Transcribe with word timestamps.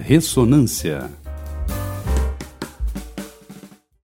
Ressonância. 0.00 1.10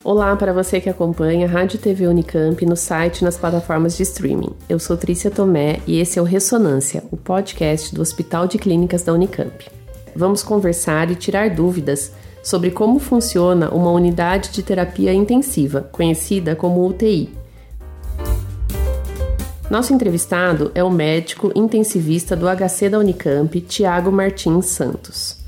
Olá 0.03 0.35
para 0.35 0.53
você 0.53 0.81
que 0.81 0.89
acompanha 0.89 1.47
a 1.47 1.49
Rádio 1.49 1.79
TV 1.79 2.07
Unicamp 2.07 2.65
no 2.67 2.77
site 2.77 3.21
e 3.21 3.25
nas 3.25 3.37
plataformas 3.37 3.97
de 3.97 4.03
streaming. 4.03 4.51
Eu 4.69 4.79
sou 4.79 4.97
Trícia 4.97 5.31
Tomé 5.31 5.81
e 5.87 6.01
esse 6.01 6.19
é 6.19 6.23
o 6.23 6.25
Ressonância, 6.25 7.05
o 7.11 7.17
podcast 7.17 7.95
do 7.95 8.01
Hospital 8.01 8.47
de 8.47 8.59
Clínicas 8.59 9.03
da 9.03 9.13
Unicamp. 9.13 9.71
Vamos 10.17 10.43
conversar 10.43 11.11
e 11.11 11.15
tirar 11.15 11.51
dúvidas 11.51 12.13
sobre 12.43 12.71
como 12.71 12.99
funciona 12.99 13.71
uma 13.71 13.91
unidade 13.91 14.51
de 14.51 14.63
terapia 14.63 15.13
intensiva, 15.13 15.89
conhecida 15.93 16.57
como 16.57 16.87
UTI. 16.87 17.33
Nosso 19.71 19.95
entrevistado 19.95 20.71
é 20.75 20.83
o 20.83 20.91
médico 20.91 21.53
intensivista 21.55 22.35
do 22.35 22.47
HC 22.47 22.91
da 22.91 22.99
Unicamp, 22.99 23.61
Tiago 23.63 24.11
Martins 24.11 24.67
Santos. 24.67 25.42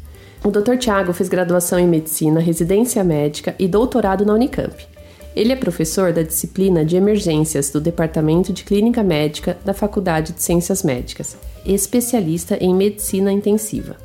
O 0.45 0.51
Dr. 0.51 0.77
Tiago 0.77 1.13
fez 1.13 1.29
graduação 1.29 1.79
em 1.79 1.89
medicina, 1.89 2.39
residência 2.39 3.03
médica 3.03 3.55
e 3.59 3.67
doutorado 3.67 4.27
na 4.27 4.35
Unicamp. 4.35 4.87
Ele 5.35 5.53
é 5.53 5.57
professor 5.57 6.13
da 6.13 6.23
disciplina 6.23 6.85
de 6.85 6.97
emergências 6.97 7.71
do 7.71 7.81
Departamento 7.81 8.53
de 8.53 8.63
Clínica 8.63 9.03
Médica 9.03 9.57
da 9.65 9.75
Faculdade 9.75 10.33
de 10.33 10.43
Ciências 10.43 10.83
Médicas, 10.83 11.37
especialista 11.65 12.57
em 12.61 12.75
medicina 12.75 13.33
intensiva 13.33 13.97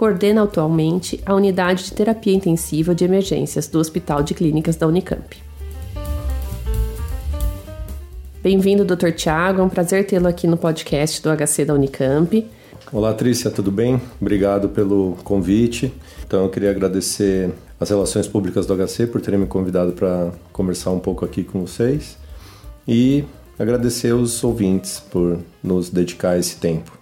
coordena 0.00 0.44
atualmente 0.44 1.20
a 1.26 1.34
unidade 1.34 1.84
de 1.84 1.92
terapia 1.92 2.32
intensiva 2.32 2.94
de 2.94 3.04
emergências 3.04 3.68
do 3.68 3.78
Hospital 3.78 4.22
de 4.22 4.32
Clínicas 4.32 4.74
da 4.74 4.86
Unicamp. 4.86 5.36
Bem-vindo, 8.42 8.82
Dr. 8.82 9.10
Tiago. 9.10 9.60
É 9.60 9.62
um 9.62 9.68
prazer 9.68 10.06
tê-lo 10.06 10.26
aqui 10.26 10.46
no 10.46 10.56
podcast 10.56 11.20
do 11.20 11.28
HC 11.28 11.66
da 11.66 11.74
Unicamp. 11.74 12.46
Olá, 12.92 13.14
Trícia, 13.14 13.52
tudo 13.52 13.70
bem? 13.70 14.02
Obrigado 14.20 14.68
pelo 14.68 15.16
convite. 15.22 15.94
Então, 16.26 16.42
eu 16.42 16.48
queria 16.48 16.72
agradecer 16.72 17.52
as 17.78 17.88
Relações 17.88 18.26
Públicas 18.26 18.66
do 18.66 18.74
HC 18.74 19.06
por 19.06 19.20
terem 19.20 19.38
me 19.38 19.46
convidado 19.46 19.92
para 19.92 20.32
conversar 20.52 20.90
um 20.90 20.98
pouco 20.98 21.24
aqui 21.24 21.44
com 21.44 21.60
vocês 21.60 22.18
e 22.88 23.24
agradecer 23.56 24.12
os 24.12 24.42
ouvintes 24.42 24.98
por 24.98 25.38
nos 25.62 25.88
dedicar 25.88 26.36
esse 26.36 26.56
tempo. 26.56 26.98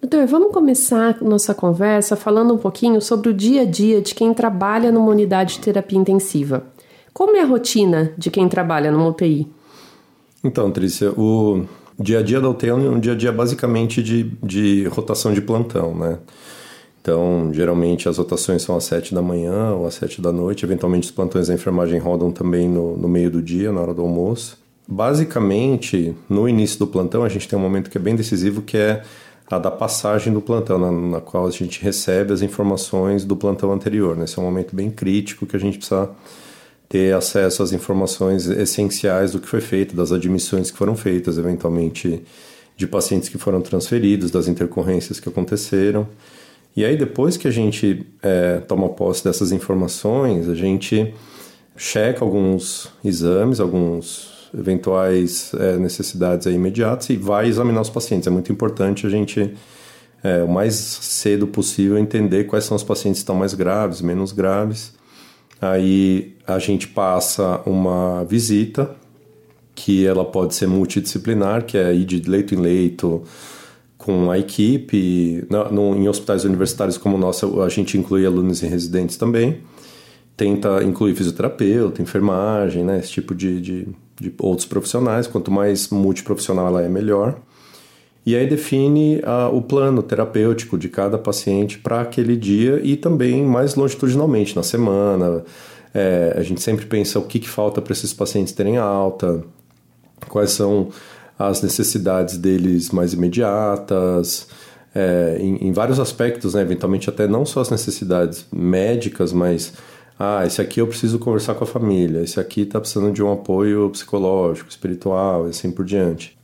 Doutor, 0.00 0.26
vamos 0.26 0.52
começar 0.52 1.22
nossa 1.22 1.54
conversa 1.54 2.16
falando 2.16 2.52
um 2.52 2.58
pouquinho 2.58 3.00
sobre 3.00 3.28
o 3.28 3.32
dia 3.32 3.62
a 3.62 3.64
dia 3.64 4.02
de 4.02 4.12
quem 4.12 4.34
trabalha 4.34 4.90
numa 4.90 5.12
unidade 5.12 5.54
de 5.54 5.60
terapia 5.60 6.00
intensiva. 6.00 6.64
Como 7.12 7.36
é 7.36 7.42
a 7.42 7.46
rotina 7.46 8.12
de 8.18 8.28
quem 8.28 8.48
trabalha 8.48 8.90
numa 8.90 9.06
UTI? 9.06 9.54
Então, 10.46 10.70
Trícia, 10.70 11.10
o 11.10 11.64
dia 11.98 12.20
a 12.20 12.22
dia 12.22 12.40
da 12.40 12.48
UTI 12.48 12.68
é 12.68 12.74
um 12.74 13.00
dia 13.00 13.12
a 13.12 13.16
dia 13.16 13.32
basicamente 13.32 14.00
de, 14.00 14.30
de 14.40 14.86
rotação 14.86 15.32
de 15.32 15.40
plantão, 15.40 15.92
né? 15.92 16.18
Então, 17.02 17.50
geralmente 17.52 18.08
as 18.08 18.18
rotações 18.18 18.62
são 18.62 18.76
às 18.76 18.84
7 18.84 19.12
da 19.12 19.20
manhã 19.20 19.72
ou 19.72 19.86
às 19.86 19.94
7 19.94 20.22
da 20.22 20.32
noite. 20.32 20.64
Eventualmente, 20.64 21.06
os 21.06 21.10
plantões 21.10 21.48
da 21.48 21.54
enfermagem 21.54 21.98
rodam 21.98 22.30
também 22.30 22.68
no, 22.68 22.96
no 22.96 23.08
meio 23.08 23.28
do 23.28 23.42
dia, 23.42 23.72
na 23.72 23.80
hora 23.80 23.92
do 23.92 24.02
almoço. 24.02 24.56
Basicamente, 24.86 26.14
no 26.28 26.48
início 26.48 26.78
do 26.78 26.86
plantão, 26.86 27.24
a 27.24 27.28
gente 27.28 27.48
tem 27.48 27.58
um 27.58 27.62
momento 27.62 27.90
que 27.90 27.98
é 27.98 28.00
bem 28.00 28.14
decisivo, 28.14 28.62
que 28.62 28.76
é 28.76 29.02
a 29.50 29.58
da 29.58 29.70
passagem 29.70 30.32
do 30.32 30.40
plantão, 30.40 30.78
na, 30.78 30.92
na, 30.92 31.20
qual 31.20 31.46
a 31.46 31.50
gente 31.50 31.82
recebe 31.82 32.32
as 32.32 32.40
informações 32.40 33.24
do 33.24 33.36
plantão 33.36 33.72
anterior. 33.72 34.16
Né? 34.16 34.24
Esse 34.24 34.38
é 34.38 34.42
um 34.42 34.44
momento 34.44 34.74
bem 34.74 34.90
crítico 34.90 35.44
que 35.44 35.56
a 35.56 35.60
gente 35.60 35.78
precisa 35.78 36.08
ter 36.88 37.14
acesso 37.14 37.62
às 37.62 37.72
informações 37.72 38.46
essenciais 38.46 39.32
do 39.32 39.40
que 39.40 39.48
foi 39.48 39.60
feito, 39.60 39.96
das 39.96 40.12
admissões 40.12 40.70
que 40.70 40.76
foram 40.76 40.96
feitas, 40.96 41.38
eventualmente 41.38 42.22
de 42.76 42.86
pacientes 42.86 43.28
que 43.28 43.38
foram 43.38 43.60
transferidos, 43.60 44.30
das 44.30 44.48
intercorrências 44.48 45.18
que 45.18 45.28
aconteceram. 45.28 46.06
E 46.76 46.84
aí, 46.84 46.96
depois 46.96 47.36
que 47.36 47.48
a 47.48 47.50
gente 47.50 48.06
é, 48.22 48.58
toma 48.58 48.88
posse 48.90 49.24
dessas 49.24 49.50
informações, 49.50 50.48
a 50.48 50.54
gente 50.54 51.14
checa 51.74 52.22
alguns 52.22 52.92
exames, 53.02 53.60
alguns 53.60 54.50
eventuais 54.56 55.52
é, 55.54 55.76
necessidades 55.78 56.46
imediatas 56.46 57.08
e 57.10 57.16
vai 57.16 57.48
examinar 57.48 57.80
os 57.80 57.90
pacientes. 57.90 58.26
É 58.26 58.30
muito 58.30 58.52
importante 58.52 59.06
a 59.06 59.10
gente, 59.10 59.54
é, 60.22 60.42
o 60.42 60.48
mais 60.48 60.74
cedo 60.74 61.46
possível, 61.46 61.96
entender 61.96 62.44
quais 62.44 62.64
são 62.64 62.76
os 62.76 62.84
pacientes 62.84 63.20
que 63.20 63.22
estão 63.22 63.36
mais 63.36 63.54
graves, 63.54 64.02
menos 64.02 64.32
graves. 64.32 64.92
Aí 65.60 66.35
a 66.46 66.58
gente 66.58 66.88
passa 66.88 67.60
uma 67.66 68.24
visita, 68.24 68.90
que 69.74 70.06
ela 70.06 70.24
pode 70.24 70.54
ser 70.54 70.66
multidisciplinar, 70.66 71.64
que 71.64 71.76
é 71.76 71.94
ir 71.94 72.04
de 72.04 72.20
leito 72.28 72.54
em 72.54 72.58
leito 72.58 73.22
com 73.98 74.30
a 74.30 74.38
equipe. 74.38 75.44
No, 75.50 75.70
no, 75.70 75.96
em 75.96 76.08
hospitais 76.08 76.44
universitários 76.44 76.96
como 76.96 77.16
o 77.16 77.18
nosso, 77.18 77.60
a 77.60 77.68
gente 77.68 77.98
inclui 77.98 78.24
alunos 78.24 78.62
e 78.62 78.66
residentes 78.66 79.16
também. 79.16 79.60
Tenta 80.36 80.82
incluir 80.82 81.14
fisioterapeuta, 81.14 82.00
enfermagem, 82.00 82.84
né, 82.84 82.98
esse 82.98 83.10
tipo 83.10 83.34
de, 83.34 83.60
de 83.60 83.88
de 84.20 84.32
outros 84.38 84.66
profissionais. 84.66 85.26
Quanto 85.26 85.50
mais 85.50 85.88
multiprofissional 85.90 86.68
ela 86.68 86.82
é, 86.82 86.88
melhor. 86.88 87.38
E 88.24 88.34
aí 88.34 88.46
define 88.48 89.22
o 89.52 89.62
plano 89.62 90.02
terapêutico 90.02 90.76
de 90.76 90.88
cada 90.88 91.16
paciente 91.16 91.78
para 91.78 92.00
aquele 92.00 92.36
dia 92.36 92.80
e 92.82 92.96
também 92.96 93.44
mais 93.44 93.76
longitudinalmente, 93.76 94.56
na 94.56 94.64
semana. 94.64 95.44
É, 95.94 96.34
a 96.36 96.42
gente 96.42 96.60
sempre 96.60 96.86
pensa 96.86 97.18
o 97.18 97.22
que, 97.22 97.38
que 97.38 97.48
falta 97.48 97.80
para 97.80 97.92
esses 97.92 98.12
pacientes 98.12 98.52
terem 98.52 98.76
alta, 98.76 99.42
quais 100.28 100.50
são 100.50 100.88
as 101.38 101.62
necessidades 101.62 102.36
deles 102.36 102.90
mais 102.90 103.12
imediatas, 103.12 104.48
é, 104.94 105.36
em, 105.40 105.68
em, 105.68 105.72
vários 105.72 106.00
aspectos, 106.00 106.54
né? 106.54 106.62
eventualmente 106.62 107.10
até 107.10 107.26
não 107.26 107.44
só 107.44 107.60
as 107.60 107.70
necessidades 107.70 108.46
médicas, 108.50 109.32
mas 109.32 109.74
ah, 110.18 110.46
esse 110.46 110.62
aqui 110.62 110.80
eu 110.80 110.86
preciso 110.86 111.18
conversar 111.18 111.54
com 111.54 111.64
a 111.64 111.66
família, 111.66 112.22
esse 112.22 112.40
aqui 112.40 112.62
está 112.62 112.80
precisando 112.80 113.12
de 113.12 113.22
um 113.22 113.30
apoio 113.30 113.90
psicológico, 113.90 114.70
espiritual 114.70 115.46
e 115.46 115.50
assim 115.50 115.70
por 115.70 115.84
diante. 115.84 116.36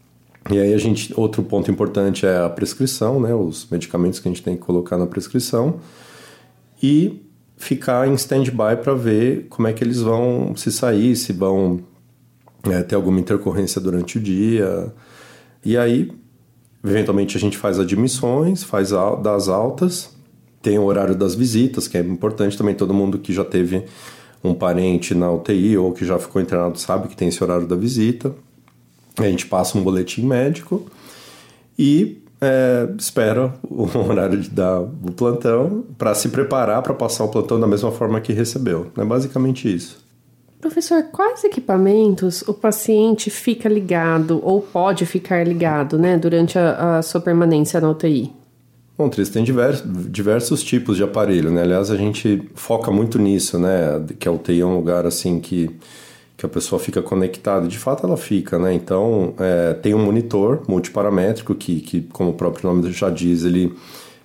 E 0.50 0.59
aí 0.59 0.74
a 0.74 0.78
gente, 0.78 1.14
outro 1.19 1.42
ponto 1.42 1.70
importante 1.70 2.26
é 2.26 2.38
a 2.38 2.48
prescrição, 2.50 3.20
né, 3.20 3.34
os 3.34 3.66
medicamentos 3.70 4.19
que 4.19 4.28
a 4.28 4.30
gente 4.30 4.42
tem 4.42 4.56
que 4.56 4.62
colocar 4.62 4.98
na 4.98 5.06
prescrição 5.06 5.76
e 6.82 7.22
ficar 7.62 8.08
em 8.08 8.14
stand-by 8.14 8.76
para 8.82 8.92
ver 8.92 9.46
como 9.48 9.68
é 9.68 9.72
que 9.72 9.84
eles 9.84 10.00
vão 10.00 10.56
se 10.56 10.72
sair, 10.72 11.14
se 11.14 11.32
vão 11.32 11.80
é, 12.64 12.82
ter 12.82 12.96
alguma 12.96 13.20
intercorrência 13.20 13.80
durante 13.80 14.18
o 14.18 14.20
dia. 14.20 14.92
E 15.64 15.76
aí, 15.76 16.10
eventualmente 16.84 17.36
a 17.36 17.40
gente 17.40 17.56
faz 17.56 17.78
admissões, 17.78 18.64
faz 18.64 18.90
das 19.22 19.48
altas 19.48 20.10
tem 20.62 20.78
o 20.78 20.84
horário 20.84 21.16
das 21.16 21.34
visitas, 21.34 21.88
que 21.88 21.98
é 21.98 22.00
importante 22.00 22.56
também. 22.56 22.74
Todo 22.74 22.94
mundo 22.94 23.18
que 23.18 23.32
já 23.32 23.44
teve 23.44 23.84
um 24.44 24.54
parente 24.54 25.12
na 25.12 25.30
UTI 25.30 25.76
ou 25.76 25.92
que 25.92 26.04
já 26.04 26.18
ficou 26.18 26.40
internado 26.40 26.78
sabe 26.78 27.08
que 27.08 27.16
tem 27.16 27.28
esse 27.28 27.42
horário 27.42 27.66
da 27.66 27.74
visita. 27.74 28.32
A 29.18 29.24
gente 29.24 29.46
passa 29.46 29.76
um 29.76 29.82
boletim 29.82 30.24
médico 30.24 30.86
e 31.76 32.22
é, 32.42 32.88
espera 32.98 33.54
o 33.62 33.84
horário 33.97 34.41
de 34.41 34.50
dar 34.50 34.80
o 34.80 35.12
plantão 35.12 35.84
para 35.97 36.12
se 36.12 36.28
preparar 36.28 36.82
para 36.82 36.92
passar 36.92 37.25
o 37.25 37.28
plantão 37.28 37.60
da 37.60 37.69
mesma 37.69 37.92
forma 37.92 38.20
que 38.20 38.32
recebeu. 38.32 38.91
É 38.98 39.04
basicamente 39.04 39.72
isso. 39.72 40.03
Professor, 40.60 41.04
quais 41.04 41.44
equipamentos 41.44 42.42
o 42.42 42.54
paciente 42.54 43.30
fica 43.30 43.69
ligado 43.69 44.41
ou 44.44 44.60
pode 44.60 45.06
ficar 45.06 45.47
ligado 45.47 45.98
né, 45.98 46.16
durante 46.19 46.58
a, 46.58 46.98
a 46.98 47.03
sua 47.03 47.20
permanência 47.20 47.80
na 47.80 47.91
UTI? 47.91 48.32
Bom, 48.98 49.09
Tris, 49.09 49.28
tem 49.28 49.42
diversos, 49.42 49.84
diversos 50.10 50.62
tipos 50.62 50.97
de 50.97 51.03
aparelho, 51.03 51.50
né? 51.50 51.62
Aliás, 51.62 51.91
a 51.91 51.97
gente 51.97 52.48
foca 52.54 52.91
muito 52.91 53.19
nisso, 53.19 53.59
né? 53.59 54.04
Que 54.19 54.28
a 54.28 54.32
UTI 54.32 54.60
é 54.60 54.66
um 54.66 54.76
lugar, 54.76 55.06
assim, 55.06 55.41
que, 55.41 55.70
que 56.42 56.47
a 56.47 56.48
pessoa 56.48 56.80
fica 56.80 57.00
conectada. 57.00 57.69
De 57.69 57.78
fato, 57.78 58.04
ela 58.04 58.16
fica, 58.16 58.58
né? 58.58 58.75
Então, 58.75 59.33
é, 59.39 59.74
tem 59.74 59.94
um 59.94 60.04
monitor 60.04 60.62
multiparamétrico 60.66 61.54
que, 61.54 61.80
que, 61.80 62.03
como 62.03 62.30
o 62.30 62.34
próprio 62.34 62.68
nome 62.68 62.91
já 62.91 63.09
diz, 63.09 63.44
ele 63.44 63.72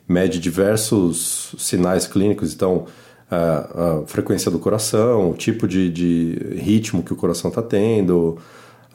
mede 0.10 0.40
diversos 0.40 1.54
sinais 1.60 2.08
clínicos. 2.08 2.56
Então, 2.56 2.86
a, 3.30 4.00
a 4.02 4.08
frequência 4.08 4.50
do 4.50 4.58
coração, 4.58 5.30
o 5.30 5.36
tipo 5.36 5.68
de, 5.68 5.92
de 5.92 6.56
ritmo 6.56 7.04
que 7.04 7.14
o 7.14 7.16
coração 7.16 7.50
está 7.50 7.62
tendo, 7.62 8.40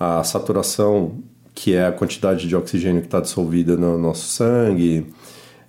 a 0.00 0.24
saturação, 0.24 1.12
que 1.54 1.74
é 1.74 1.86
a 1.86 1.92
quantidade 1.92 2.48
de 2.48 2.56
oxigênio 2.56 3.02
que 3.02 3.06
está 3.06 3.20
dissolvida 3.20 3.76
no 3.76 3.96
nosso 3.98 4.26
sangue 4.26 5.06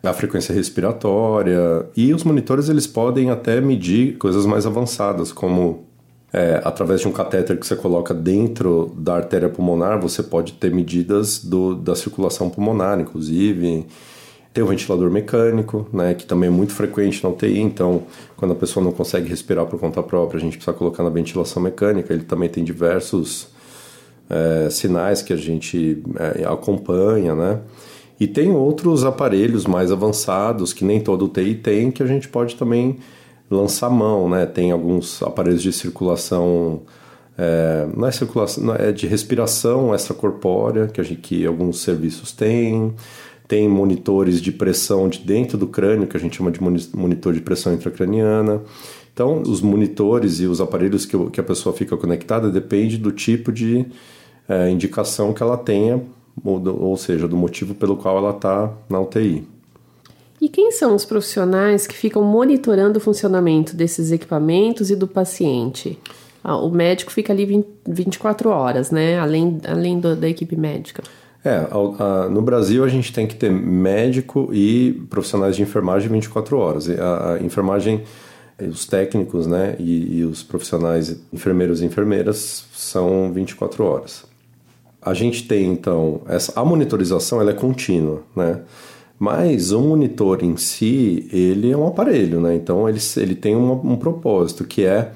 a 0.01 0.11
frequência 0.11 0.53
respiratória 0.53 1.87
e 1.95 2.13
os 2.13 2.25
monitores 2.25 2.67
eles 2.67 2.85
podem 2.85 3.29
até 3.29 3.61
medir 3.61 4.17
coisas 4.17 4.45
mais 4.45 4.65
avançadas 4.65 5.31
como 5.31 5.85
é, 6.33 6.59
através 6.63 7.01
de 7.01 7.07
um 7.07 7.11
catéter 7.11 7.57
que 7.57 7.65
você 7.65 7.75
coloca 7.75 8.13
dentro 8.13 8.91
da 8.97 9.15
artéria 9.15 9.47
pulmonar 9.47 10.01
você 10.01 10.23
pode 10.23 10.53
ter 10.53 10.73
medidas 10.73 11.43
do, 11.43 11.75
da 11.75 11.95
circulação 11.95 12.49
pulmonar 12.49 12.99
inclusive 12.99 13.85
tem 14.51 14.63
o 14.63 14.67
ventilador 14.67 15.09
mecânico 15.11 15.87
né 15.93 16.13
que 16.15 16.25
também 16.25 16.47
é 16.47 16.51
muito 16.51 16.73
frequente 16.73 17.23
na 17.23 17.29
UTI 17.29 17.59
então 17.59 18.03
quando 18.35 18.51
a 18.51 18.55
pessoa 18.55 18.83
não 18.83 18.91
consegue 18.91 19.29
respirar 19.29 19.65
por 19.67 19.79
conta 19.79 20.01
própria 20.01 20.39
a 20.39 20.41
gente 20.41 20.57
precisa 20.57 20.75
colocar 20.75 21.03
na 21.03 21.09
ventilação 21.09 21.61
mecânica 21.61 22.11
ele 22.11 22.23
também 22.23 22.49
tem 22.49 22.63
diversos 22.63 23.53
é, 24.29 24.69
sinais 24.69 25.21
que 25.21 25.33
a 25.33 25.37
gente 25.37 26.01
é, 26.17 26.45
acompanha, 26.45 27.35
né? 27.35 27.59
E 28.19 28.27
tem 28.27 28.51
outros 28.51 29.03
aparelhos 29.03 29.65
mais 29.65 29.91
avançados 29.91 30.71
que 30.71 30.85
nem 30.85 31.01
todo 31.01 31.25
UTI 31.25 31.55
tem 31.55 31.91
que 31.91 32.01
a 32.01 32.05
gente 32.05 32.29
pode 32.29 32.55
também 32.55 32.99
lançar 33.49 33.89
mão, 33.89 34.29
né? 34.29 34.45
Tem 34.45 34.71
alguns 34.71 35.21
aparelhos 35.23 35.61
de 35.61 35.71
circulação, 35.71 36.81
é, 37.37 37.87
não 37.95 38.07
é 38.07 38.11
circulação, 38.11 38.63
não 38.63 38.75
é 38.75 38.91
de 38.91 39.07
respiração 39.07 39.93
extracorpórea 39.93 40.87
que, 40.87 40.99
a 40.99 41.03
gente, 41.03 41.21
que 41.21 41.45
alguns 41.45 41.81
serviços 41.81 42.31
têm. 42.31 42.93
Tem 43.47 43.67
monitores 43.67 44.41
de 44.41 44.51
pressão 44.51 45.09
de 45.09 45.19
dentro 45.19 45.57
do 45.57 45.67
crânio, 45.67 46.07
que 46.07 46.15
a 46.15 46.19
gente 46.19 46.37
chama 46.37 46.49
de 46.49 46.59
monitor 46.61 47.33
de 47.33 47.41
pressão 47.41 47.73
intracraniana. 47.73 48.61
Então, 49.13 49.41
os 49.41 49.61
monitores 49.61 50.39
e 50.39 50.47
os 50.47 50.59
aparelhos 50.59 51.05
que, 51.05 51.17
que 51.29 51.39
a 51.39 51.43
pessoa 51.43 51.75
fica 51.75 51.95
conectada 51.95 52.49
depende 52.49 52.97
do 52.97 53.11
tipo 53.11 53.51
de 53.51 53.85
é, 54.49 54.69
indicação 54.69 55.33
que 55.33 55.43
ela 55.43 55.57
tenha, 55.57 56.01
ou, 56.43 56.61
ou 56.67 56.97
seja, 56.97 57.27
do 57.27 57.37
motivo 57.37 57.75
pelo 57.75 57.95
qual 57.95 58.17
ela 58.17 58.31
está 58.31 58.73
na 58.89 58.99
UTI. 58.99 59.47
E 60.43 60.49
quem 60.49 60.73
são 60.73 60.93
os 60.93 61.05
profissionais 61.05 61.87
que 61.87 61.95
ficam 61.95 62.21
monitorando 62.21 62.97
o 62.97 63.01
funcionamento 63.01 63.77
desses 63.77 64.11
equipamentos 64.11 64.91
e 64.91 64.95
do 64.95 65.07
paciente? 65.07 65.97
Ah, 66.43 66.57
o 66.57 66.69
médico 66.69 67.13
fica 67.13 67.31
ali 67.31 67.45
20, 67.45 67.65
24 67.87 68.49
horas, 68.49 68.91
né? 68.91 69.17
Além, 69.17 69.61
além 69.65 70.01
do, 70.01 70.17
da 70.17 70.27
equipe 70.27 70.57
médica. 70.57 71.01
É, 71.45 71.65
a, 71.71 72.03
a, 72.03 72.29
no 72.29 72.41
Brasil 72.41 72.83
a 72.83 72.89
gente 72.89 73.13
tem 73.13 73.25
que 73.25 73.35
ter 73.35 73.49
médico 73.49 74.49
e 74.51 75.01
profissionais 75.09 75.55
de 75.55 75.61
enfermagem 75.61 76.09
24 76.09 76.57
horas. 76.57 76.89
A, 76.89 77.35
a 77.35 77.39
enfermagem, 77.39 78.03
os 78.59 78.85
técnicos, 78.85 79.47
né, 79.47 79.77
e, 79.79 80.17
e, 80.17 80.25
os 80.25 80.43
profissionais 80.43 81.21
enfermeiros 81.31 81.81
e 81.81 81.85
enfermeiras 81.85 82.65
são 82.73 83.31
24 83.31 83.81
horas. 83.81 84.25
A 85.01 85.13
gente 85.13 85.47
tem 85.47 85.71
então 85.71 86.19
essa 86.27 86.51
a 86.59 86.65
monitorização 86.65 87.39
ela 87.39 87.51
é 87.51 87.53
contínua, 87.53 88.23
né? 88.35 88.59
Mas 89.23 89.71
o 89.71 89.79
monitor 89.79 90.43
em 90.43 90.57
si 90.57 91.29
ele 91.31 91.71
é 91.71 91.77
um 91.77 91.87
aparelho, 91.87 92.41
né? 92.41 92.55
Então 92.55 92.89
ele, 92.89 92.99
ele 93.15 93.35
tem 93.35 93.55
um, 93.55 93.95
propósito 93.95 94.65
que 94.65 94.83
é 94.83 95.13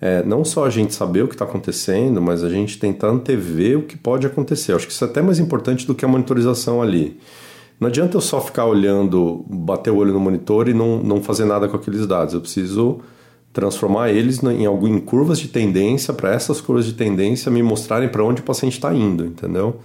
é, 0.00 0.22
não 0.22 0.42
só 0.42 0.64
a 0.64 0.70
gente 0.70 0.94
saber 0.94 1.22
o 1.22 1.28
que 1.28 1.34
está 1.34 1.44
acontecendo, 1.44 2.22
mas 2.22 2.42
a 2.42 2.48
gente 2.48 2.78
tentar 2.78 3.08
antever 3.08 3.76
o 3.76 3.82
que 3.82 3.94
pode 3.94 4.26
acontecer. 4.26 4.72
Eu 4.72 4.76
acho 4.76 4.86
que 4.86 4.92
isso 4.94 5.04
é 5.04 5.06
até 5.06 5.20
mais 5.20 5.38
importante 5.38 5.86
do 5.86 5.94
que 5.94 6.02
a 6.02 6.08
monitorização 6.08 6.80
ali. 6.80 7.20
Não 7.78 7.88
adianta 7.88 8.16
eu 8.16 8.22
só 8.22 8.40
ficar 8.40 8.64
olhando, 8.64 9.44
bater 9.46 9.90
o 9.90 9.96
olho 9.96 10.14
no 10.14 10.20
monitor 10.20 10.66
e 10.66 10.72
não, 10.72 11.02
não 11.02 11.22
fazer 11.22 11.44
nada 11.44 11.68
com 11.68 11.76
aqueles 11.76 12.06
dados. 12.06 12.32
Eu 12.32 12.40
preciso 12.40 13.00
transformar 13.52 14.08
eles 14.12 14.42
em, 14.42 14.64
algum, 14.64 14.88
em 14.88 14.98
curvas 14.98 15.38
de 15.38 15.48
tendência, 15.48 16.14
para 16.14 16.32
essas 16.32 16.58
curvas 16.58 16.86
de 16.86 16.94
tendência 16.94 17.52
me 17.52 17.62
mostrarem 17.62 18.08
para 18.08 18.24
onde 18.24 18.40
o 18.40 18.44
paciente 18.44 18.72
está 18.72 18.94
indo, 18.94 19.26
entendeu? 19.26 19.78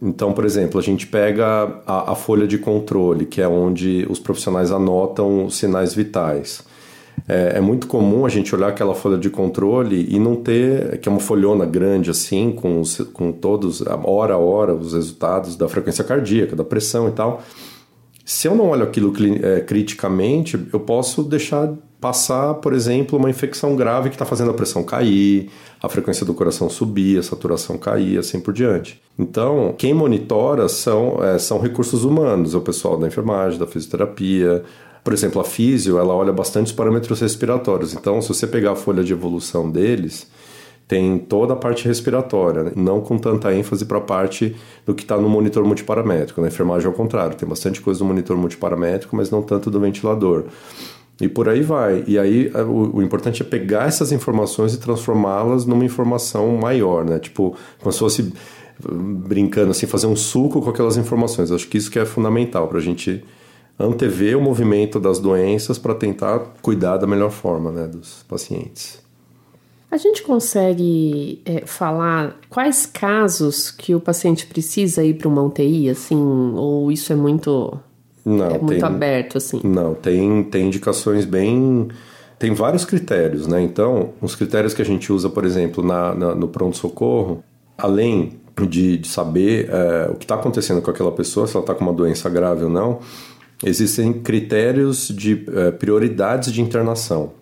Então, 0.00 0.32
por 0.32 0.44
exemplo, 0.44 0.78
a 0.78 0.82
gente 0.82 1.06
pega 1.06 1.80
a, 1.86 2.12
a 2.12 2.14
folha 2.14 2.46
de 2.46 2.58
controle, 2.58 3.24
que 3.24 3.40
é 3.40 3.48
onde 3.48 4.06
os 4.10 4.18
profissionais 4.18 4.70
anotam 4.70 5.46
os 5.46 5.56
sinais 5.56 5.94
vitais. 5.94 6.62
É, 7.26 7.54
é, 7.56 7.60
muito 7.60 7.86
comum 7.86 8.26
a 8.26 8.28
gente 8.28 8.54
olhar 8.54 8.68
aquela 8.68 8.94
folha 8.94 9.16
de 9.16 9.30
controle 9.30 10.06
e 10.08 10.18
não 10.18 10.36
ter, 10.36 10.98
que 10.98 11.08
é 11.08 11.12
uma 11.12 11.20
folhona 11.20 11.64
grande 11.64 12.10
assim, 12.10 12.52
com, 12.52 12.80
os, 12.80 12.98
com 13.12 13.32
todos, 13.32 13.82
hora 14.04 14.34
a 14.34 14.38
hora, 14.38 14.74
os 14.74 14.92
resultados 14.92 15.56
da 15.56 15.68
frequência 15.68 16.04
cardíaca, 16.04 16.54
da 16.54 16.64
pressão 16.64 17.08
e 17.08 17.12
tal. 17.12 17.42
Se 18.24 18.48
eu 18.48 18.54
não 18.54 18.68
olho 18.68 18.82
aquilo 18.82 19.12
é, 19.42 19.60
criticamente, 19.60 20.60
eu 20.72 20.80
posso 20.80 21.22
deixar 21.22 21.72
passar, 22.00 22.54
por 22.54 22.72
exemplo, 22.72 23.18
uma 23.18 23.30
infecção 23.30 23.74
grave 23.74 24.08
que 24.08 24.14
está 24.14 24.24
fazendo 24.24 24.50
a 24.50 24.54
pressão 24.54 24.82
cair, 24.82 25.50
a 25.82 25.88
frequência 25.88 26.26
do 26.26 26.34
coração 26.34 26.68
subir, 26.68 27.18
a 27.18 27.22
saturação 27.22 27.78
cair, 27.78 28.18
assim 28.18 28.40
por 28.40 28.52
diante. 28.52 29.00
Então, 29.18 29.74
quem 29.76 29.94
monitora 29.94 30.68
são, 30.68 31.22
é, 31.22 31.38
são 31.38 31.58
recursos 31.58 32.04
humanos, 32.04 32.54
é 32.54 32.58
o 32.58 32.60
pessoal 32.60 32.96
da 32.96 33.06
enfermagem, 33.06 33.58
da 33.58 33.66
fisioterapia, 33.66 34.62
por 35.02 35.12
exemplo, 35.12 35.40
a 35.40 35.44
físio, 35.44 35.98
ela 35.98 36.14
olha 36.14 36.32
bastante 36.32 36.66
os 36.66 36.72
parâmetros 36.72 37.20
respiratórios. 37.20 37.94
Então, 37.94 38.20
se 38.20 38.28
você 38.28 38.46
pegar 38.46 38.72
a 38.72 38.76
folha 38.76 39.04
de 39.04 39.12
evolução 39.12 39.70
deles, 39.70 40.28
tem 40.88 41.18
toda 41.18 41.52
a 41.52 41.56
parte 41.56 41.86
respiratória, 41.86 42.64
né? 42.64 42.72
não 42.76 43.00
com 43.00 43.18
tanta 43.18 43.52
ênfase 43.52 43.84
para 43.84 43.98
a 43.98 44.00
parte 44.00 44.54
do 44.84 44.94
que 44.94 45.02
está 45.02 45.16
no 45.16 45.28
monitor 45.28 45.64
multiparamétrico. 45.64 46.40
Na 46.40 46.48
enfermagem, 46.48 46.86
ao 46.86 46.92
contrário, 46.92 47.36
tem 47.36 47.48
bastante 47.48 47.80
coisa 47.80 48.00
no 48.00 48.06
monitor 48.06 48.36
multiparamétrico, 48.36 49.16
mas 49.16 49.30
não 49.30 49.42
tanto 49.42 49.70
do 49.70 49.80
ventilador. 49.80 50.44
E 51.20 51.28
por 51.28 51.48
aí 51.48 51.62
vai. 51.62 52.04
E 52.06 52.18
aí 52.18 52.50
o, 52.54 52.98
o 52.98 53.02
importante 53.02 53.42
é 53.42 53.44
pegar 53.44 53.88
essas 53.88 54.12
informações 54.12 54.74
e 54.74 54.78
transformá-las 54.78 55.64
numa 55.64 55.84
informação 55.84 56.56
maior, 56.56 57.04
né? 57.04 57.18
Tipo, 57.18 57.56
como 57.80 57.92
se 57.92 57.98
fosse 57.98 58.32
brincando 58.78 59.70
assim, 59.70 59.86
fazer 59.86 60.06
um 60.06 60.16
suco 60.16 60.60
com 60.60 60.70
aquelas 60.70 60.96
informações. 60.96 61.50
Acho 61.50 61.66
que 61.68 61.78
isso 61.78 61.90
que 61.90 61.98
é 61.98 62.04
fundamental 62.04 62.68
para 62.68 62.78
a 62.78 62.82
gente 62.82 63.24
antever 63.78 64.36
o 64.36 64.40
movimento 64.40 64.98
das 64.98 65.18
doenças 65.18 65.78
para 65.78 65.94
tentar 65.94 66.40
cuidar 66.62 66.96
da 66.96 67.06
melhor 67.06 67.30
forma 67.30 67.70
né, 67.70 67.86
dos 67.86 68.24
pacientes. 68.28 69.04
A 69.90 69.96
gente 69.98 70.22
consegue 70.22 71.40
é, 71.44 71.64
falar 71.64 72.36
quais 72.50 72.86
casos 72.86 73.70
que 73.70 73.94
o 73.94 74.00
paciente 74.00 74.46
precisa 74.46 75.04
ir 75.04 75.14
para 75.14 75.28
uma 75.28 75.42
UTI, 75.42 75.88
assim, 75.90 76.16
ou 76.54 76.90
isso 76.90 77.12
é 77.12 77.16
muito, 77.16 77.78
não, 78.26 78.46
é 78.46 78.58
muito 78.58 78.80
tem, 78.80 78.82
aberto, 78.82 79.38
assim? 79.38 79.60
Não, 79.64 79.94
tem, 79.94 80.42
tem 80.44 80.66
indicações 80.66 81.24
bem... 81.24 81.88
Tem 82.38 82.52
vários 82.52 82.84
critérios, 82.84 83.46
né? 83.46 83.62
Então, 83.62 84.10
os 84.20 84.34
critérios 84.34 84.74
que 84.74 84.82
a 84.82 84.84
gente 84.84 85.10
usa, 85.10 85.30
por 85.30 85.46
exemplo, 85.46 85.82
na, 85.82 86.14
na 86.14 86.34
no 86.34 86.48
pronto-socorro, 86.48 87.42
além 87.78 88.34
de, 88.68 88.98
de 88.98 89.08
saber 89.08 89.70
é, 89.70 90.10
o 90.10 90.16
que 90.16 90.24
está 90.24 90.34
acontecendo 90.34 90.82
com 90.82 90.90
aquela 90.90 91.12
pessoa, 91.12 91.46
se 91.46 91.56
ela 91.56 91.62
está 91.62 91.74
com 91.74 91.82
uma 91.82 91.94
doença 91.94 92.28
grave 92.28 92.64
ou 92.64 92.70
não, 92.70 92.98
existem 93.64 94.12
critérios 94.12 95.08
de 95.08 95.46
é, 95.54 95.70
prioridades 95.70 96.52
de 96.52 96.60
internação, 96.60 97.32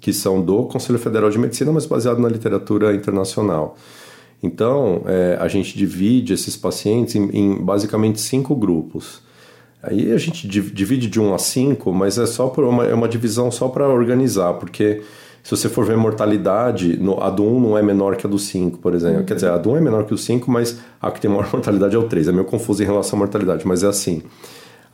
que 0.00 0.12
são 0.12 0.40
do 0.40 0.64
Conselho 0.64 1.00
Federal 1.00 1.30
de 1.30 1.38
Medicina, 1.38 1.72
mas 1.72 1.84
baseado 1.84 2.20
na 2.20 2.28
literatura 2.28 2.94
internacional. 2.94 3.76
Então, 4.40 5.02
é, 5.06 5.36
a 5.40 5.48
gente 5.48 5.76
divide 5.76 6.32
esses 6.32 6.56
pacientes 6.56 7.16
em, 7.16 7.28
em, 7.32 7.54
basicamente 7.56 8.20
cinco 8.20 8.54
grupos. 8.54 9.20
Aí 9.86 10.12
a 10.12 10.18
gente 10.18 10.46
divide 10.48 11.08
de 11.08 11.20
um 11.20 11.34
a 11.34 11.38
cinco, 11.38 11.92
mas 11.92 12.18
é 12.18 12.26
só 12.26 12.48
uma, 12.48 12.86
é 12.86 12.94
uma 12.94 13.08
divisão 13.08 13.50
só 13.50 13.68
para 13.68 13.88
organizar, 13.88 14.54
porque 14.54 15.02
se 15.44 15.50
você 15.50 15.68
for 15.68 15.84
ver 15.84 15.96
mortalidade, 15.96 16.96
no, 16.96 17.22
a 17.22 17.28
do 17.28 17.44
1 17.44 17.60
não 17.60 17.76
é 17.76 17.82
menor 17.82 18.16
que 18.16 18.26
a 18.26 18.30
do 18.30 18.38
5, 18.38 18.78
por 18.78 18.94
exemplo. 18.94 19.18
Uhum. 19.18 19.24
Quer 19.26 19.34
dizer, 19.34 19.50
a 19.50 19.58
do 19.58 19.72
1 19.72 19.76
é 19.76 19.80
menor 19.82 20.06
que 20.06 20.14
o 20.14 20.18
5, 20.18 20.50
mas 20.50 20.80
a 21.00 21.10
que 21.10 21.20
tem 21.20 21.30
maior 21.30 21.48
mortalidade 21.52 21.94
é 21.94 21.98
o 21.98 22.04
3. 22.04 22.28
É 22.28 22.32
meio 22.32 22.46
confuso 22.46 22.82
em 22.82 22.86
relação 22.86 23.18
à 23.18 23.20
mortalidade, 23.20 23.66
mas 23.66 23.82
é 23.82 23.86
assim. 23.86 24.22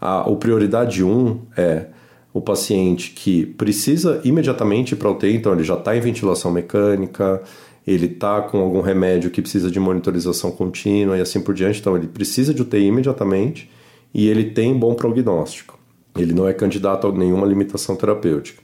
A, 0.00 0.28
o 0.28 0.34
prioridade 0.36 1.04
1 1.04 1.40
é 1.56 1.86
o 2.32 2.40
paciente 2.40 3.12
que 3.12 3.46
precisa 3.46 4.20
imediatamente 4.24 4.96
para 4.96 5.08
UTI, 5.10 5.36
então 5.36 5.52
ele 5.52 5.62
já 5.62 5.74
está 5.74 5.96
em 5.96 6.00
ventilação 6.00 6.50
mecânica, 6.50 7.40
ele 7.86 8.06
está 8.06 8.40
com 8.42 8.58
algum 8.58 8.80
remédio 8.80 9.30
que 9.30 9.40
precisa 9.40 9.70
de 9.70 9.78
monitorização 9.78 10.50
contínua 10.50 11.16
e 11.16 11.20
assim 11.20 11.40
por 11.40 11.54
diante, 11.54 11.78
então 11.78 11.96
ele 11.96 12.08
precisa 12.08 12.52
de 12.52 12.62
UTI 12.62 12.86
imediatamente 12.86 13.70
e 14.12 14.28
ele 14.28 14.44
tem 14.44 14.74
bom 14.74 14.94
prognóstico. 14.94 15.78
Ele 16.16 16.32
não 16.32 16.48
é 16.48 16.52
candidato 16.52 17.06
a 17.06 17.12
nenhuma 17.12 17.46
limitação 17.46 17.96
terapêutica. 17.96 18.62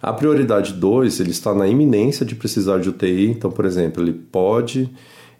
A 0.00 0.12
prioridade 0.12 0.72
2, 0.72 1.20
ele 1.20 1.30
está 1.30 1.54
na 1.54 1.68
iminência 1.68 2.26
de 2.26 2.34
precisar 2.34 2.80
de 2.80 2.88
UTI, 2.88 3.30
então, 3.30 3.52
por 3.52 3.64
exemplo, 3.64 4.02
ele 4.02 4.12
pode, 4.12 4.90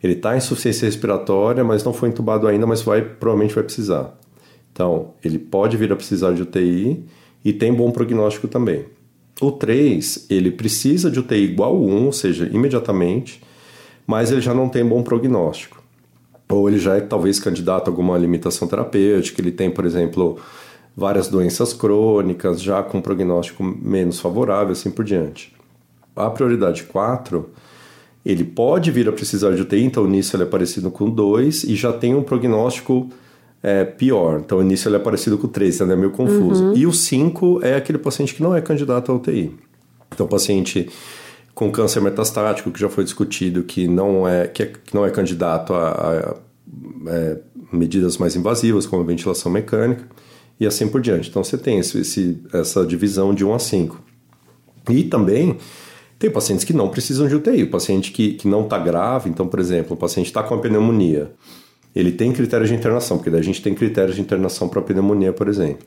ele 0.01 0.13
está 0.13 0.35
em 0.35 0.39
insuficiência 0.39 0.87
respiratória, 0.87 1.65
mas 1.65 1.83
não 1.83 1.93
foi 1.93 2.11
entubado 2.11 2.47
ainda, 2.47 2.65
mas 2.65 2.81
vai 2.81 3.03
provavelmente 3.03 3.55
vai 3.55 3.65
precisar. 3.65 4.17
Então, 4.73 5.15
ele 5.23 5.39
pode 5.39 5.77
vir 5.77 5.93
a 5.93 5.97
precisar 5.97 6.33
de 6.33 6.43
UTI 6.43 7.05
e 7.45 7.53
tem 7.53 7.75
bom 7.75 7.91
prognóstico 7.91 8.47
também. 8.47 8.87
O 9.41 9.51
3, 9.51 10.27
ele 10.31 10.53
precisa 10.53 11.11
de 11.11 11.19
UTI 11.19 11.43
igual 11.43 11.75
ao 11.75 11.83
1, 11.83 12.07
ou 12.07 12.13
seja, 12.13 12.49
imediatamente, 12.53 13.43
mas 14.07 14.31
ele 14.31 14.41
já 14.41 14.55
não 14.55 14.69
tem 14.69 14.85
bom 14.85 15.03
prognóstico. 15.03 15.82
Ou 16.53 16.69
ele 16.69 16.79
já 16.79 16.97
é 16.97 17.01
talvez 17.01 17.39
candidato 17.39 17.89
a 17.89 17.91
alguma 17.91 18.17
limitação 18.19 18.69
terapêutica, 18.69 19.41
ele 19.41 19.53
tem, 19.53 19.71
por 19.71 19.85
exemplo, 19.85 20.39
várias 20.97 21.29
doenças 21.29 21.73
crônicas, 21.73 22.61
já 22.61 22.83
com 22.83 23.01
prognóstico 23.01 23.63
menos 23.63 24.21
favorável, 24.21 24.73
assim 24.73 24.91
por 24.91 25.05
diante. 25.05 25.53
A 26.15 26.29
prioridade 26.29 26.85
4, 26.85 27.49
ele 28.25 28.45
pode 28.45 28.91
vir 28.91 29.09
a 29.09 29.13
precisar 29.13 29.53
de 29.53 29.63
UTI, 29.63 29.83
então 29.83 30.07
nisso 30.07 30.37
ele 30.37 30.43
é 30.43 30.47
parecido 30.47 30.91
com 30.91 31.09
2 31.09 31.65
e 31.65 31.75
já 31.75 31.93
tem 31.93 32.15
um 32.15 32.23
prognóstico 32.23 33.09
é, 33.63 33.85
pior. 33.85 34.41
Então, 34.45 34.59
o 34.59 34.63
início 34.63 34.89
ele 34.89 34.97
é 34.97 34.99
parecido 34.99 35.39
com 35.39 35.47
o 35.47 35.51
3, 35.51 35.81
é 35.81 35.97
meio 35.97 36.11
confuso. 36.11 36.65
Uhum. 36.65 36.77
E 36.77 36.87
o 36.87 36.93
5 36.93 37.61
é 37.63 37.77
aquele 37.77 37.99
paciente 37.99 38.35
que 38.35 38.43
não 38.43 38.55
é 38.55 38.61
candidato 38.61 39.11
à 39.11 39.15
UTI. 39.15 39.55
Então, 40.13 40.27
paciente 40.27 40.91
com 41.55 41.71
câncer 41.71 42.01
metastático, 42.01 42.71
que 42.71 42.81
já 42.81 42.89
foi 42.89 43.05
discutido, 43.05 43.63
que 43.63 43.87
não 43.87 44.27
é, 44.27 44.47
que, 44.47 44.63
é, 44.63 44.67
que 44.67 44.95
não 44.95 45.05
é 45.05 45.11
candidato 45.11 45.75
a, 45.75 45.89
a, 45.89 46.31
a 46.31 46.35
é, 47.09 47.39
medidas 47.73 48.17
mais 48.19 48.37
invasivas, 48.37 48.87
como 48.87 49.03
a 49.03 49.07
ventilação 49.07 49.51
mecânica, 49.51 50.09
e 50.59 50.67
assim 50.67 50.89
por 50.89 51.01
diante. 51.01 51.29
Então, 51.29 51.43
você 51.43 51.59
tem 51.59 51.79
esse, 51.79 52.01
esse, 52.01 52.43
essa 52.53 52.87
divisão 52.87 53.35
de 53.35 53.45
1 53.45 53.55
a 53.55 53.59
5. 53.59 54.03
E 54.91 55.05
também 55.05 55.59
Tem 56.23 56.31
pacientes 56.31 56.65
que 56.65 56.73
não 56.73 56.89
precisam 56.89 57.27
de 57.27 57.35
UTI, 57.35 57.65
o 57.65 57.71
paciente 57.71 58.13
que, 58.13 58.35
que 58.35 58.47
não 58.47 58.63
está 58.63 58.79
grave, 58.79 59.29
então, 59.29 59.49
por 59.49 59.59
exemplo, 59.59 59.95
o 59.95 59.97
paciente 59.97 60.27
está 60.27 60.41
com 60.41 60.55
a 60.55 60.59
pneumonia, 60.59 61.33
ele 61.97 62.13
tem 62.13 62.33
critérios 62.33 62.69
de 62.71 62.77
internação, 62.77 63.17
porque 63.17 63.29
daí 63.29 63.41
a 63.41 63.43
gente 63.43 63.61
tem 63.61 63.75
critérios 63.75 64.15
de 64.15 64.23
internação 64.23 64.69
para 64.69 64.81
pneumonia, 64.81 65.33
por 65.33 65.49
exemplo. 65.49 65.85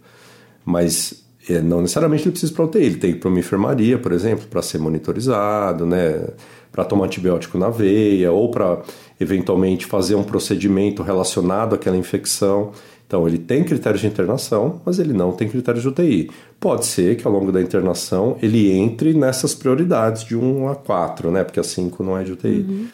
Mas 0.66 1.25
não 1.64 1.82
necessariamente 1.82 2.24
ele 2.24 2.32
precisa 2.32 2.54
para 2.54 2.66
UTI, 2.66 2.84
ele 2.84 2.96
tem 2.98 3.12
que 3.12 3.18
ir 3.18 3.20
para 3.20 3.30
uma 3.30 3.40
enfermaria, 3.40 3.98
por 3.98 4.12
exemplo, 4.12 4.48
para 4.50 4.62
ser 4.62 4.80
monitorizado, 4.80 5.86
né? 5.86 6.28
para 6.75 6.84
tomar 6.84 7.06
antibiótico 7.06 7.58
na 7.58 7.70
veia 7.70 8.34
ou 8.34 8.52
para 8.52 8.82
eventualmente 9.18 9.86
fazer 9.86 10.16
um 10.16 10.24
procedimento 10.24 11.02
relacionado 11.02 11.74
àquela 11.74 11.96
infecção. 11.96 12.72
Então, 13.08 13.25
ele 13.25 13.38
tem 13.38 13.64
critérios 13.64 14.02
de 14.02 14.08
internação, 14.08 14.82
mas 14.86 15.00
ele 15.00 15.14
não 15.14 15.32
tem 15.32 15.48
critérios 15.48 15.84
de 15.84 15.88
UTI. 15.88 16.30
Pode 16.60 16.86
ser 16.86 17.16
que 17.16 17.25
ao 17.25 17.32
longo 17.32 17.50
da 17.50 17.62
internação 17.62 18.36
ele 18.42 18.72
entre 18.74 19.14
nessas 19.14 19.56
prioridades 19.56 20.25
de 20.25 20.36
1 20.36 20.68
a 20.68 20.75
4, 20.75 21.32
né? 21.32 21.46
Porque 21.46 21.62
a 21.62 21.64
5 21.64 22.04
não 22.04 22.18
é 22.18 22.24
de 22.24 22.34
UTI. 22.34 22.66
Uhum. 22.68 22.88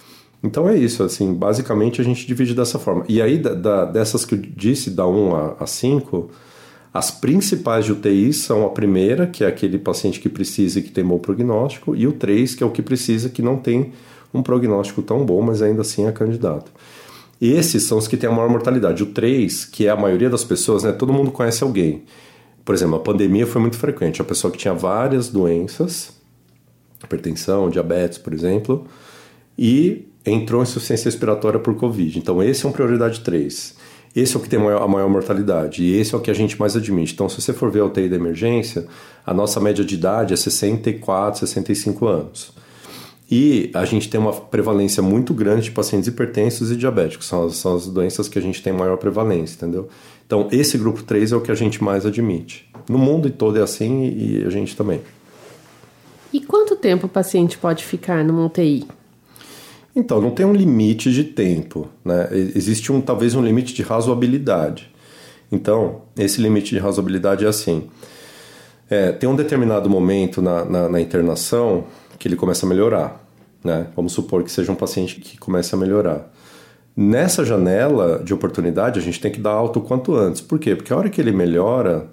Então 0.43 0.69
é 0.69 0.77
isso, 0.77 1.01
assim, 1.01 1.33
basicamente 1.33 2.01
a 2.01 2.03
gente 2.03 2.27
divide 2.27 2.53
dessa 2.53 2.77
forma. 2.77 3.03
E 3.09 3.19
aí, 3.19 3.39
da, 3.39 3.55
da, 3.55 3.85
dessas 3.85 4.25
que 4.25 4.35
eu 4.35 4.39
disse, 4.39 4.91
da 4.91 5.07
1 5.07 5.35
a, 5.35 5.55
a 5.59 5.65
5, 5.65 6.29
as 6.93 7.09
principais 7.09 7.85
de 7.85 7.93
UTI 7.93 8.33
são 8.33 8.65
a 8.65 8.69
primeira, 8.69 9.25
que 9.25 9.43
é 9.43 9.47
aquele 9.47 9.77
paciente 9.77 10.19
que 10.19 10.27
precisa 10.27 10.79
e 10.79 10.81
que 10.83 10.91
tem 10.91 11.05
bom 11.05 11.17
prognóstico, 11.17 11.95
e 11.95 12.05
o 12.05 12.11
3, 12.11 12.55
que 12.55 12.63
é 12.63 12.65
o 12.65 12.71
que 12.71 12.81
precisa, 12.81 13.29
que 13.29 13.41
não 13.41 13.57
tem 13.57 13.93
um 14.33 14.43
prognóstico 14.43 15.01
tão 15.01 15.25
bom, 15.25 15.41
mas 15.41 15.61
ainda 15.61 15.81
assim 15.81 16.05
é 16.05 16.11
candidato. 16.11 16.71
Esses 17.41 17.83
são 17.83 17.97
os 17.97 18.07
que 18.07 18.17
têm 18.17 18.29
a 18.29 18.33
maior 18.33 18.49
mortalidade. 18.49 19.01
O 19.01 19.07
3, 19.07 19.65
que 19.65 19.87
é 19.87 19.89
a 19.89 19.95
maioria 19.95 20.29
das 20.29 20.43
pessoas, 20.43 20.83
né? 20.83 20.91
Todo 20.91 21.11
mundo 21.11 21.31
conhece 21.31 21.63
alguém. 21.63 22.03
Por 22.63 22.75
exemplo, 22.75 22.95
a 22.95 22.99
pandemia 22.99 23.47
foi 23.47 23.59
muito 23.59 23.77
frequente. 23.77 24.21
A 24.21 24.25
pessoa 24.25 24.51
que 24.51 24.57
tinha 24.57 24.73
várias 24.73 25.29
doenças, 25.29 26.13
hipertensão, 27.03 27.69
diabetes, 27.69 28.19
por 28.19 28.33
exemplo, 28.33 28.85
e 29.57 30.07
entrou 30.23 30.61
em 30.61 30.63
insuficiência 30.63 31.05
respiratória 31.05 31.59
por 31.59 31.75
Covid. 31.75 32.19
Então, 32.19 32.43
esse 32.43 32.65
é 32.65 32.69
um 32.69 32.71
prioridade 32.71 33.21
3. 33.21 33.75
Esse 34.15 34.35
é 34.35 34.39
o 34.39 34.41
que 34.41 34.49
tem 34.49 34.59
a 34.59 34.87
maior 34.87 35.09
mortalidade 35.09 35.83
e 35.83 35.97
esse 35.97 36.13
é 36.13 36.17
o 36.17 36.21
que 36.21 36.29
a 36.29 36.33
gente 36.33 36.59
mais 36.59 36.75
admite. 36.75 37.13
Então, 37.13 37.29
se 37.29 37.41
você 37.41 37.53
for 37.53 37.71
ver 37.71 37.79
a 37.79 37.85
UTI 37.85 38.09
da 38.09 38.17
emergência, 38.17 38.85
a 39.25 39.33
nossa 39.33 39.59
média 39.59 39.85
de 39.85 39.95
idade 39.95 40.33
é 40.33 40.37
64, 40.37 41.39
65 41.39 42.07
anos. 42.07 42.51
E 43.29 43.71
a 43.73 43.85
gente 43.85 44.09
tem 44.09 44.19
uma 44.19 44.33
prevalência 44.33 45.01
muito 45.01 45.33
grande 45.33 45.63
de 45.63 45.71
pacientes 45.71 46.09
hipertensos 46.09 46.69
e 46.69 46.75
diabéticos, 46.75 47.27
são 47.27 47.45
as, 47.45 47.55
são 47.55 47.75
as 47.75 47.87
doenças 47.87 48.27
que 48.27 48.37
a 48.37 48.41
gente 48.41 48.61
tem 48.61 48.73
maior 48.73 48.97
prevalência, 48.97 49.55
entendeu? 49.55 49.87
Então, 50.27 50.49
esse 50.51 50.77
grupo 50.77 51.01
3 51.03 51.31
é 51.31 51.35
o 51.37 51.41
que 51.41 51.51
a 51.51 51.55
gente 51.55 51.81
mais 51.81 52.05
admite. 52.05 52.69
No 52.89 52.97
mundo 52.97 53.29
todo 53.29 53.57
é 53.57 53.61
assim 53.61 54.09
e 54.09 54.43
a 54.45 54.49
gente 54.49 54.75
também. 54.75 54.99
E 56.33 56.41
quanto 56.41 56.75
tempo 56.75 57.07
o 57.07 57.09
paciente 57.09 57.57
pode 57.57 57.85
ficar 57.85 58.23
numa 58.25 58.45
UTI? 58.45 58.85
Então, 59.95 60.21
não 60.21 60.31
tem 60.31 60.45
um 60.45 60.53
limite 60.53 61.11
de 61.11 61.23
tempo, 61.23 61.87
né? 62.03 62.29
Existe 62.31 62.91
um 62.91 63.01
talvez 63.01 63.35
um 63.35 63.43
limite 63.43 63.73
de 63.73 63.83
razoabilidade. 63.83 64.89
Então, 65.51 66.03
esse 66.17 66.41
limite 66.41 66.69
de 66.69 66.79
razoabilidade 66.79 67.45
é 67.45 67.47
assim: 67.47 67.89
é, 68.89 69.11
tem 69.11 69.29
um 69.29 69.35
determinado 69.35 69.89
momento 69.89 70.41
na, 70.41 70.63
na, 70.63 70.89
na 70.89 71.01
internação 71.01 71.85
que 72.17 72.27
ele 72.27 72.35
começa 72.35 72.65
a 72.65 72.69
melhorar. 72.69 73.21
Né? 73.63 73.87
Vamos 73.95 74.13
supor 74.13 74.43
que 74.43 74.51
seja 74.51 74.71
um 74.71 74.75
paciente 74.75 75.19
que 75.19 75.37
comece 75.37 75.75
a 75.75 75.77
melhorar. 75.77 76.31
Nessa 76.95 77.45
janela 77.45 78.21
de 78.23 78.33
oportunidade, 78.33 78.99
a 78.99 79.01
gente 79.01 79.19
tem 79.19 79.31
que 79.31 79.39
dar 79.39 79.51
alta 79.51 79.79
o 79.79 79.81
quanto 79.81 80.15
antes. 80.15 80.41
Por 80.41 80.59
quê? 80.59 80.75
Porque 80.75 80.91
a 80.91 80.97
hora 80.97 81.09
que 81.09 81.21
ele 81.21 81.31
melhora, 81.31 82.09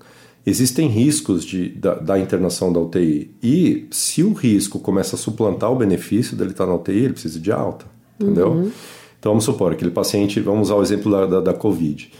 existem 0.47 0.89
riscos 0.89 1.45
de, 1.45 1.69
da, 1.71 1.95
da, 1.95 2.19
internação 2.19 2.73
da 2.73 2.81
UTI. 2.81 3.35
E 3.43 3.87
se 3.91 4.23
o 4.23 4.33
risco 4.33 4.79
começa 4.79 5.17
a 5.17 5.19
suplantar 5.19 5.71
o 5.71 5.77
benefício 5.77 6.37
dele 6.37 6.51
estar 6.51 6.67
na 6.67 6.75
UTI, 6.75 7.05
ele 7.05 7.13
precisa 7.13 7.39
de 7.39 7.53
alta. 7.53 7.87
Entendeu? 8.21 8.49
Uhum. 8.49 8.73
Então 9.19 9.33
vamos 9.33 9.45
supor, 9.45 9.73
aquele 9.73 9.91
paciente, 9.91 10.41
vamos 10.41 10.69
usar 10.69 10.77
o 10.77 10.83
exemplo 10.83 11.11
da, 11.11 11.27
da, 11.27 11.41
da 11.41 11.55
Covid. 11.55 12.11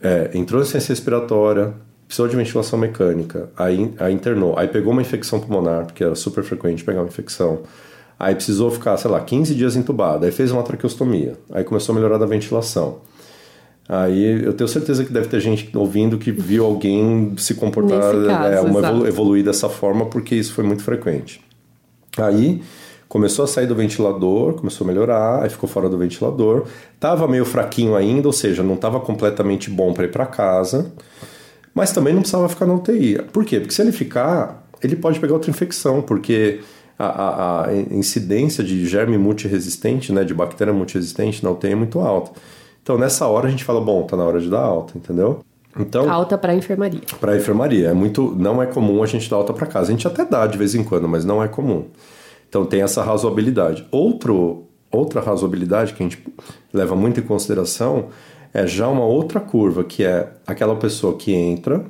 É, 0.00 0.30
entrou 0.34 0.62
em 0.62 0.64
ciência 0.64 0.90
respiratória, 0.90 1.74
precisou 2.06 2.28
de 2.28 2.36
ventilação 2.36 2.78
mecânica, 2.78 3.50
aí, 3.56 3.92
aí 3.98 4.14
internou, 4.14 4.58
aí 4.58 4.68
pegou 4.68 4.92
uma 4.92 5.02
infecção 5.02 5.40
pulmonar, 5.40 5.86
porque 5.86 6.04
era 6.04 6.14
super 6.14 6.44
frequente 6.44 6.84
pegar 6.84 7.00
uma 7.00 7.08
infecção, 7.08 7.60
aí 8.18 8.34
precisou 8.34 8.70
ficar, 8.70 8.96
sei 8.96 9.10
lá, 9.10 9.20
15 9.20 9.54
dias 9.54 9.76
entubado, 9.76 10.24
aí 10.24 10.32
fez 10.32 10.50
uma 10.50 10.62
traqueostomia, 10.62 11.36
aí 11.50 11.64
começou 11.64 11.92
a 11.92 11.96
melhorar 11.96 12.18
da 12.18 12.26
ventilação. 12.26 12.98
Aí 13.88 14.44
eu 14.44 14.52
tenho 14.52 14.68
certeza 14.68 15.04
que 15.04 15.12
deve 15.12 15.28
ter 15.28 15.40
gente 15.40 15.70
ouvindo 15.74 16.18
que 16.18 16.30
viu 16.30 16.64
alguém 16.64 17.32
se 17.38 17.54
comportar, 17.54 18.00
caso, 18.00 18.28
é, 18.28 18.60
uma 18.60 18.80
evolu 18.80 19.06
evoluir 19.06 19.44
dessa 19.44 19.68
forma, 19.68 20.06
porque 20.06 20.34
isso 20.34 20.52
foi 20.52 20.64
muito 20.64 20.82
frequente. 20.82 21.40
Aí 22.18 22.60
começou 23.08 23.46
a 23.46 23.48
sair 23.48 23.66
do 23.66 23.74
ventilador, 23.74 24.54
começou 24.54 24.84
a 24.84 24.88
melhorar, 24.88 25.42
aí 25.42 25.48
ficou 25.48 25.66
fora 25.66 25.88
do 25.88 25.96
ventilador, 25.96 26.66
tava 27.00 27.26
meio 27.26 27.46
fraquinho 27.46 27.96
ainda, 27.96 28.28
ou 28.28 28.32
seja, 28.32 28.62
não 28.62 28.74
estava 28.74 29.00
completamente 29.00 29.70
bom 29.70 29.94
para 29.94 30.04
ir 30.04 30.10
para 30.10 30.26
casa 30.26 30.92
mas 31.78 31.92
também 31.92 32.12
não 32.12 32.22
precisava 32.22 32.48
ficar 32.48 32.66
na 32.66 32.74
UTI. 32.74 33.22
Por 33.32 33.44
quê? 33.44 33.60
Porque 33.60 33.72
se 33.72 33.80
ele 33.80 33.92
ficar, 33.92 34.68
ele 34.82 34.96
pode 34.96 35.20
pegar 35.20 35.34
outra 35.34 35.48
infecção, 35.48 36.02
porque 36.02 36.58
a, 36.98 37.06
a, 37.06 37.68
a 37.68 37.74
incidência 37.92 38.64
de 38.64 38.84
germe 38.84 39.16
multiresistente, 39.16 40.12
né, 40.12 40.24
de 40.24 40.34
bactéria 40.34 40.72
multiresistente 40.72 41.44
na 41.44 41.52
UTI 41.52 41.70
é 41.70 41.74
muito 41.76 42.00
alta. 42.00 42.32
Então 42.88 42.96
nessa 42.96 43.26
hora 43.26 43.48
a 43.48 43.50
gente 43.50 43.64
fala, 43.64 43.82
bom, 43.82 44.02
tá 44.04 44.16
na 44.16 44.24
hora 44.24 44.40
de 44.40 44.48
dar 44.48 44.62
alta, 44.62 44.96
entendeu? 44.96 45.40
Então, 45.78 46.10
alta 46.10 46.38
para 46.38 46.54
enfermaria. 46.54 47.02
Para 47.20 47.36
enfermaria, 47.36 47.88
é 47.88 47.92
muito, 47.92 48.34
não 48.34 48.62
é 48.62 48.66
comum 48.66 49.02
a 49.02 49.06
gente 49.06 49.28
dar 49.28 49.36
alta 49.36 49.52
para 49.52 49.66
casa. 49.66 49.88
A 49.88 49.90
gente 49.90 50.06
até 50.06 50.24
dá 50.24 50.46
de 50.46 50.56
vez 50.56 50.74
em 50.74 50.82
quando, 50.82 51.06
mas 51.06 51.22
não 51.22 51.44
é 51.44 51.48
comum. 51.48 51.84
Então 52.48 52.64
tem 52.64 52.80
essa 52.80 53.02
razoabilidade. 53.02 53.86
Outro, 53.90 54.64
outra 54.90 55.20
razoabilidade 55.20 55.92
que 55.92 56.02
a 56.02 56.08
gente 56.08 56.24
leva 56.72 56.96
muito 56.96 57.20
em 57.20 57.22
consideração 57.22 58.06
é 58.54 58.66
já 58.66 58.88
uma 58.88 59.04
outra 59.04 59.38
curva, 59.38 59.84
que 59.84 60.02
é 60.02 60.32
aquela 60.46 60.74
pessoa 60.74 61.14
que 61.14 61.34
entra 61.34 61.84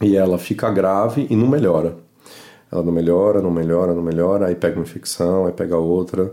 e 0.00 0.16
ela 0.16 0.38
fica 0.38 0.70
grave 0.70 1.26
e 1.28 1.34
não 1.34 1.48
melhora. 1.48 1.96
Ela 2.70 2.84
não 2.84 2.92
melhora, 2.92 3.42
não 3.42 3.50
melhora, 3.50 3.92
não 3.92 4.02
melhora, 4.02 4.46
aí 4.46 4.54
pega 4.54 4.76
uma 4.76 4.84
infecção, 4.84 5.46
aí 5.46 5.52
pega 5.52 5.76
outra, 5.76 6.32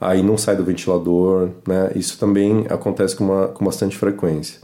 aí 0.00 0.22
não 0.22 0.38
sai 0.38 0.56
do 0.56 0.64
ventilador, 0.64 1.50
né? 1.66 1.92
Isso 1.94 2.18
também 2.18 2.66
acontece 2.70 3.14
com, 3.14 3.24
uma, 3.24 3.48
com 3.48 3.64
bastante 3.64 3.96
frequência. 3.96 4.60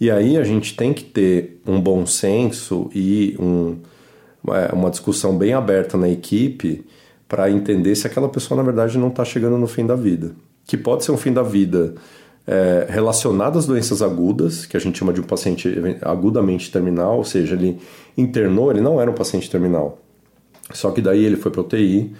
E 0.00 0.10
aí 0.10 0.36
a 0.36 0.44
gente 0.44 0.76
tem 0.76 0.92
que 0.92 1.02
ter 1.02 1.60
um 1.66 1.80
bom 1.80 2.06
senso 2.06 2.90
e 2.94 3.34
um, 3.40 3.76
é, 4.48 4.72
uma 4.72 4.90
discussão 4.90 5.36
bem 5.36 5.54
aberta 5.54 5.96
na 5.96 6.08
equipe 6.08 6.84
para 7.26 7.50
entender 7.50 7.94
se 7.96 8.06
aquela 8.06 8.28
pessoa, 8.28 8.56
na 8.56 8.62
verdade, 8.62 8.98
não 8.98 9.08
está 9.08 9.24
chegando 9.24 9.58
no 9.58 9.66
fim 9.66 9.84
da 9.84 9.96
vida. 9.96 10.32
Que 10.64 10.76
pode 10.76 11.04
ser 11.04 11.12
um 11.12 11.16
fim 11.16 11.32
da 11.32 11.42
vida 11.42 11.94
é, 12.46 12.86
relacionado 12.88 13.58
às 13.58 13.66
doenças 13.66 14.02
agudas, 14.02 14.66
que 14.66 14.76
a 14.76 14.80
gente 14.80 14.98
chama 14.98 15.12
de 15.12 15.20
um 15.20 15.24
paciente 15.24 15.68
agudamente 16.02 16.70
terminal, 16.70 17.16
ou 17.16 17.24
seja, 17.24 17.54
ele 17.54 17.78
internou, 18.16 18.70
ele 18.70 18.80
não 18.80 19.00
era 19.00 19.10
um 19.10 19.14
paciente 19.14 19.50
terminal. 19.50 19.98
Só 20.72 20.90
que 20.90 21.00
daí 21.00 21.24
ele 21.24 21.36
foi 21.36 21.50
para 21.50 21.60
UTI, 21.62 22.14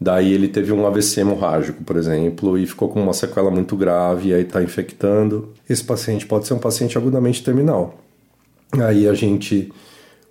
daí 0.00 0.32
ele 0.32 0.48
teve 0.48 0.72
um 0.72 0.86
AVC 0.86 1.20
hemorrágico, 1.20 1.82
por 1.84 1.96
exemplo, 1.96 2.58
e 2.58 2.66
ficou 2.66 2.88
com 2.88 3.02
uma 3.02 3.12
sequela 3.12 3.50
muito 3.50 3.76
grave, 3.76 4.30
e 4.30 4.34
aí 4.34 4.42
está 4.42 4.62
infectando. 4.62 5.50
Esse 5.68 5.84
paciente 5.84 6.26
pode 6.26 6.46
ser 6.46 6.54
um 6.54 6.58
paciente 6.58 6.98
agudamente 6.98 7.42
terminal. 7.42 7.98
Aí 8.72 9.08
a 9.08 9.14
gente 9.14 9.72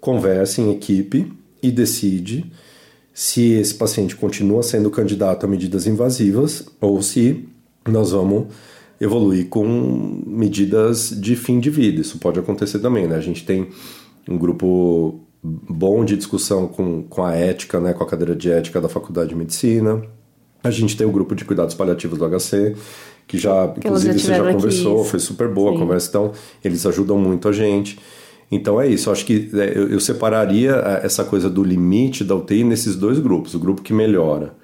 conversa 0.01 0.61
em 0.61 0.71
equipe 0.71 1.31
e 1.61 1.71
decide 1.71 2.51
se 3.13 3.53
esse 3.53 3.75
paciente 3.75 4.15
continua 4.15 4.63
sendo 4.63 4.89
candidato 4.89 5.45
a 5.45 5.49
medidas 5.49 5.87
invasivas 5.87 6.65
ou 6.81 7.01
se 7.01 7.45
nós 7.87 8.11
vamos 8.11 8.47
evoluir 8.99 9.47
com 9.47 10.21
medidas 10.25 11.09
de 11.09 11.35
fim 11.35 11.59
de 11.59 11.69
vida. 11.69 12.01
Isso 12.01 12.17
pode 12.17 12.39
acontecer 12.39 12.79
também, 12.79 13.07
né? 13.07 13.15
A 13.15 13.21
gente 13.21 13.45
tem 13.45 13.67
um 14.27 14.37
grupo 14.37 15.19
bom 15.43 16.05
de 16.05 16.15
discussão 16.15 16.67
com, 16.67 17.03
com 17.03 17.23
a 17.23 17.35
ética, 17.35 17.79
né? 17.79 17.93
Com 17.93 18.03
a 18.03 18.07
cadeira 18.07 18.35
de 18.35 18.49
ética 18.49 18.79
da 18.79 18.87
Faculdade 18.87 19.29
de 19.29 19.35
Medicina. 19.35 20.01
A 20.63 20.71
gente 20.71 20.95
tem 20.95 21.05
o 21.05 21.11
grupo 21.11 21.35
de 21.35 21.43
cuidados 21.43 21.75
paliativos 21.75 22.17
do 22.17 22.25
HC, 22.25 22.75
que 23.27 23.37
já, 23.37 23.67
que 23.67 23.79
inclusive, 23.79 24.17
já 24.17 24.25
você 24.27 24.35
já 24.35 24.53
conversou, 24.53 25.01
aqui. 25.01 25.09
foi 25.09 25.19
super 25.19 25.49
boa 25.49 25.71
Sim. 25.71 25.77
a 25.77 25.79
conversa, 25.79 26.09
então 26.09 26.31
eles 26.63 26.85
ajudam 26.85 27.17
muito 27.17 27.49
a 27.49 27.51
gente. 27.51 27.99
Então 28.49 28.79
é 28.79 28.87
isso, 28.87 29.09
eu 29.09 29.13
acho 29.13 29.25
que 29.25 29.49
é, 29.53 29.77
eu, 29.77 29.89
eu 29.89 29.99
separaria 29.99 30.71
é, 30.71 31.05
essa 31.05 31.25
coisa 31.25 31.49
do 31.49 31.63
limite 31.63 32.23
da 32.23 32.35
UTI 32.35 32.63
nesses 32.63 32.95
dois 32.95 33.19
grupos. 33.19 33.53
O 33.53 33.59
grupo 33.59 33.81
que 33.81 33.91
melhora 33.91 34.55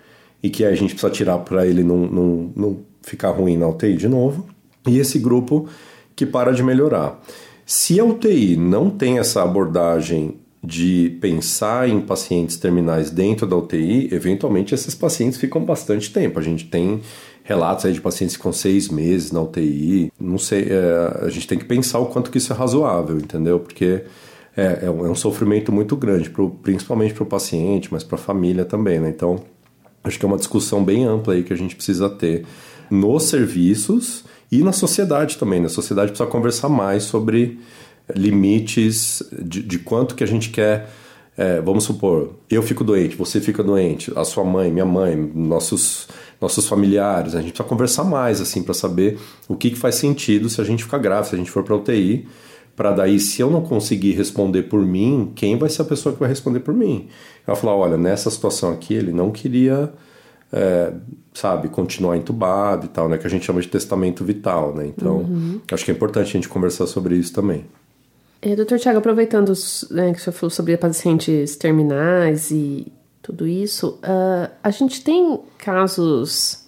e 0.41 0.49
que 0.49 0.63
a 0.63 0.73
gente 0.73 0.93
precisa 0.93 1.11
tirar 1.11 1.39
para 1.39 1.67
ele 1.67 1.83
não, 1.83 1.97
não, 1.97 2.53
não 2.55 2.77
ficar 3.01 3.31
ruim 3.31 3.57
na 3.57 3.67
UTI 3.67 3.97
de 3.97 4.07
novo, 4.07 4.47
e 4.87 4.97
esse 4.99 5.19
grupo 5.19 5.67
que 6.15 6.25
para 6.25 6.51
de 6.53 6.63
melhorar. 6.63 7.21
Se 7.65 7.99
a 7.99 8.05
UTI 8.05 8.55
não 8.55 8.89
tem 8.89 9.19
essa 9.19 9.43
abordagem 9.43 10.37
de 10.69 11.17
pensar 11.21 11.89
em 11.89 11.99
pacientes 11.99 12.57
terminais 12.57 13.09
dentro 13.09 13.47
da 13.47 13.55
UTI, 13.55 14.13
eventualmente 14.13 14.73
esses 14.73 14.93
pacientes 14.93 15.39
ficam 15.39 15.63
bastante 15.63 16.11
tempo. 16.11 16.39
A 16.39 16.41
gente 16.41 16.65
tem 16.65 17.01
relatos 17.43 17.85
aí 17.85 17.93
de 17.93 18.01
pacientes 18.01 18.37
com 18.37 18.53
seis 18.53 18.89
meses 18.89 19.31
na 19.31 19.41
UTI. 19.41 20.11
Não 20.19 20.37
sei, 20.37 20.67
é, 20.69 21.25
a 21.25 21.29
gente 21.29 21.47
tem 21.47 21.57
que 21.57 21.65
pensar 21.65 21.99
o 21.99 22.05
quanto 22.07 22.29
que 22.29 22.37
isso 22.37 22.53
é 22.53 22.55
razoável, 22.55 23.17
entendeu? 23.17 23.59
Porque 23.59 24.03
é, 24.55 24.79
é, 24.83 24.89
um, 24.91 25.05
é 25.05 25.09
um, 25.09 25.15
sofrimento 25.15 25.71
muito 25.71 25.95
grande, 25.95 26.29
pro, 26.29 26.49
principalmente 26.49 27.13
para 27.13 27.23
o 27.23 27.25
paciente, 27.25 27.89
mas 27.91 28.03
para 28.03 28.15
a 28.15 28.19
família 28.21 28.65
também, 28.65 28.99
né? 28.99 29.09
Então, 29.09 29.43
Acho 30.03 30.17
que 30.17 30.25
é 30.25 30.27
uma 30.27 30.37
discussão 30.37 30.83
bem 30.83 31.05
ampla 31.05 31.33
aí 31.33 31.43
que 31.43 31.53
a 31.53 31.57
gente 31.57 31.75
precisa 31.75 32.09
ter 32.09 32.45
nos 32.89 33.23
serviços 33.23 34.23
e 34.51 34.63
na 34.63 34.71
sociedade 34.71 35.37
também. 35.37 35.59
Né? 35.59 35.67
sociedade 35.67 36.11
precisa 36.11 36.29
conversar 36.29 36.69
mais 36.69 37.03
sobre 37.03 37.59
limites 38.15 39.23
de, 39.31 39.61
de 39.61 39.79
quanto 39.79 40.15
que 40.15 40.23
a 40.23 40.27
gente 40.27 40.49
quer. 40.49 40.89
É, 41.37 41.61
vamos 41.61 41.85
supor, 41.85 42.35
eu 42.49 42.61
fico 42.61 42.83
doente, 42.83 43.15
você 43.15 43.39
fica 43.39 43.63
doente, 43.63 44.11
a 44.13 44.25
sua 44.25 44.43
mãe, 44.43 44.69
minha 44.69 44.85
mãe, 44.85 45.15
nossos, 45.15 46.09
nossos 46.41 46.67
familiares. 46.67 47.33
A 47.33 47.41
gente 47.41 47.51
precisa 47.51 47.69
conversar 47.69 48.03
mais 48.03 48.41
assim 48.41 48.61
para 48.61 48.73
saber 48.73 49.17
o 49.47 49.55
que, 49.55 49.69
que 49.69 49.77
faz 49.77 49.95
sentido 49.95 50.49
se 50.49 50.59
a 50.59 50.65
gente 50.65 50.83
ficar 50.83 50.97
grave, 50.97 51.29
se 51.29 51.35
a 51.35 51.37
gente 51.37 51.49
for 51.49 51.63
para 51.63 51.75
UTI 51.75 52.27
para 52.79 52.93
daí, 52.93 53.19
se 53.19 53.41
eu 53.41 53.51
não 53.51 53.61
conseguir 53.61 54.13
responder 54.13 54.63
por 54.63 54.79
mim, 54.79 55.33
quem 55.35 55.57
vai 55.57 55.67
ser 55.67 55.81
a 55.81 55.85
pessoa 55.85 56.13
que 56.13 56.19
vai 56.21 56.29
responder 56.29 56.61
por 56.61 56.73
mim? 56.73 57.09
Ela 57.45 57.53
falar, 57.53 57.75
olha, 57.75 57.97
nessa 57.97 58.31
situação 58.31 58.71
aqui 58.71 58.93
ele 58.93 59.11
não 59.11 59.31
queria, 59.31 59.91
é, 60.49 60.93
sabe, 61.33 61.67
continuar 61.67 62.15
entubado 62.15 62.85
e 62.85 62.87
tal, 62.87 63.09
né? 63.09 63.17
Que 63.17 63.27
a 63.27 63.29
gente 63.29 63.43
chama 63.43 63.59
de 63.59 63.67
testamento 63.67 64.23
vital, 64.23 64.73
né? 64.73 64.87
Então, 64.87 65.17
uhum. 65.17 65.59
acho 65.69 65.83
que 65.83 65.91
é 65.91 65.93
importante 65.93 66.29
a 66.29 66.31
gente 66.31 66.47
conversar 66.47 66.87
sobre 66.87 67.17
isso 67.17 67.33
também. 67.33 67.65
É, 68.41 68.55
doutor 68.55 68.79
Tiago, 68.79 68.99
aproveitando 68.99 69.51
né, 69.91 70.13
que 70.13 70.19
o 70.19 70.21
senhor 70.21 70.33
falou 70.33 70.49
sobre 70.49 70.77
pacientes 70.77 71.57
terminais 71.57 72.51
e 72.51 72.87
tudo 73.21 73.45
isso, 73.45 73.99
uh, 74.03 74.49
a 74.63 74.71
gente 74.71 75.03
tem 75.03 75.39
casos 75.57 76.63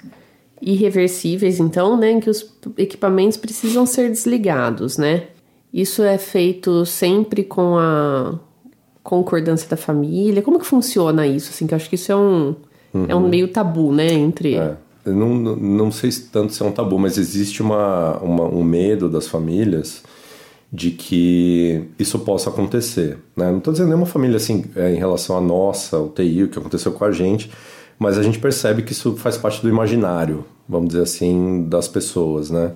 irreversíveis, 0.61 1.59
então, 1.59 1.97
né, 1.97 2.11
em 2.11 2.19
que 2.19 2.29
os 2.29 2.53
equipamentos 2.77 3.37
precisam 3.37 3.85
ser 3.85 4.09
desligados, 4.09 4.97
né? 4.97 5.27
Isso 5.73 6.03
é 6.03 6.17
feito 6.17 6.85
sempre 6.85 7.43
com 7.43 7.77
a 7.77 8.37
concordância 9.01 9.67
da 9.69 9.77
família? 9.77 10.41
Como 10.41 10.59
que 10.59 10.65
funciona 10.65 11.25
isso? 11.25 11.49
Assim, 11.49 11.65
que 11.65 11.73
eu 11.73 11.77
acho 11.77 11.89
que 11.89 11.95
isso 11.95 12.11
é 12.11 12.15
um, 12.15 12.55
uhum. 12.93 13.05
é 13.07 13.15
um 13.15 13.27
meio 13.27 13.47
tabu, 13.47 13.91
né? 13.91 14.11
Entre. 14.11 14.55
É. 14.55 14.75
Não, 15.05 15.33
não 15.33 15.91
sei 15.91 16.11
tanto 16.31 16.53
se 16.53 16.61
é 16.61 16.65
um 16.65 16.71
tabu, 16.71 16.99
mas 16.99 17.17
existe 17.17 17.61
uma, 17.61 18.17
uma, 18.19 18.43
um 18.43 18.63
medo 18.63 19.09
das 19.09 19.27
famílias 19.27 20.03
de 20.71 20.91
que 20.91 21.89
isso 21.99 22.17
possa 22.19 22.49
acontecer. 22.49 23.17
Né? 23.35 23.51
Não 23.51 23.57
estou 23.57 23.73
dizendo 23.73 23.89
nenhuma 23.89 24.05
família 24.05 24.37
assim 24.37 24.63
é, 24.75 24.93
em 24.93 24.97
relação 24.97 25.37
à 25.37 25.41
nossa, 25.41 25.99
o 25.99 26.09
TI, 26.09 26.43
o 26.43 26.47
que 26.47 26.57
aconteceu 26.57 26.93
com 26.93 27.03
a 27.03 27.11
gente, 27.11 27.51
mas 27.99 28.17
a 28.17 28.23
gente 28.23 28.39
percebe 28.39 28.81
que 28.81 28.93
isso 28.93 29.17
faz 29.17 29.37
parte 29.37 29.61
do 29.61 29.67
imaginário, 29.67 30.45
vamos 30.67 30.89
dizer 30.89 31.03
assim, 31.03 31.65
das 31.67 31.87
pessoas, 31.87 32.49
né? 32.49 32.71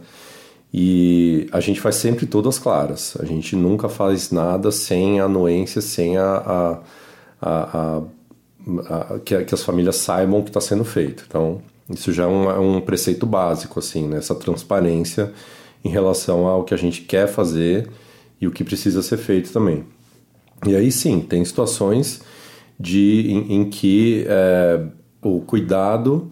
E 0.73 1.47
a 1.53 1.61
gente 1.61 1.79
faz 1.79 1.95
sempre 1.95 2.25
todas 2.25 2.59
claras. 2.59 3.15
A 3.17 3.25
gente 3.25 3.55
nunca 3.55 3.87
faz 3.87 4.29
nada 4.29 4.71
sem 4.71 5.21
a 5.21 5.23
anuência, 5.23 5.81
sem 5.81 6.17
a, 6.17 6.35
a, 6.35 6.81
a, 7.41 8.01
a 8.89 9.19
que, 9.19 9.41
que, 9.45 9.55
as 9.55 9.63
famílias 9.63 9.95
saibam 9.95 10.39
o 10.41 10.43
que 10.43 10.49
está 10.49 10.59
sendo 10.59 10.83
feito. 10.83 11.23
Então, 11.25 11.61
isso 11.89 12.11
já 12.11 12.23
é 12.23 12.27
um, 12.27 12.51
é 12.51 12.59
um 12.59 12.81
preceito 12.81 13.25
básico, 13.25 13.79
assim, 13.79 14.05
né? 14.05 14.17
essa 14.17 14.35
transparência 14.35 15.31
em 15.85 15.89
relação 15.89 16.47
ao 16.47 16.63
que 16.63 16.73
a 16.73 16.77
gente 16.77 17.03
quer 17.03 17.27
fazer 17.27 17.87
e 18.41 18.47
o 18.47 18.51
que 18.51 18.63
precisa 18.63 19.03
ser 19.03 19.17
feito 19.17 19.53
também. 19.53 19.85
E 20.65 20.75
aí 20.75 20.91
sim, 20.91 21.19
tem 21.21 21.45
situações 21.45 22.23
de, 22.79 23.27
em, 23.29 23.57
em 23.57 23.69
que 23.69 24.25
é, 24.27 24.83
o 25.21 25.41
cuidado 25.41 26.29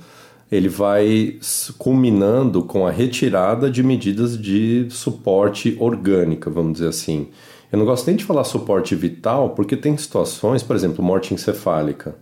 ele 0.52 0.68
vai 0.68 1.38
culminando 1.78 2.64
com 2.64 2.86
a 2.86 2.92
retirada 2.92 3.70
de 3.70 3.84
medidas 3.84 4.38
de 4.38 4.88
suporte 4.90 5.78
orgânica, 5.80 6.50
vamos 6.50 6.74
dizer 6.74 6.90
assim. 6.90 7.28
Eu 7.72 7.80
não 7.80 7.86
gosto 7.86 8.06
nem 8.08 8.16
de 8.16 8.24
falar 8.24 8.44
suporte 8.44 8.94
vital, 8.96 9.52
porque 9.52 9.76
tem 9.76 9.98
situações, 9.98 10.62
por 10.62 10.76
exemplo, 10.76 11.04
morte 11.04 11.34
encefálica. 11.34 12.16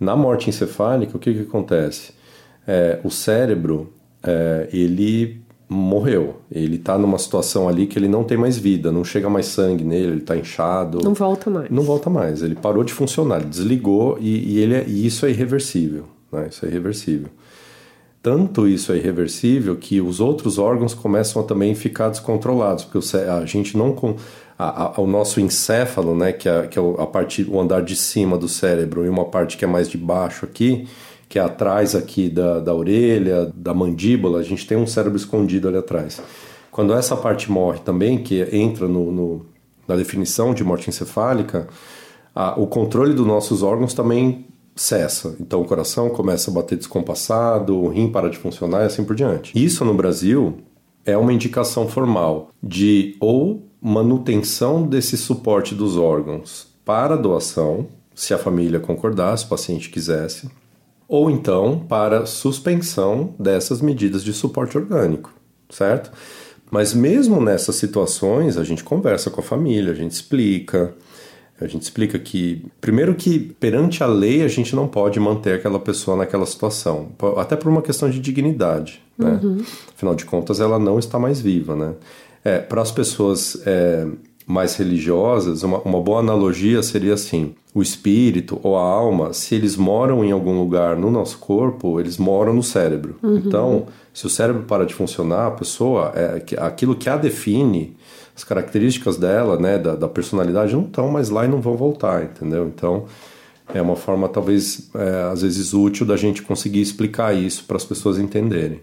Na 0.00 0.16
morte 0.16 0.48
encefálica, 0.48 1.16
o 1.16 1.20
que, 1.20 1.32
que 1.34 1.40
acontece? 1.40 2.12
É, 2.66 3.00
o 3.04 3.10
cérebro, 3.10 3.92
é, 4.22 4.68
ele 4.72 5.42
morreu. 5.68 6.36
Ele 6.50 6.76
está 6.76 6.96
numa 6.96 7.18
situação 7.18 7.68
ali 7.68 7.86
que 7.86 7.98
ele 7.98 8.08
não 8.08 8.24
tem 8.24 8.38
mais 8.38 8.56
vida, 8.56 8.90
não 8.90 9.04
chega 9.04 9.28
mais 9.28 9.46
sangue 9.46 9.84
nele, 9.84 10.12
ele 10.12 10.18
está 10.18 10.36
inchado. 10.36 11.00
Não 11.02 11.14
volta 11.14 11.50
mais. 11.50 11.70
Não 11.70 11.82
volta 11.82 12.08
mais. 12.08 12.42
Ele 12.42 12.54
parou 12.54 12.82
de 12.82 12.92
funcionar, 12.92 13.40
ele 13.40 13.50
desligou 13.50 14.16
e, 14.20 14.54
e 14.54 14.58
ele 14.58 14.74
é, 14.74 14.84
e 14.86 15.06
isso 15.06 15.26
é 15.26 15.30
irreversível. 15.30 16.04
Né? 16.32 16.48
Isso 16.50 16.64
é 16.64 16.68
irreversível 16.68 17.28
tanto 18.20 18.66
isso 18.66 18.92
é 18.92 18.96
irreversível 18.96 19.76
que 19.76 20.00
os 20.00 20.20
outros 20.20 20.58
órgãos 20.58 20.92
começam 20.92 21.40
a 21.40 21.44
também 21.44 21.74
ficar 21.74 22.08
descontrolados, 22.08 22.84
porque 22.84 23.16
a 23.16 23.46
gente 23.46 23.76
não 23.76 23.94
a, 24.58 24.98
a, 24.98 25.00
o 25.00 25.06
nosso 25.06 25.40
encéfalo, 25.40 26.16
né, 26.16 26.32
que 26.32 26.48
é, 26.48 26.66
que 26.66 26.78
é 26.78 26.82
a 26.98 27.06
parte 27.06 27.46
o 27.48 27.60
andar 27.60 27.80
de 27.80 27.94
cima 27.94 28.36
do 28.36 28.48
cérebro 28.48 29.04
e 29.04 29.08
uma 29.08 29.24
parte 29.24 29.56
que 29.56 29.64
é 29.64 29.68
mais 29.68 29.88
de 29.88 29.96
baixo 29.96 30.44
aqui, 30.44 30.86
que 31.28 31.38
é 31.38 31.42
atrás 31.42 31.94
aqui 31.94 32.28
da, 32.28 32.58
da 32.58 32.74
orelha, 32.74 33.52
da 33.54 33.74
mandíbula, 33.74 34.40
a 34.40 34.42
gente 34.42 34.66
tem 34.66 34.78
um 34.78 34.86
cérebro 34.86 35.16
escondido 35.16 35.68
ali 35.68 35.76
atrás. 35.76 36.22
Quando 36.70 36.94
essa 36.94 37.16
parte 37.16 37.50
morre 37.50 37.80
também, 37.80 38.22
que 38.22 38.40
entra 38.52 38.88
no, 38.88 39.12
no 39.12 39.46
na 39.86 39.96
definição 39.96 40.52
de 40.52 40.62
morte 40.62 40.90
encefálica, 40.90 41.66
a, 42.34 42.58
o 42.60 42.66
controle 42.66 43.14
dos 43.14 43.26
nossos 43.26 43.62
órgãos 43.62 43.94
também 43.94 44.46
cessa. 44.76 45.34
Então 45.40 45.60
o 45.60 45.64
coração 45.64 46.08
começa 46.10 46.50
a 46.50 46.54
bater 46.54 46.76
descompassado, 46.76 47.76
o 47.76 47.88
rim 47.88 48.10
para 48.10 48.30
de 48.30 48.38
funcionar 48.38 48.82
e 48.82 48.86
assim 48.86 49.04
por 49.04 49.16
diante. 49.16 49.52
Isso 49.58 49.84
no 49.84 49.94
Brasil 49.94 50.58
é 51.04 51.16
uma 51.16 51.32
indicação 51.32 51.88
formal 51.88 52.50
de 52.62 53.16
ou 53.18 53.66
manutenção 53.80 54.86
desse 54.86 55.16
suporte 55.16 55.74
dos 55.74 55.96
órgãos 55.96 56.68
para 56.84 57.16
doação, 57.16 57.86
se 58.14 58.34
a 58.34 58.38
família 58.38 58.80
concordasse, 58.80 59.44
o 59.44 59.48
paciente 59.48 59.90
quisesse, 59.90 60.48
ou 61.08 61.30
então 61.30 61.78
para 61.88 62.26
suspensão 62.26 63.34
dessas 63.38 63.80
medidas 63.80 64.22
de 64.22 64.32
suporte 64.34 64.76
orgânico, 64.76 65.32
certo? 65.70 66.12
Mas 66.70 66.92
mesmo 66.92 67.40
nessas 67.40 67.76
situações, 67.76 68.58
a 68.58 68.64
gente 68.64 68.84
conversa 68.84 69.30
com 69.30 69.40
a 69.40 69.44
família, 69.44 69.90
a 69.90 69.94
gente 69.94 70.12
explica, 70.12 70.94
a 71.58 71.66
gente 71.66 71.82
explica 71.82 72.18
que, 72.18 72.66
primeiro, 72.78 73.14
que 73.14 73.38
perante 73.58 74.04
a 74.04 74.06
lei 74.06 74.42
a 74.42 74.48
gente 74.48 74.76
não 74.76 74.86
pode 74.86 75.18
manter 75.18 75.54
aquela 75.54 75.80
pessoa 75.80 76.16
naquela 76.16 76.44
situação, 76.44 77.08
até 77.38 77.56
por 77.56 77.68
uma 77.68 77.80
questão 77.80 78.10
de 78.10 78.20
dignidade. 78.20 79.02
Né? 79.16 79.40
Uhum. 79.42 79.64
Afinal 79.94 80.14
de 80.14 80.26
contas, 80.26 80.60
ela 80.60 80.78
não 80.78 80.98
está 80.98 81.18
mais 81.18 81.40
viva. 81.40 81.74
Né? 81.74 81.94
É, 82.44 82.58
Para 82.58 82.82
as 82.82 82.92
pessoas 82.92 83.60
é, 83.64 84.06
mais 84.48 84.74
religiosas, 84.76 85.62
uma, 85.62 85.78
uma 85.80 86.00
boa 86.00 86.20
analogia 86.20 86.82
seria 86.82 87.12
assim: 87.12 87.54
o 87.74 87.82
espírito 87.82 88.58
ou 88.62 88.78
a 88.78 88.82
alma, 88.82 89.34
se 89.34 89.54
eles 89.54 89.76
moram 89.76 90.24
em 90.24 90.32
algum 90.32 90.58
lugar 90.58 90.96
no 90.96 91.10
nosso 91.10 91.38
corpo, 91.38 92.00
eles 92.00 92.16
moram 92.16 92.54
no 92.54 92.62
cérebro. 92.62 93.16
Uhum. 93.22 93.36
Então, 93.36 93.86
se 94.12 94.26
o 94.26 94.30
cérebro 94.30 94.62
para 94.62 94.86
de 94.86 94.94
funcionar, 94.94 95.48
a 95.48 95.50
pessoa, 95.50 96.12
é, 96.16 96.42
aquilo 96.58 96.96
que 96.96 97.10
a 97.10 97.16
define 97.18 97.94
as 98.34 98.42
características 98.42 99.16
dela, 99.16 99.58
né, 99.58 99.78
da, 99.78 99.96
da 99.96 100.08
personalidade 100.08 100.72
não 100.72 100.84
estão 100.84 101.08
mais 101.08 101.28
lá 101.28 101.44
e 101.44 101.48
não 101.48 101.60
vão 101.60 101.76
voltar, 101.76 102.22
entendeu? 102.22 102.68
Então 102.68 103.04
é 103.74 103.82
uma 103.82 103.96
forma 103.96 104.28
talvez 104.28 104.88
é, 104.94 105.30
às 105.30 105.42
vezes 105.42 105.74
útil 105.74 106.06
da 106.06 106.16
gente 106.16 106.40
conseguir 106.42 106.80
explicar 106.80 107.34
isso 107.34 107.64
para 107.64 107.76
as 107.76 107.84
pessoas 107.84 108.18
entenderem. 108.18 108.80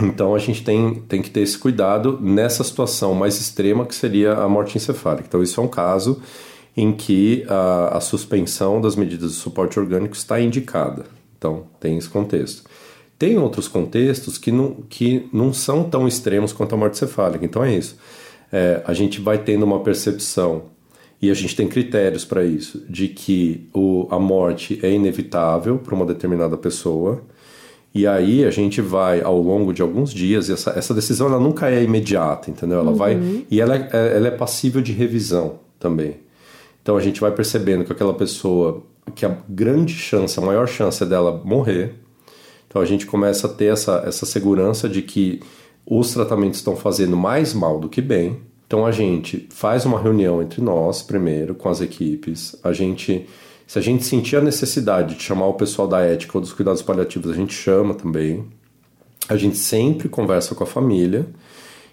Então 0.00 0.34
a 0.34 0.38
gente 0.38 0.64
tem, 0.64 0.94
tem 1.08 1.20
que 1.20 1.30
ter 1.30 1.40
esse 1.40 1.58
cuidado 1.58 2.18
nessa 2.20 2.64
situação 2.64 3.14
mais 3.14 3.40
extrema 3.40 3.84
que 3.84 3.94
seria 3.94 4.34
a 4.34 4.48
morte 4.48 4.76
encefálica. 4.76 5.24
Então 5.28 5.42
isso 5.42 5.60
é 5.60 5.62
um 5.62 5.68
caso 5.68 6.20
em 6.76 6.92
que 6.92 7.44
a, 7.48 7.98
a 7.98 8.00
suspensão 8.00 8.80
das 8.80 8.96
medidas 8.96 9.32
de 9.32 9.36
suporte 9.36 9.78
orgânico 9.78 10.14
está 10.14 10.40
indicada. 10.40 11.04
Então 11.36 11.66
tem 11.78 11.98
esse 11.98 12.08
contexto. 12.08 12.64
Tem 13.18 13.38
outros 13.38 13.68
contextos 13.68 14.38
que 14.38 14.50
não, 14.50 14.76
que 14.88 15.28
não 15.32 15.52
são 15.52 15.84
tão 15.84 16.08
extremos 16.08 16.52
quanto 16.52 16.74
a 16.74 16.78
morte 16.78 16.98
cefálica. 16.98 17.44
Então 17.44 17.62
é 17.62 17.74
isso 17.74 17.96
é, 18.52 18.82
a 18.84 18.92
gente 18.92 19.20
vai 19.20 19.38
tendo 19.38 19.64
uma 19.64 19.80
percepção, 19.80 20.64
e 21.20 21.30
a 21.30 21.34
gente 21.34 21.56
tem 21.56 21.68
critérios 21.68 22.24
para 22.24 22.44
isso, 22.44 22.84
de 22.88 23.08
que 23.08 23.68
o, 23.72 24.08
a 24.10 24.18
morte 24.18 24.78
é 24.82 24.90
inevitável 24.90 25.78
para 25.78 25.94
uma 25.94 26.04
determinada 26.04 26.56
pessoa, 26.56 27.22
e 27.94 28.06
aí 28.06 28.44
a 28.44 28.50
gente 28.50 28.80
vai 28.80 29.20
ao 29.20 29.40
longo 29.40 29.72
de 29.72 29.82
alguns 29.82 30.12
dias, 30.12 30.48
e 30.48 30.52
essa, 30.52 30.70
essa 30.70 30.94
decisão 30.94 31.28
ela 31.28 31.38
nunca 31.38 31.70
é 31.70 31.82
imediata, 31.82 32.50
entendeu? 32.50 32.78
Ela 32.78 32.90
uhum. 32.90 32.96
vai. 32.96 33.44
E 33.50 33.60
ela 33.60 33.76
é, 33.76 33.88
é, 33.92 34.16
ela 34.16 34.28
é 34.28 34.30
passível 34.30 34.80
de 34.80 34.92
revisão 34.92 35.60
também. 35.78 36.16
Então 36.82 36.96
a 36.96 37.00
gente 37.00 37.20
vai 37.20 37.30
percebendo 37.30 37.84
que 37.84 37.92
aquela 37.92 38.14
pessoa, 38.14 38.82
que 39.14 39.26
a 39.26 39.36
grande 39.48 39.92
chance, 39.92 40.38
a 40.38 40.42
maior 40.42 40.66
chance 40.66 41.02
é 41.02 41.06
dela 41.06 41.40
morrer. 41.44 41.94
Então 42.66 42.80
a 42.80 42.84
gente 42.86 43.04
começa 43.04 43.46
a 43.46 43.50
ter 43.50 43.66
essa, 43.66 44.02
essa 44.06 44.24
segurança 44.24 44.88
de 44.88 45.02
que 45.02 45.40
os 45.84 46.12
tratamentos 46.12 46.58
estão 46.58 46.74
fazendo 46.74 47.16
mais 47.16 47.52
mal 47.52 47.78
do 47.78 47.88
que 47.88 48.00
bem. 48.00 48.40
Então 48.66 48.86
a 48.86 48.90
gente 48.90 49.46
faz 49.50 49.84
uma 49.84 50.00
reunião 50.00 50.40
entre 50.40 50.62
nós 50.62 51.02
primeiro 51.02 51.54
com 51.54 51.68
as 51.68 51.82
equipes. 51.82 52.56
A 52.64 52.72
gente, 52.72 53.26
se 53.72 53.78
a 53.78 53.80
gente 53.82 54.04
sentir 54.04 54.36
a 54.36 54.42
necessidade 54.42 55.14
de 55.14 55.22
chamar 55.22 55.46
o 55.46 55.54
pessoal 55.54 55.88
da 55.88 56.02
ética 56.02 56.36
ou 56.36 56.42
dos 56.42 56.52
cuidados 56.52 56.82
paliativos, 56.82 57.30
a 57.30 57.34
gente 57.34 57.54
chama 57.54 57.94
também. 57.94 58.44
A 59.26 59.34
gente 59.34 59.56
sempre 59.56 60.10
conversa 60.10 60.54
com 60.54 60.62
a 60.62 60.66
família 60.66 61.24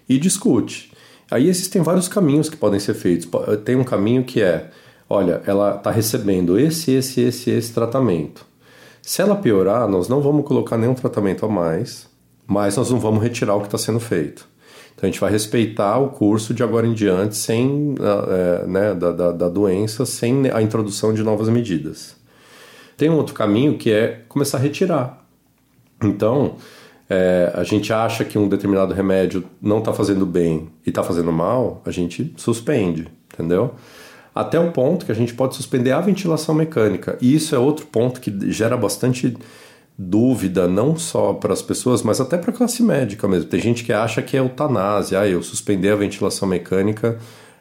e 0.06 0.18
discute. 0.18 0.92
Aí 1.30 1.48
existem 1.48 1.80
vários 1.80 2.06
caminhos 2.06 2.50
que 2.50 2.56
podem 2.58 2.78
ser 2.78 2.92
feitos. 2.92 3.26
Tem 3.64 3.76
um 3.76 3.82
caminho 3.82 4.24
que 4.24 4.42
é, 4.42 4.68
olha, 5.08 5.40
ela 5.46 5.76
está 5.76 5.90
recebendo 5.90 6.58
esse, 6.58 6.90
esse, 6.90 7.22
esse, 7.22 7.50
esse 7.50 7.72
tratamento 7.72 8.44
Se 9.00 9.22
ela 9.22 9.34
piorar, 9.34 9.88
nós 9.88 10.06
não 10.06 10.20
vamos 10.20 10.44
colocar 10.44 10.76
nenhum 10.76 10.92
tratamento 10.92 11.46
a 11.46 11.48
mais, 11.48 12.06
mas 12.46 12.76
nós 12.76 12.90
não 12.90 13.00
vamos 13.00 13.22
retirar 13.22 13.54
o 13.54 13.60
que 13.60 13.68
está 13.68 13.78
sendo 13.78 14.00
feito. 14.00 14.46
Então 15.00 15.08
a 15.08 15.10
gente 15.10 15.20
vai 15.20 15.30
respeitar 15.30 15.98
o 15.98 16.10
curso 16.10 16.52
de 16.52 16.62
agora 16.62 16.86
em 16.86 16.92
diante 16.92 17.34
sem 17.34 17.94
é, 17.98 18.66
né, 18.66 18.94
da, 18.94 19.10
da, 19.10 19.32
da 19.32 19.48
doença, 19.48 20.04
sem 20.04 20.50
a 20.50 20.60
introdução 20.60 21.14
de 21.14 21.22
novas 21.22 21.48
medidas. 21.48 22.14
Tem 22.98 23.08
um 23.08 23.16
outro 23.16 23.32
caminho 23.32 23.78
que 23.78 23.90
é 23.90 24.20
começar 24.28 24.58
a 24.58 24.60
retirar. 24.60 25.24
Então, 26.04 26.56
é, 27.08 27.50
a 27.54 27.64
gente 27.64 27.90
acha 27.94 28.26
que 28.26 28.38
um 28.38 28.46
determinado 28.46 28.92
remédio 28.92 29.42
não 29.58 29.78
está 29.78 29.90
fazendo 29.90 30.26
bem 30.26 30.68
e 30.84 30.90
está 30.90 31.02
fazendo 31.02 31.32
mal, 31.32 31.80
a 31.86 31.90
gente 31.90 32.34
suspende, 32.36 33.08
entendeu? 33.32 33.74
Até 34.34 34.60
o 34.60 34.70
ponto 34.70 35.06
que 35.06 35.12
a 35.12 35.14
gente 35.14 35.32
pode 35.32 35.56
suspender 35.56 35.92
a 35.92 36.00
ventilação 36.02 36.54
mecânica. 36.54 37.16
E 37.22 37.34
isso 37.34 37.54
é 37.54 37.58
outro 37.58 37.86
ponto 37.86 38.20
que 38.20 38.52
gera 38.52 38.76
bastante 38.76 39.34
dúvida, 40.02 40.66
não 40.66 40.96
só 40.96 41.34
para 41.34 41.52
as 41.52 41.60
pessoas, 41.60 42.02
mas 42.02 42.22
até 42.22 42.38
para 42.38 42.50
a 42.50 42.54
classe 42.54 42.82
médica 42.82 43.28
mesmo. 43.28 43.50
Tem 43.50 43.60
gente 43.60 43.84
que 43.84 43.92
acha 43.92 44.22
que 44.22 44.34
é 44.34 44.40
eutanásia. 44.40 45.20
Ah, 45.20 45.28
eu 45.28 45.42
suspender 45.42 45.90
a 45.90 45.96
ventilação 45.96 46.48
mecânica 46.48 47.18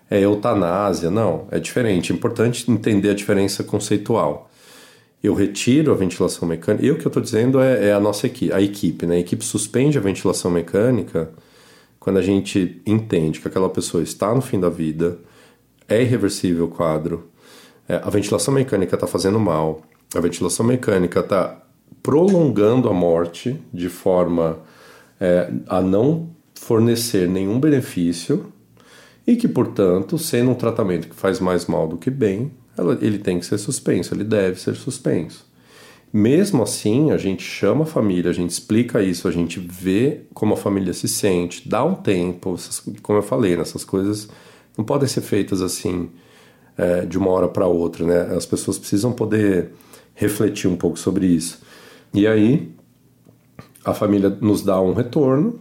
é 0.10 0.21
eutanásia. 0.21 1.12
Não, 1.12 1.47
é 1.52 1.60
diferente. 1.60 2.13
É 2.13 2.15
importante 2.15 2.71
entender 2.71 3.10
a 3.10 3.13
diferença 3.13 3.62
conceitual. 3.62 4.49
Eu 5.21 5.34
retiro 5.34 5.91
a 5.91 5.95
ventilação 5.95 6.47
mecânica. 6.47 6.86
E 6.86 6.89
o 6.89 6.97
que 6.97 7.06
eu 7.06 7.10
estou 7.10 7.21
dizendo 7.21 7.60
é, 7.60 7.88
é, 7.88 7.93
a 7.93 7.99
nossa 7.99 8.25
equipe, 8.25 8.54
a 8.54 8.62
equipe, 8.62 9.06
né? 9.06 9.15
A 9.15 9.19
equipe 9.19 9.43
suspende 9.43 9.97
a 9.97 10.02
ventilação 10.02 10.49
mecânica 10.49 11.30
quando 11.99 12.19
a 12.19 12.21
gente 12.21 12.82
entende 12.86 13.41
que 13.41 13.49
aquela 13.49 13.69
pessoa 13.69 14.02
está 14.02 14.34
no 14.34 14.41
fim 14.41 14.58
da 14.58 14.69
vida, 14.69 15.19
é 15.89 16.02
irreversível 16.02 16.65
o 16.65 16.69
quadro, 16.69 17.30
é, 17.88 17.95
a 17.95 18.10
ventilação 18.10 18.54
mecânica 18.54 18.95
está 18.95 19.06
fazendo 19.06 19.38
mal, 19.38 19.82
a 20.15 20.21
ventilação 20.21 20.65
mecânica 20.65 21.19
está 21.19 21.62
prolongando 22.02 22.89
a 22.89 22.93
morte 22.93 23.60
de 23.73 23.89
forma 23.89 24.60
é, 25.19 25.52
a 25.67 25.82
não 25.82 26.30
fornecer 26.56 27.28
nenhum 27.28 27.60
benefício 27.60 28.52
e 29.25 29.36
que, 29.36 29.47
portanto, 29.47 30.17
sendo 30.17 30.52
um 30.52 30.56
tratamento 30.56 31.08
que 31.08 31.15
faz 31.15 31.39
mais 31.39 31.65
mal 31.65 31.88
do 31.88 31.97
que 31.97 32.10
bem, 32.10 32.52
ela, 32.78 32.97
ele 33.02 33.19
tem 33.19 33.39
que 33.39 33.45
ser 33.45 33.58
suspenso, 33.58 34.13
ele 34.13 34.23
deve 34.23 34.60
ser 34.60 34.75
suspenso. 34.75 35.47
Mesmo 36.12 36.63
assim, 36.63 37.12
a 37.12 37.17
gente 37.17 37.43
chama 37.43 37.84
a 37.84 37.86
família, 37.86 38.32
a 38.32 38.34
gente 38.34 38.49
explica 38.49 39.04
isso, 39.04 39.28
a 39.28 39.32
gente 39.32 39.60
vê 39.60 40.21
como 40.34 40.56
a 40.56 40.58
família 40.58 40.93
se 40.93 41.08
sente, 41.08 41.69
dá 41.69 41.84
um 41.84 41.93
tempo, 41.93 42.56
como 43.04 43.19
eu 43.19 43.23
falei, 43.23 43.56
nessas 43.56 43.84
coisas 43.84 44.28
não 44.75 44.84
podem 44.84 45.08
ser 45.08 45.21
feitas 45.21 45.62
assim 45.62 46.10
é, 46.75 47.06
de 47.06 47.17
uma 47.17 47.30
hora 47.30 47.47
para 47.47 47.67
outra, 47.67 48.06
né? 48.06 48.36
As 48.36 48.45
pessoas 48.45 48.80
precisam 48.80 49.12
poder 49.12 49.71
refletir 50.15 50.67
um 50.67 50.75
pouco 50.75 50.97
sobre 50.97 51.28
isso. 51.28 51.62
E 52.13 52.28
aí 52.28 52.72
a 53.84 53.93
família 53.93 54.30
nos 54.41 54.62
dá 54.62 54.80
um 54.82 54.93
retorno 54.93 55.60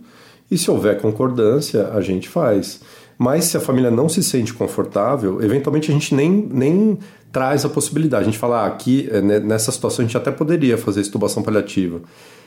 e 0.50 0.56
se 0.56 0.70
houver 0.70 1.00
concordância, 1.00 1.88
a 1.88 2.00
gente 2.00 2.28
faz. 2.28 2.80
Mas 3.18 3.46
se 3.46 3.56
a 3.56 3.60
família 3.60 3.90
não 3.90 4.08
se 4.08 4.22
sente 4.22 4.54
confortável, 4.54 5.42
eventualmente 5.42 5.90
a 5.90 5.94
gente 5.94 6.14
nem, 6.14 6.30
nem 6.30 6.98
traz 7.32 7.64
a 7.64 7.68
possibilidade. 7.68 8.22
A 8.22 8.26
gente 8.26 8.38
fala, 8.38 8.62
ah, 8.62 8.66
aqui 8.66 9.08
né, 9.22 9.40
nessa 9.40 9.72
situação 9.72 10.04
a 10.04 10.06
gente 10.06 10.16
até 10.16 10.30
poderia 10.30 10.78
fazer 10.78 11.00
estubação 11.00 11.42
paliativa. 11.42 12.00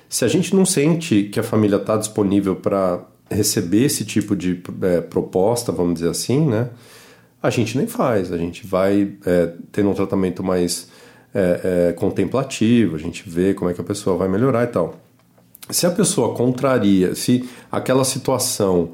Se 0.10 0.26
a 0.26 0.28
gente 0.28 0.56
não 0.56 0.66
sente 0.66 1.24
que 1.24 1.40
a 1.40 1.44
família 1.44 1.76
está 1.76 1.98
disponível 1.98 2.56
para 2.56 3.06
receber 3.30 3.86
esse 3.86 4.04
tipo 4.04 4.36
de 4.36 4.62
é, 4.82 5.02
proposta, 5.02 5.72
vamos 5.72 5.96
dizer 5.96 6.10
assim, 6.10 6.46
né? 6.48 6.70
A 7.42 7.50
gente 7.50 7.78
nem 7.78 7.88
faz, 7.88 8.32
a 8.32 8.38
gente 8.38 8.68
vai 8.68 9.14
é, 9.26 9.54
tendo 9.72 9.90
um 9.90 9.94
tratamento 9.94 10.44
mais 10.44 10.90
é, 11.34 11.89
é, 11.89 11.94
contemplativo, 11.94 12.96
a 12.96 13.00
gente 13.00 13.28
vê 13.28 13.54
como 13.54 13.70
é 13.70 13.74
que 13.74 13.82
a 13.82 13.84
pessoa 13.84 14.17
vai 14.17 14.28
melhorar 14.28 14.63
e 14.63 14.67
tal. 14.67 14.96
Se 15.70 15.86
a 15.86 15.91
pessoa 15.91 16.36
contraria, 16.36 17.15
se 17.15 17.48
aquela 17.72 18.04
situação 18.04 18.91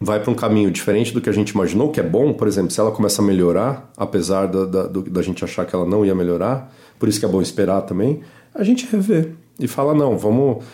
vai 0.00 0.20
para 0.20 0.30
um 0.30 0.34
caminho 0.34 0.70
diferente 0.70 1.12
do 1.12 1.20
que 1.20 1.28
a 1.28 1.32
gente 1.32 1.50
imaginou, 1.50 1.90
que 1.90 2.00
é 2.00 2.02
bom, 2.02 2.32
por 2.32 2.46
exemplo, 2.46 2.70
se 2.70 2.80
ela 2.80 2.90
começa 2.90 3.20
a 3.20 3.24
melhorar, 3.24 3.90
apesar 3.96 4.46
da, 4.46 4.64
da, 4.64 4.86
da 4.86 5.22
gente 5.22 5.44
achar 5.44 5.66
que 5.66 5.74
ela 5.74 5.86
não 5.86 6.04
ia 6.04 6.14
melhorar, 6.14 6.72
por 6.98 7.08
isso 7.08 7.18
que 7.18 7.26
é 7.26 7.28
bom 7.28 7.42
esperar 7.42 7.82
também, 7.82 8.20
a 8.54 8.62
gente 8.64 8.86
revê 8.90 9.30
e 9.58 9.66
fala: 9.66 9.94
não, 9.94 10.16
vamos, 10.16 10.64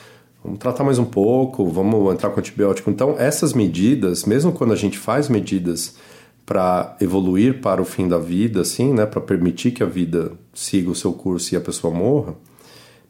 vamos 0.43 0.59
tratar 0.59 0.85
mais 0.85 0.99
um 0.99 1.05
pouco, 1.05 1.67
vamos 1.69 2.13
entrar 2.13 2.31
com 2.31 2.41
antibiótico. 2.41 2.91
Então, 2.91 3.15
essas 3.19 3.53
medidas, 3.53 4.25
mesmo 4.25 4.53
quando 4.53 4.73
a 4.73 4.77
gente 4.77 4.99
faz 4.99 5.29
medidas 5.29 5.97
para 6.47 6.97
evoluir 7.01 7.61
para 7.61 7.81
o 7.81 7.85
fim 7.85 8.07
da 8.07 8.19
vida, 8.19 8.61
assim, 8.61 8.93
né, 8.93 9.07
para 9.07 9.21
permitir 9.21 9.71
que 9.71 9.83
a 9.83 9.87
vida 9.87 10.33
siga 10.53 10.91
o 10.91 10.95
seu 10.95 11.13
curso 11.13 11.55
e 11.55 11.57
a 11.57 11.61
pessoa 11.61 11.93
morra, 11.93 12.35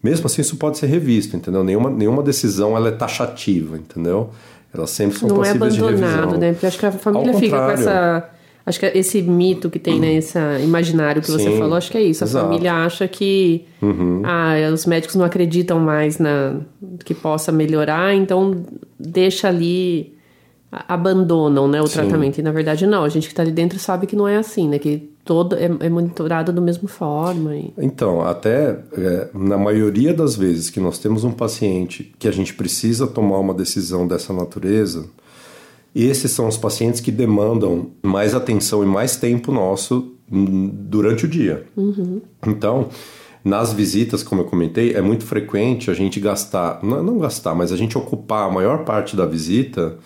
mesmo 0.03 0.27
assim 0.27 0.43
isso 0.43 0.57
pode 0.57 0.79
ser 0.79 0.87
revisto, 0.87 1.37
entendeu? 1.37 1.65
Nenhuma, 1.65 1.91
nenhuma 1.91 2.23
decisão 2.23 2.77
ela 2.77 2.89
é 2.89 2.93
taxativa, 2.93 3.77
entendeu? 3.77 4.31
Elas 4.73 4.91
sempre 4.91 5.19
são 5.19 5.29
Não 5.29 5.45
é 5.45 5.51
abandonado, 5.51 6.37
né? 6.37 6.53
Porque 6.53 6.67
acho 6.67 6.79
que 6.79 6.87
a 6.87 6.93
família 6.93 7.33
Ao 7.33 7.39
fica 7.39 7.57
com 7.57 7.71
essa... 7.71 8.31
Acho 8.67 8.81
que 8.81 8.87
esse 8.87 9.21
mito 9.21 9.69
que 9.69 9.79
tem, 9.79 10.01
né? 10.01 10.15
Esse 10.15 10.39
imaginário 10.63 11.21
que 11.21 11.31
você 11.31 11.51
Sim, 11.51 11.59
falou, 11.59 11.77
acho 11.77 11.91
que 11.91 11.99
é 11.99 12.03
isso. 12.03 12.25
A 12.25 12.27
exato. 12.27 12.47
família 12.47 12.73
acha 12.73 13.07
que 13.07 13.67
ah, 14.25 14.55
os 14.73 14.87
médicos 14.87 15.17
não 15.17 15.25
acreditam 15.25 15.79
mais 15.79 16.19
na 16.19 16.61
que 17.05 17.13
possa 17.15 17.53
melhorar, 17.53 18.15
então 18.15 18.65
deixa 18.99 19.49
ali, 19.49 20.14
abandonam 20.89 21.69
né, 21.69 21.81
o 21.81 21.87
Sim. 21.87 21.95
tratamento. 21.95 22.39
E 22.39 22.43
na 22.43 22.53
verdade 22.53 22.87
não, 22.87 23.05
a 23.05 23.09
gente 23.09 23.27
que 23.27 23.33
está 23.33 23.43
ali 23.43 23.53
dentro 23.53 23.79
sabe 23.79 24.07
que 24.07 24.17
não 24.17 24.27
é 24.27 24.37
assim, 24.37 24.69
né? 24.69 24.79
Que 24.79 25.11
todo 25.25 25.57
é, 25.57 25.65
é 25.81 25.89
monitorado 25.89 26.53
da 26.53 26.61
mesma 26.61 26.89
forma. 26.89 27.57
E... 27.57 27.73
Então, 27.79 28.21
até 28.21 28.79
é, 28.93 29.29
na 29.33 29.57
maioria 29.57 30.13
das 30.13 30.37
vezes 30.37 30.71
que 30.71 30.81
nós 30.81 30.99
temos 30.99 31.25
um 31.25 31.33
paciente 31.33 32.13
que 32.19 32.29
a 32.29 32.33
gente 32.33 32.55
precisa 32.55 33.07
tomar 33.07 33.39
uma 33.39 33.55
decisão 33.55 34.07
dessa 34.07 34.33
natureza, 34.33 35.07
esses 35.95 36.31
são 36.33 36.49
os 36.49 36.57
pacientes 36.57 37.01
que 37.01 37.13
demandam 37.13 37.91
mais 38.03 38.35
atenção 38.35 38.83
e 38.83 38.87
mais 38.87 39.17
tempo 39.17 39.53
nosso 39.53 40.13
durante 40.29 41.27
o 41.27 41.29
dia. 41.29 41.67
Então, 42.47 42.89
nas 43.45 43.73
visitas, 43.73 44.23
como 44.23 44.41
eu 44.41 44.47
comentei, 44.47 44.95
é 44.95 45.03
muito 45.03 45.25
frequente 45.25 45.91
a 45.91 45.95
gente 45.95 46.19
gastar, 46.19 46.81
não, 46.83 47.03
não 47.03 47.19
gastar, 47.19 47.55
mas 47.55 47.71
a 47.71 47.77
gente 47.77 47.97
ocupar 47.97 48.49
a 48.49 48.51
maior 48.51 48.85
parte 48.85 49.15
da 49.15 49.27
visita 49.27 49.99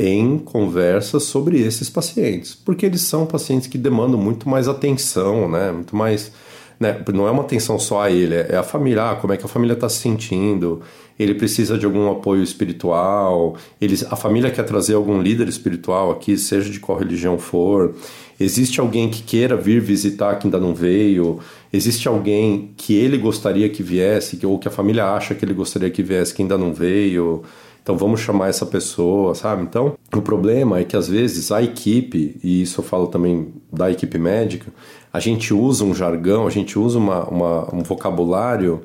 em 0.00 0.38
conversas 0.38 1.24
sobre 1.24 1.60
esses 1.60 1.90
pacientes, 1.90 2.54
porque 2.54 2.86
eles 2.86 3.00
são 3.00 3.26
pacientes 3.26 3.66
que 3.66 3.76
demandam 3.76 4.16
muito 4.16 4.48
mais 4.48 4.68
atenção, 4.68 5.50
né? 5.50 5.72
Muito 5.72 5.96
mais, 5.96 6.30
né? 6.78 7.02
Não 7.12 7.26
é 7.26 7.32
uma 7.32 7.42
atenção 7.42 7.80
só 7.80 8.02
a 8.02 8.10
ele, 8.10 8.36
é 8.36 8.56
a 8.56 8.62
família, 8.62 9.10
ah, 9.10 9.16
como 9.16 9.32
é 9.32 9.36
que 9.36 9.44
a 9.44 9.48
família 9.48 9.74
está 9.74 9.88
se 9.88 9.96
sentindo, 9.96 10.82
ele 11.18 11.34
precisa 11.34 11.76
de 11.76 11.84
algum 11.84 12.08
apoio 12.12 12.44
espiritual, 12.44 13.56
eles, 13.80 14.04
a 14.04 14.14
família 14.14 14.52
quer 14.52 14.62
trazer 14.62 14.94
algum 14.94 15.20
líder 15.20 15.48
espiritual 15.48 16.12
aqui, 16.12 16.38
seja 16.38 16.70
de 16.70 16.78
qual 16.78 16.96
religião 16.96 17.36
for, 17.36 17.92
existe 18.38 18.78
alguém 18.78 19.10
que 19.10 19.24
queira 19.24 19.56
vir 19.56 19.80
visitar 19.80 20.36
que 20.36 20.46
ainda 20.46 20.60
não 20.60 20.72
veio, 20.72 21.40
existe 21.72 22.06
alguém 22.06 22.70
que 22.76 22.94
ele 22.94 23.18
gostaria 23.18 23.68
que 23.68 23.82
viesse, 23.82 24.38
ou 24.46 24.60
que 24.60 24.68
a 24.68 24.70
família 24.70 25.06
acha 25.06 25.34
que 25.34 25.44
ele 25.44 25.54
gostaria 25.54 25.90
que 25.90 26.04
viesse 26.04 26.32
que 26.32 26.42
ainda 26.42 26.56
não 26.56 26.72
veio, 26.72 27.42
então 27.88 27.96
vamos 27.96 28.20
chamar 28.20 28.48
essa 28.48 28.66
pessoa, 28.66 29.34
sabe? 29.34 29.62
Então, 29.62 29.94
o 30.14 30.20
problema 30.20 30.78
é 30.78 30.84
que 30.84 30.94
às 30.94 31.08
vezes 31.08 31.50
a 31.50 31.62
equipe, 31.62 32.38
e 32.44 32.60
isso 32.60 32.80
eu 32.80 32.84
falo 32.84 33.06
também 33.06 33.48
da 33.72 33.90
equipe 33.90 34.18
médica, 34.18 34.66
a 35.10 35.18
gente 35.18 35.54
usa 35.54 35.84
um 35.84 35.94
jargão, 35.94 36.46
a 36.46 36.50
gente 36.50 36.78
usa 36.78 36.98
uma, 36.98 37.24
uma- 37.24 37.74
um 37.74 37.82
vocabulário 37.82 38.82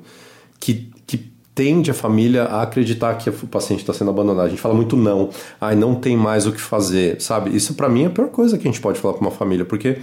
que, 0.58 0.89
que 1.06 1.18
tende 1.54 1.92
a 1.92 1.94
família 1.94 2.44
a 2.46 2.62
acreditar 2.62 3.16
que 3.16 3.30
o 3.30 3.34
paciente 3.48 3.82
está 3.82 3.92
sendo 3.92 4.10
abandonado. 4.10 4.46
A 4.46 4.50
gente 4.50 4.62
fala 4.62 4.74
muito 4.74 4.96
não, 4.96 5.32
ai, 5.60 5.76
não 5.76 5.96
tem 5.96 6.16
mais 6.16 6.48
o 6.48 6.54
que 6.54 6.62
fazer, 6.62 7.20
sabe? 7.22 7.54
Isso 7.54 7.74
para 7.74 7.89
mim 7.89 8.04
é 8.04 8.06
a 8.06 8.10
pior 8.10 8.30
coisa 8.30 8.58
que 8.58 8.66
a 8.66 8.72
gente 8.72 8.80
pode 8.80 9.00
falar 9.02 9.16
para 9.16 9.22
uma 9.28 9.32
família, 9.32 9.66
porque 9.66 9.98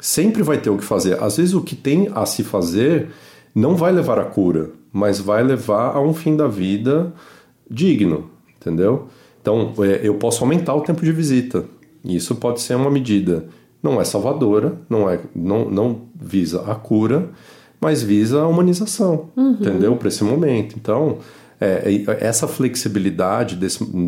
sempre 0.00 0.42
vai 0.42 0.58
ter 0.58 0.68
o 0.68 0.76
que 0.76 0.84
fazer. 0.84 1.22
Às 1.22 1.36
vezes 1.36 1.54
o 1.54 1.60
que 1.60 1.76
tem 1.76 2.10
a 2.12 2.26
se 2.26 2.42
fazer 2.42 3.10
não 3.54 3.76
vai 3.76 3.92
levar 3.92 4.18
à 4.18 4.24
cura, 4.24 4.70
mas 4.92 5.20
vai 5.20 5.44
levar 5.44 5.94
a 5.94 6.00
um 6.00 6.12
fim 6.12 6.34
da 6.34 6.48
vida 6.48 7.12
digno, 7.70 8.31
entendeu? 8.62 9.08
Então, 9.40 9.74
é, 9.80 10.00
eu 10.02 10.14
posso 10.14 10.42
aumentar 10.42 10.74
o 10.74 10.80
tempo 10.80 11.04
de 11.04 11.12
visita. 11.12 11.64
Isso 12.04 12.36
pode 12.36 12.60
ser 12.60 12.76
uma 12.76 12.90
medida. 12.90 13.46
Não 13.82 14.00
é 14.00 14.04
salvadora, 14.04 14.78
não, 14.88 15.10
é, 15.10 15.20
não, 15.34 15.68
não 15.68 16.02
visa 16.14 16.62
a 16.62 16.74
cura, 16.74 17.30
mas 17.80 18.02
visa 18.02 18.40
a 18.40 18.46
humanização, 18.46 19.30
entendeu? 19.36 19.96
Para 19.96 20.06
esse 20.06 20.22
momento. 20.22 20.76
Então, 20.78 21.18
é, 21.60 21.82
essa 22.20 22.46
flexibilidade 22.46 23.58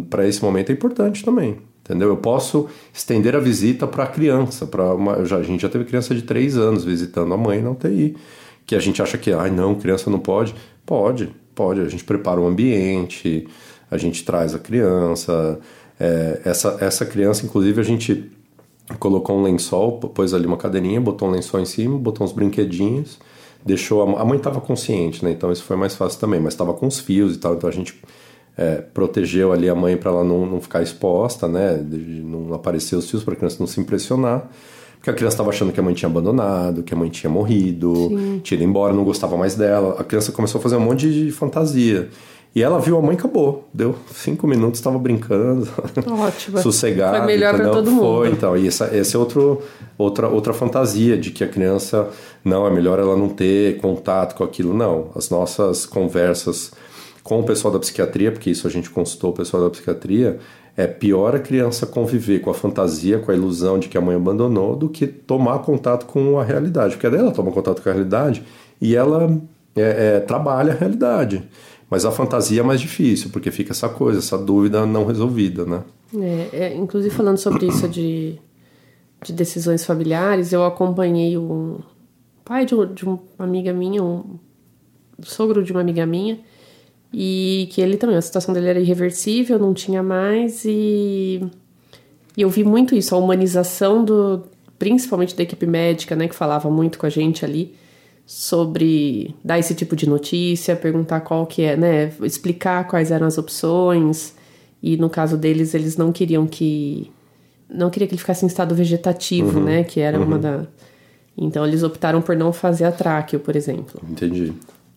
para 0.08 0.26
esse 0.26 0.42
momento 0.42 0.70
é 0.70 0.72
importante 0.72 1.24
também. 1.24 1.58
Entendeu? 1.84 2.08
Eu 2.08 2.16
posso 2.16 2.66
estender 2.94 3.36
a 3.36 3.38
visita 3.38 3.86
para 3.86 4.04
a 4.04 4.06
criança. 4.06 4.66
Pra 4.66 4.94
uma, 4.94 5.24
já, 5.26 5.36
a 5.36 5.42
gente 5.42 5.60
já 5.60 5.68
teve 5.68 5.84
criança 5.84 6.14
de 6.14 6.22
3 6.22 6.56
anos 6.56 6.82
visitando 6.82 7.34
a 7.34 7.36
mãe 7.36 7.60
na 7.60 7.70
UTI. 7.70 8.16
Que 8.64 8.74
a 8.74 8.78
gente 8.78 9.02
acha 9.02 9.18
que, 9.18 9.30
ai 9.32 9.50
não, 9.50 9.74
criança 9.74 10.08
não 10.08 10.18
pode. 10.18 10.54
Pode, 10.86 11.28
pode. 11.54 11.82
A 11.82 11.88
gente 11.88 12.02
prepara 12.02 12.40
o 12.40 12.46
ambiente, 12.46 13.46
a 13.90 13.96
gente 13.96 14.24
traz 14.24 14.54
a 14.54 14.58
criança. 14.58 15.58
É, 15.98 16.40
essa, 16.44 16.78
essa 16.80 17.06
criança, 17.06 17.44
inclusive, 17.44 17.80
a 17.80 17.84
gente 17.84 18.30
colocou 18.98 19.38
um 19.38 19.42
lençol, 19.42 19.98
pôs 19.98 20.34
ali 20.34 20.46
uma 20.46 20.56
cadeirinha, 20.56 21.00
botou 21.00 21.28
um 21.28 21.30
lençol 21.30 21.60
em 21.60 21.64
cima, 21.64 21.98
botou 21.98 22.24
uns 22.24 22.32
brinquedinhos, 22.32 23.18
deixou. 23.64 24.02
A, 24.02 24.22
a 24.22 24.24
mãe 24.24 24.36
estava 24.36 24.60
consciente, 24.60 25.24
né? 25.24 25.30
Então 25.30 25.50
isso 25.50 25.64
foi 25.64 25.76
mais 25.76 25.94
fácil 25.94 26.20
também, 26.20 26.40
mas 26.40 26.52
estava 26.52 26.74
com 26.74 26.86
os 26.86 26.98
fios 26.98 27.36
e 27.36 27.38
tal, 27.38 27.54
então 27.54 27.68
a 27.68 27.72
gente 27.72 28.00
é, 28.56 28.76
protegeu 28.76 29.52
ali 29.52 29.68
a 29.68 29.74
mãe 29.74 29.96
para 29.96 30.10
ela 30.10 30.24
não, 30.24 30.46
não 30.46 30.60
ficar 30.60 30.82
exposta, 30.82 31.48
né? 31.48 31.76
De 31.76 31.96
não 31.96 32.54
aparecer 32.54 32.96
os 32.96 33.08
fios 33.10 33.24
para 33.24 33.34
a 33.34 33.36
criança 33.36 33.56
não 33.60 33.66
se 33.66 33.80
impressionar. 33.80 34.50
Porque 34.96 35.10
a 35.10 35.12
criança 35.12 35.34
estava 35.34 35.50
achando 35.50 35.70
que 35.70 35.78
a 35.78 35.82
mãe 35.82 35.92
tinha 35.92 36.08
abandonado, 36.08 36.82
que 36.82 36.94
a 36.94 36.96
mãe 36.96 37.10
tinha 37.10 37.28
morrido, 37.28 37.94
Sim. 37.94 38.40
tinha 38.42 38.56
ido 38.56 38.64
embora, 38.66 38.94
não 38.94 39.04
gostava 39.04 39.36
mais 39.36 39.54
dela. 39.54 39.96
A 39.98 40.04
criança 40.04 40.32
começou 40.32 40.58
a 40.58 40.62
fazer 40.62 40.76
um 40.76 40.80
monte 40.80 41.12
de 41.12 41.30
fantasia. 41.30 42.08
E 42.54 42.62
ela 42.62 42.78
viu 42.78 42.96
a 42.96 43.02
mãe 43.02 43.16
acabou. 43.16 43.68
Deu 43.74 43.96
cinco 44.12 44.46
minutos, 44.46 44.78
estava 44.78 44.96
brincando. 44.98 45.68
Ótimo. 46.06 46.58
sossegado. 46.62 47.16
Foi 47.16 47.26
melhor 47.26 47.56
para 47.56 47.68
todo 47.70 47.90
mundo. 47.90 48.00
Foi, 48.00 48.30
então. 48.30 48.56
E 48.56 48.68
essa, 48.68 48.84
essa 48.86 49.16
é 49.16 49.18
outro, 49.18 49.60
outra, 49.98 50.28
outra 50.28 50.52
fantasia 50.52 51.18
de 51.18 51.30
que 51.30 51.42
a 51.42 51.48
criança, 51.48 52.08
não, 52.44 52.64
é 52.64 52.70
melhor 52.70 53.00
ela 53.00 53.16
não 53.16 53.28
ter 53.28 53.78
contato 53.78 54.36
com 54.36 54.44
aquilo. 54.44 54.72
Não. 54.72 55.10
As 55.16 55.30
nossas 55.30 55.84
conversas 55.84 56.70
com 57.24 57.40
o 57.40 57.42
pessoal 57.42 57.72
da 57.72 57.80
psiquiatria, 57.80 58.30
porque 58.30 58.50
isso 58.50 58.68
a 58.68 58.70
gente 58.70 58.88
consultou 58.88 59.30
o 59.30 59.32
pessoal 59.32 59.64
da 59.64 59.70
psiquiatria, 59.70 60.38
é 60.76 60.86
pior 60.86 61.34
a 61.34 61.38
criança 61.38 61.86
conviver 61.86 62.40
com 62.40 62.50
a 62.50 62.54
fantasia, 62.54 63.18
com 63.18 63.32
a 63.32 63.34
ilusão 63.34 63.78
de 63.78 63.88
que 63.88 63.96
a 63.96 64.00
mãe 64.00 64.14
abandonou, 64.14 64.76
do 64.76 64.88
que 64.88 65.06
tomar 65.06 65.60
contato 65.60 66.06
com 66.06 66.38
a 66.38 66.44
realidade. 66.44 66.94
Porque 66.94 67.08
daí 67.08 67.20
ela 67.20 67.32
toma 67.32 67.50
contato 67.50 67.82
com 67.82 67.88
a 67.88 67.92
realidade 67.92 68.44
e 68.80 68.94
ela 68.94 69.40
é, 69.74 70.16
é, 70.16 70.20
trabalha 70.20 70.72
a 70.72 70.76
realidade. 70.76 71.42
Mas 71.94 72.04
a 72.04 72.10
fantasia 72.10 72.58
é 72.58 72.64
mais 72.64 72.80
difícil, 72.80 73.30
porque 73.30 73.52
fica 73.52 73.70
essa 73.70 73.88
coisa, 73.88 74.18
essa 74.18 74.36
dúvida 74.36 74.84
não 74.84 75.06
resolvida, 75.06 75.64
né? 75.64 75.84
É, 76.12 76.48
é, 76.52 76.74
inclusive 76.74 77.14
falando 77.14 77.38
sobre 77.38 77.66
isso 77.66 77.86
de, 77.86 78.36
de 79.22 79.32
decisões 79.32 79.86
familiares, 79.86 80.52
eu 80.52 80.64
acompanhei 80.64 81.38
um 81.38 81.78
pai 82.44 82.66
de, 82.66 82.74
de 82.86 83.04
uma 83.04 83.20
amiga 83.38 83.72
minha, 83.72 84.02
um 84.02 84.40
sogro 85.22 85.62
de 85.62 85.70
uma 85.70 85.82
amiga 85.82 86.04
minha, 86.04 86.40
e 87.12 87.68
que 87.70 87.80
ele 87.80 87.96
também, 87.96 88.16
a 88.16 88.22
situação 88.22 88.52
dele 88.52 88.66
era 88.66 88.80
irreversível, 88.80 89.56
não 89.56 89.72
tinha 89.72 90.02
mais 90.02 90.64
e, 90.64 91.48
e 92.36 92.42
eu 92.42 92.50
vi 92.50 92.64
muito 92.64 92.96
isso, 92.96 93.14
a 93.14 93.18
humanização 93.18 94.04
do 94.04 94.42
principalmente 94.80 95.36
da 95.36 95.44
equipe 95.44 95.64
médica, 95.64 96.16
né, 96.16 96.26
que 96.26 96.34
falava 96.34 96.68
muito 96.68 96.98
com 96.98 97.06
a 97.06 97.08
gente 97.08 97.44
ali 97.44 97.72
sobre 98.26 99.34
dar 99.44 99.58
esse 99.58 99.74
tipo 99.74 99.94
de 99.94 100.08
notícia, 100.08 100.74
perguntar 100.74 101.20
qual 101.20 101.46
que 101.46 101.62
é, 101.62 101.76
né, 101.76 102.12
explicar 102.22 102.86
quais 102.86 103.10
eram 103.10 103.26
as 103.26 103.36
opções. 103.36 104.34
E 104.82 104.96
no 104.96 105.10
caso 105.10 105.36
deles, 105.36 105.74
eles 105.74 105.96
não 105.96 106.12
queriam 106.12 106.46
que 106.46 107.10
não 107.68 107.90
queria 107.90 108.06
que 108.06 108.14
ele 108.14 108.20
ficasse 108.20 108.44
em 108.44 108.48
estado 108.48 108.74
vegetativo, 108.74 109.58
uhum, 109.58 109.64
né, 109.64 109.84
que 109.84 110.00
era 110.00 110.18
uhum. 110.18 110.26
uma 110.26 110.38
da 110.38 110.66
Então 111.36 111.66
eles 111.66 111.82
optaram 111.82 112.22
por 112.22 112.36
não 112.36 112.52
fazer 112.52 112.84
a 112.84 112.92
tráqueo, 112.92 113.40
por 113.40 113.56
exemplo. 113.56 114.00
Entendi. 114.08 114.52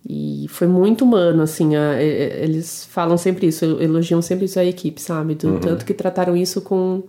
E 0.09 0.45
foi 0.49 0.67
muito 0.67 1.03
humano, 1.03 1.41
assim, 1.41 1.75
a, 1.75 2.01
eles 2.01 2.85
falam 2.85 3.17
sempre 3.17 3.47
isso, 3.47 3.65
elogiam 3.65 4.21
sempre 4.21 4.45
isso 4.45 4.59
a 4.59 4.63
equipe, 4.63 5.01
sabe? 5.01 5.35
Do 5.35 5.49
uhum. 5.49 5.59
tanto 5.59 5.85
que 5.85 5.93
trataram 5.93 6.35
isso 6.37 6.61
com, 6.61 7.03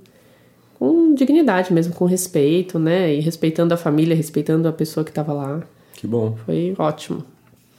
com 0.78 1.14
dignidade 1.14 1.72
mesmo, 1.72 1.94
com 1.94 2.06
respeito, 2.06 2.78
né? 2.78 3.14
E 3.14 3.20
respeitando 3.20 3.72
a 3.72 3.76
família, 3.76 4.16
respeitando 4.16 4.66
a 4.66 4.72
pessoa 4.72 5.04
que 5.04 5.10
estava 5.10 5.32
lá. 5.32 5.62
Que 5.98 6.06
bom. 6.06 6.38
Foi 6.46 6.76
ótimo. 6.78 7.24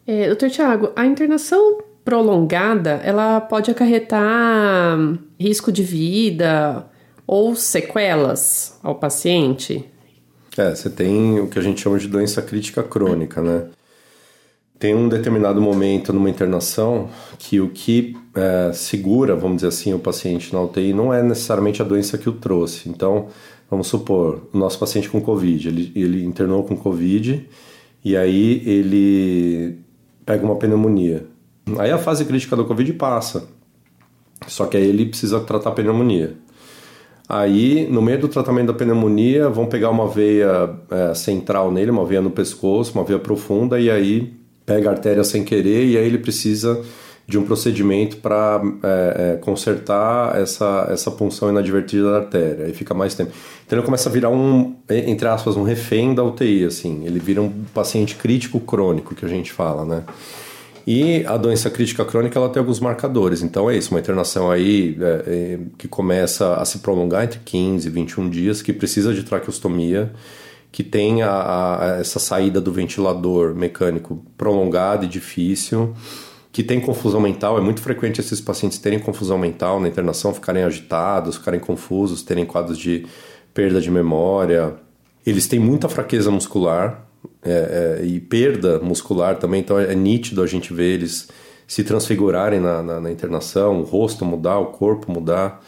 É, 0.05 0.27
doutor 0.27 0.49
Tiago, 0.49 0.91
a 0.93 1.05
internação 1.05 1.77
prolongada, 2.03 2.99
ela 3.01 3.39
pode 3.39 3.71
acarretar 3.71 4.97
risco 5.39 5.71
de 5.71 5.83
vida 5.83 6.85
ou 7.25 7.55
sequelas 7.55 8.77
ao 8.83 8.95
paciente? 8.95 9.85
É, 10.57 10.75
você 10.75 10.89
tem 10.89 11.39
o 11.39 11.47
que 11.47 11.57
a 11.57 11.61
gente 11.61 11.79
chama 11.79 11.97
de 11.97 12.09
doença 12.09 12.41
crítica 12.41 12.83
crônica, 12.83 13.41
né? 13.41 13.67
tem 14.77 14.93
um 14.93 15.07
determinado 15.07 15.61
momento 15.61 16.11
numa 16.11 16.29
internação 16.29 17.09
que 17.37 17.61
o 17.61 17.69
que 17.69 18.17
é, 18.35 18.73
segura, 18.73 19.33
vamos 19.33 19.57
dizer 19.57 19.67
assim, 19.67 19.93
o 19.93 19.99
paciente 19.99 20.51
na 20.51 20.61
UTI 20.61 20.91
não 20.91 21.13
é 21.13 21.23
necessariamente 21.23 21.81
a 21.81 21.85
doença 21.85 22.17
que 22.17 22.27
o 22.27 22.33
trouxe. 22.33 22.89
Então, 22.89 23.27
vamos 23.71 23.87
supor, 23.87 24.41
o 24.53 24.57
nosso 24.57 24.77
paciente 24.77 25.09
com 25.09 25.21
Covid, 25.21 25.69
ele, 25.69 25.91
ele 25.95 26.25
internou 26.25 26.65
com 26.65 26.75
Covid 26.75 27.47
e 28.03 28.15
aí 28.15 28.61
ele 28.65 29.79
pega 30.25 30.45
uma 30.45 30.55
pneumonia. 30.55 31.25
Aí 31.77 31.91
a 31.91 31.97
fase 31.97 32.25
crítica 32.25 32.55
do 32.55 32.65
Covid 32.65 32.93
passa, 32.93 33.47
só 34.47 34.65
que 34.65 34.77
aí 34.77 34.83
ele 34.83 35.05
precisa 35.05 35.39
tratar 35.41 35.69
a 35.69 35.73
pneumonia. 35.73 36.35
Aí, 37.27 37.87
no 37.91 38.01
meio 38.01 38.19
do 38.19 38.27
tratamento 38.27 38.67
da 38.67 38.73
pneumonia, 38.73 39.49
vão 39.49 39.67
pegar 39.67 39.91
uma 39.91 40.07
veia 40.07 40.71
é, 40.89 41.13
central 41.13 41.71
nele, 41.71 41.91
uma 41.91 42.03
veia 42.03 42.21
no 42.21 42.31
pescoço, 42.31 42.93
uma 42.95 43.03
veia 43.03 43.19
profunda, 43.19 43.79
e 43.79 43.91
aí 43.91 44.33
pega 44.65 44.89
a 44.89 44.93
artéria 44.93 45.23
sem 45.23 45.43
querer 45.43 45.85
e 45.85 45.97
aí 45.97 46.05
ele 46.05 46.19
precisa 46.19 46.79
de 47.29 47.37
um 47.37 47.43
procedimento 47.43 48.17
para 48.17 48.59
é, 48.81 49.33
é, 49.33 49.37
consertar 49.37 50.35
essa, 50.35 50.87
essa 50.89 51.11
punção 51.11 51.51
inadvertida 51.51 52.11
da 52.11 52.17
artéria. 52.17 52.65
Aí 52.65 52.73
fica 52.73 52.95
mais 52.95 53.13
tempo. 53.13 53.31
Então 53.67 53.77
ele 53.77 53.85
começa 53.85 54.09
a 54.09 54.11
virar 54.11 54.31
um, 54.31 54.75
entre 54.89 55.27
aspas, 55.27 55.55
um 55.55 55.61
refém 55.61 56.15
da 56.15 56.23
UTI, 56.23 56.65
assim. 56.65 57.03
Ele 57.05 57.19
vira 57.19 57.39
um 57.39 57.51
paciente 57.71 58.15
crítico 58.15 58.59
crônico, 58.59 59.13
que 59.13 59.23
a 59.23 59.29
gente 59.29 59.53
fala, 59.53 59.85
né? 59.85 60.03
E 60.87 61.23
a 61.27 61.37
doença 61.37 61.69
crítica 61.69 62.03
crônica 62.03 62.39
ela 62.39 62.49
tem 62.49 62.59
alguns 62.59 62.79
marcadores. 62.79 63.43
Então 63.43 63.69
é 63.69 63.77
isso, 63.77 63.91
uma 63.91 63.99
internação 63.99 64.49
aí 64.49 64.97
é, 64.99 65.23
é 65.27 65.59
que 65.77 65.87
começa 65.87 66.55
a 66.55 66.65
se 66.65 66.79
prolongar 66.79 67.25
entre 67.25 67.39
15 67.45 67.87
e 67.87 67.91
21 67.91 68.27
dias, 68.27 68.63
que 68.63 68.73
precisa 68.73 69.13
de 69.13 69.21
traqueostomia 69.21 70.11
que 70.71 70.83
tem 70.83 71.23
a, 71.23 71.31
a, 71.31 71.97
essa 71.99 72.19
saída 72.19 72.61
do 72.61 72.71
ventilador 72.71 73.55
mecânico 73.55 74.23
prolongada 74.37 75.03
e 75.03 75.07
difícil, 75.07 75.95
que 76.51 76.63
tem 76.63 76.79
confusão 76.79 77.21
mental. 77.21 77.57
É 77.57 77.61
muito 77.61 77.81
frequente 77.81 78.19
esses 78.19 78.41
pacientes 78.41 78.77
terem 78.77 78.99
confusão 78.99 79.37
mental 79.37 79.79
na 79.79 79.87
internação, 79.87 80.33
ficarem 80.33 80.63
agitados, 80.63 81.37
ficarem 81.37 81.59
confusos, 81.59 82.23
terem 82.23 82.45
quadros 82.45 82.77
de 82.77 83.05
perda 83.53 83.79
de 83.79 83.91
memória. 83.91 84.75
Eles 85.25 85.47
têm 85.47 85.59
muita 85.59 85.87
fraqueza 85.87 86.31
muscular 86.31 87.05
é, 87.43 87.99
é, 88.01 88.05
e 88.05 88.19
perda 88.19 88.79
muscular 88.79 89.37
também, 89.37 89.61
então 89.61 89.79
é, 89.79 89.91
é 89.91 89.95
nítido 89.95 90.41
a 90.41 90.47
gente 90.47 90.73
ver 90.73 90.93
eles 90.95 91.27
se 91.67 91.83
transfigurarem 91.83 92.59
na, 92.59 92.81
na, 92.81 92.99
na 92.99 93.11
internação, 93.11 93.81
o 93.81 93.83
rosto 93.83 94.25
mudar, 94.25 94.57
o 94.57 94.67
corpo 94.67 95.11
mudar. 95.11 95.63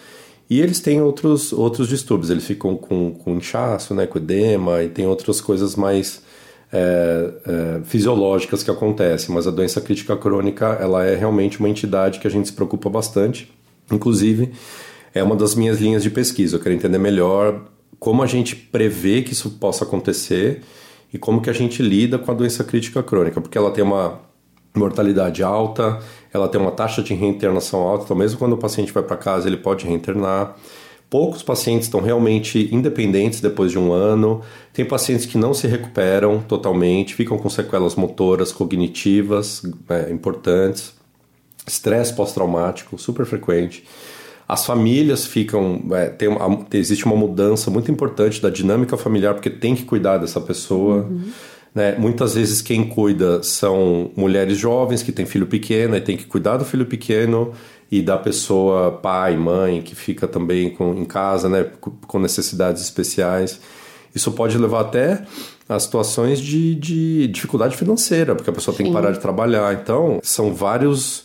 E 0.49 0.59
eles 0.59 0.79
têm 0.79 1.01
outros, 1.01 1.53
outros 1.53 1.87
distúrbios, 1.87 2.29
eles 2.29 2.45
ficam 2.45 2.75
com, 2.75 3.13
com 3.13 3.37
inchaço, 3.37 3.93
né, 3.93 4.07
com 4.07 4.17
edema, 4.17 4.83
e 4.83 4.89
tem 4.89 5.05
outras 5.05 5.39
coisas 5.39 5.75
mais 5.75 6.23
é, 6.71 7.31
é, 7.45 7.81
fisiológicas 7.83 8.63
que 8.63 8.71
acontecem, 8.71 9.33
mas 9.33 9.45
a 9.45 9.51
doença 9.51 9.81
crítica 9.81 10.15
crônica 10.15 10.65
ela 10.79 11.03
é 11.03 11.15
realmente 11.15 11.59
uma 11.59 11.69
entidade 11.69 12.19
que 12.19 12.27
a 12.27 12.31
gente 12.31 12.47
se 12.47 12.53
preocupa 12.53 12.89
bastante. 12.89 13.51
Inclusive, 13.91 14.51
é 15.13 15.21
uma 15.21 15.35
das 15.35 15.53
minhas 15.53 15.79
linhas 15.79 16.01
de 16.01 16.09
pesquisa. 16.09 16.55
Eu 16.55 16.61
quero 16.61 16.73
entender 16.73 16.97
melhor 16.97 17.65
como 17.99 18.23
a 18.23 18.25
gente 18.25 18.55
prevê 18.55 19.21
que 19.21 19.33
isso 19.33 19.51
possa 19.51 19.83
acontecer 19.83 20.61
e 21.13 21.17
como 21.17 21.41
que 21.41 21.49
a 21.49 21.53
gente 21.53 21.83
lida 21.83 22.17
com 22.17 22.31
a 22.31 22.33
doença 22.33 22.63
crítica 22.63 23.03
crônica, 23.03 23.41
porque 23.41 23.57
ela 23.57 23.71
tem 23.71 23.83
uma 23.83 24.19
mortalidade 24.73 25.43
alta, 25.43 25.99
ela 26.33 26.47
tem 26.47 26.59
uma 26.59 26.71
taxa 26.71 27.03
de 27.03 27.13
reinternação 27.13 27.81
alta, 27.81 28.05
então 28.05 28.15
mesmo 28.15 28.39
quando 28.39 28.53
o 28.53 28.57
paciente 28.57 28.93
vai 28.93 29.03
para 29.03 29.17
casa 29.17 29.47
ele 29.47 29.57
pode 29.57 29.85
reinternar. 29.85 30.55
Poucos 31.11 31.43
pacientes 31.43 31.87
estão 31.87 31.99
realmente 31.99 32.73
independentes 32.73 33.41
depois 33.41 33.69
de 33.69 33.77
um 33.77 33.91
ano. 33.91 34.41
Tem 34.71 34.85
pacientes 34.85 35.25
que 35.25 35.37
não 35.37 35.53
se 35.53 35.67
recuperam 35.67 36.39
totalmente, 36.39 37.13
ficam 37.13 37.37
com 37.37 37.49
sequelas 37.49 37.95
motoras, 37.95 38.53
cognitivas 38.53 39.61
é, 39.89 40.09
importantes. 40.09 40.93
Estresse 41.67 42.13
pós-traumático, 42.13 42.97
super 42.97 43.25
frequente. 43.25 43.83
As 44.47 44.65
famílias 44.65 45.25
ficam. 45.25 45.81
É, 45.91 46.05
tem 46.07 46.29
uma, 46.29 46.65
existe 46.71 47.05
uma 47.05 47.17
mudança 47.17 47.69
muito 47.69 47.91
importante 47.91 48.41
da 48.41 48.49
dinâmica 48.49 48.95
familiar, 48.95 49.33
porque 49.33 49.49
tem 49.49 49.75
que 49.75 49.83
cuidar 49.83 50.17
dessa 50.17 50.39
pessoa. 50.39 51.07
Uhum. 51.09 51.29
Né? 51.75 51.93
Muitas 51.97 52.35
vezes 52.35 52.61
quem 52.61 52.87
cuida 52.87 53.43
são 53.43 54.11
mulheres 54.15 54.57
jovens 54.57 55.03
que 55.03 55.11
têm 55.11 55.25
filho 55.25 55.47
pequeno 55.47 55.93
e 55.93 55.99
tem 55.99 56.15
que 56.15 56.25
cuidar 56.25 56.55
do 56.55 56.63
filho 56.63 56.85
pequeno 56.85 57.51
e 57.91 58.01
da 58.01 58.17
pessoa 58.17 58.91
pai, 58.91 59.35
mãe 59.35 59.81
que 59.81 59.93
fica 59.93 60.25
também 60.25 60.69
com, 60.69 60.93
em 60.93 61.03
casa, 61.03 61.49
né, 61.49 61.65
com 62.07 62.19
necessidades 62.19 62.81
especiais. 62.81 63.59
Isso 64.15 64.31
pode 64.31 64.57
levar 64.57 64.81
até 64.81 65.23
a 65.67 65.77
situações 65.77 66.39
de, 66.39 66.73
de 66.75 67.27
dificuldade 67.27 67.75
financeira, 67.75 68.33
porque 68.33 68.49
a 68.49 68.53
pessoa 68.53 68.75
Sim. 68.75 68.83
tem 68.83 68.87
que 68.87 68.93
parar 68.93 69.11
de 69.11 69.19
trabalhar. 69.19 69.73
Então, 69.73 70.19
são 70.23 70.53
vários, 70.53 71.23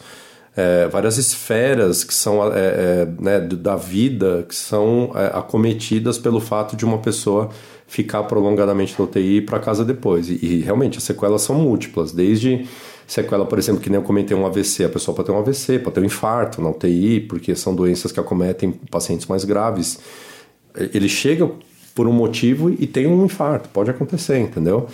é, 0.57 0.89
várias 0.89 1.19
esferas 1.19 2.03
que 2.03 2.15
são 2.15 2.45
é, 2.53 2.59
é, 2.59 3.09
né, 3.21 3.41
da 3.41 3.77
vida 3.77 4.45
que 4.49 4.55
são 4.55 5.13
é, 5.15 5.27
acometidas 5.39 6.19
pelo 6.19 6.41
fato 6.41 6.77
de 6.77 6.85
uma 6.85 6.99
pessoa 6.99 7.51
ficar 7.87 8.25
prolongadamente 8.25 8.95
na 8.99 9.05
UTI 9.05 9.21
e 9.21 9.37
ir 9.37 9.43
para 9.43 9.61
casa 9.61 9.85
depois. 9.85 10.29
E, 10.29 10.39
e, 10.43 10.61
realmente 10.61 10.99
as 10.99 11.05
sequelas 11.05 11.43
são 11.43 11.57
múltiplas, 11.57 12.13
desde 12.13 12.67
sequela, 13.07 13.47
por 13.47 13.59
exemplo, 13.59 13.81
que 13.81 13.89
nem 13.89 13.99
eu 13.99 14.03
comentei 14.03 14.37
um 14.37 14.45
AVC, 14.45 14.85
a 14.85 14.89
pessoa 14.89 15.15
pode 15.15 15.27
ter 15.27 15.33
um 15.33 15.39
AVC, 15.39 15.79
pode 15.79 15.95
ter 15.95 16.01
um 16.01 16.05
infarto 16.05 16.61
na 16.61 16.71
UTI, 16.71 17.21
porque 17.21 17.55
são 17.55 17.75
doenças 17.75 18.11
que 18.11 18.19
acometem 18.19 18.73
pacientes 18.91 19.27
mais 19.27 19.45
graves. 19.45 19.99
Ele 20.75 21.09
chega 21.09 21.49
por 21.95 22.07
um 22.07 22.13
motivo 22.13 22.71
e 22.71 22.87
tem 22.87 23.07
um 23.07 23.25
infarto, 23.25 23.69
pode 23.71 23.91
acontecer, 23.91 24.39
entendeu? 24.39 24.87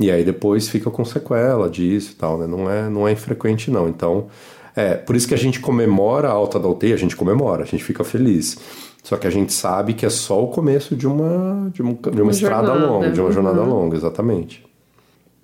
E 0.00 0.10
aí 0.10 0.24
depois 0.24 0.68
fica 0.68 0.90
com 0.90 1.04
sequela 1.04 1.68
disso 1.68 2.12
e 2.12 2.14
tal, 2.14 2.38
né? 2.38 2.46
Não 2.46 2.70
é, 2.70 2.88
não 2.88 3.06
é 3.06 3.12
infrequente 3.12 3.70
não. 3.70 3.88
Então, 3.88 4.26
é, 4.74 4.94
por 4.94 5.14
isso 5.14 5.28
que 5.28 5.34
a 5.34 5.38
gente 5.38 5.60
comemora 5.60 6.28
a 6.28 6.32
alta 6.32 6.58
da 6.58 6.68
UTI, 6.68 6.92
a 6.92 6.96
gente 6.96 7.16
comemora, 7.16 7.62
a 7.62 7.66
gente 7.66 7.84
fica 7.84 8.02
feliz. 8.02 8.58
Só 9.02 9.16
que 9.16 9.26
a 9.26 9.30
gente 9.30 9.52
sabe 9.52 9.94
que 9.94 10.04
é 10.04 10.10
só 10.10 10.42
o 10.42 10.48
começo 10.48 10.94
de 10.94 11.06
uma, 11.06 11.70
de, 11.72 11.82
um, 11.82 11.94
de 11.94 12.08
uma, 12.10 12.22
uma 12.22 12.30
estrada 12.30 12.66
jornada. 12.66 12.86
longa, 12.86 13.10
de 13.10 13.20
uma 13.20 13.32
jornada 13.32 13.60
uhum. 13.60 13.68
longa, 13.68 13.96
exatamente. 13.96 14.67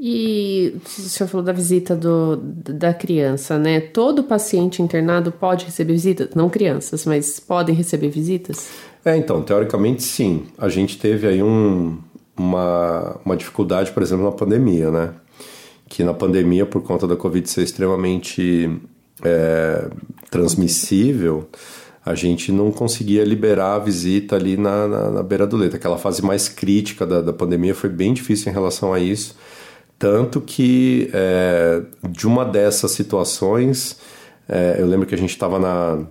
E 0.07 0.77
o 0.85 0.87
senhor 0.87 1.31
falou 1.31 1.43
da 1.43 1.53
visita 1.55 1.97
do, 1.97 2.37
da 2.37 2.93
criança, 2.93 3.59
né? 3.59 3.81
Todo 3.81 4.23
paciente 4.23 4.83
internado 4.83 5.33
pode 5.33 5.65
receber 5.65 5.95
visitas? 5.95 6.35
Não 6.35 6.51
crianças, 6.51 7.07
mas 7.07 7.41
podem 7.41 7.75
receber 7.75 8.11
visitas? 8.11 8.69
É, 9.03 9.17
então, 9.17 9.41
teoricamente 9.41 10.03
sim. 10.03 10.45
A 10.59 10.69
gente 10.69 10.99
teve 10.99 11.27
aí 11.27 11.43
um, 11.43 11.97
uma, 12.37 13.19
uma 13.25 13.35
dificuldade, 13.35 13.93
por 13.93 14.03
exemplo, 14.03 14.27
na 14.27 14.33
pandemia, 14.33 14.91
né? 14.91 15.15
Que 15.89 16.05
na 16.05 16.13
pandemia, 16.13 16.67
por 16.67 16.83
conta 16.83 17.07
da 17.07 17.17
Covid 17.17 17.49
ser 17.49 17.63
extremamente 17.63 18.79
é, 19.25 19.89
transmissível, 20.31 21.49
a 22.05 22.15
gente 22.15 22.53
não 22.53 22.71
conseguia 22.71 23.25
liberar 23.25 23.77
a 23.77 23.79
visita 23.79 24.37
ali 24.37 24.59
na, 24.59 24.87
na, 24.87 25.11
na 25.13 25.23
beira 25.23 25.47
do 25.47 25.57
leito. 25.57 25.77
Aquela 25.77 25.97
fase 25.97 26.23
mais 26.23 26.47
crítica 26.47 27.07
da, 27.07 27.23
da 27.23 27.33
pandemia 27.33 27.75
foi 27.75 27.89
bem 27.89 28.13
difícil 28.13 28.51
em 28.51 28.55
relação 28.55 28.93
a 28.93 29.01
isso. 29.01 29.35
Tanto 29.99 30.41
que 30.41 31.11
é, 31.13 31.83
de 32.11 32.27
uma 32.27 32.45
dessas 32.45 32.91
situações, 32.91 33.99
é, 34.49 34.77
eu 34.79 34.87
lembro 34.87 35.07
que 35.07 35.15
a 35.15 35.19
gente 35.19 35.31
estava 35.31 35.59
na, 35.59 36.05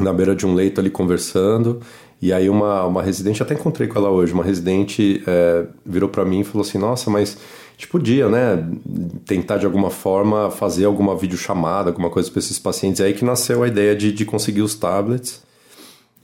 na 0.00 0.12
beira 0.12 0.34
de 0.34 0.46
um 0.46 0.54
leito 0.54 0.80
ali 0.80 0.90
conversando 0.90 1.80
e 2.22 2.32
aí 2.32 2.48
uma, 2.48 2.84
uma 2.86 3.02
residente, 3.02 3.42
até 3.42 3.54
encontrei 3.54 3.88
com 3.88 3.98
ela 3.98 4.08
hoje, 4.08 4.32
uma 4.32 4.44
residente 4.44 5.24
é, 5.26 5.66
virou 5.84 6.08
para 6.08 6.24
mim 6.24 6.40
e 6.40 6.44
falou 6.44 6.64
assim, 6.64 6.78
nossa, 6.78 7.10
mas 7.10 7.36
a 7.36 7.72
gente 7.72 7.88
podia, 7.88 8.28
né, 8.28 8.64
tentar 9.26 9.56
de 9.56 9.66
alguma 9.66 9.90
forma 9.90 10.48
fazer 10.48 10.84
alguma 10.84 11.16
videochamada, 11.16 11.90
alguma 11.90 12.10
coisa 12.10 12.30
para 12.30 12.38
esses 12.38 12.60
pacientes. 12.60 13.00
E 13.00 13.02
aí 13.02 13.12
que 13.12 13.24
nasceu 13.24 13.64
a 13.64 13.66
ideia 13.66 13.96
de, 13.96 14.12
de 14.12 14.24
conseguir 14.24 14.62
os 14.62 14.76
tablets. 14.76 15.42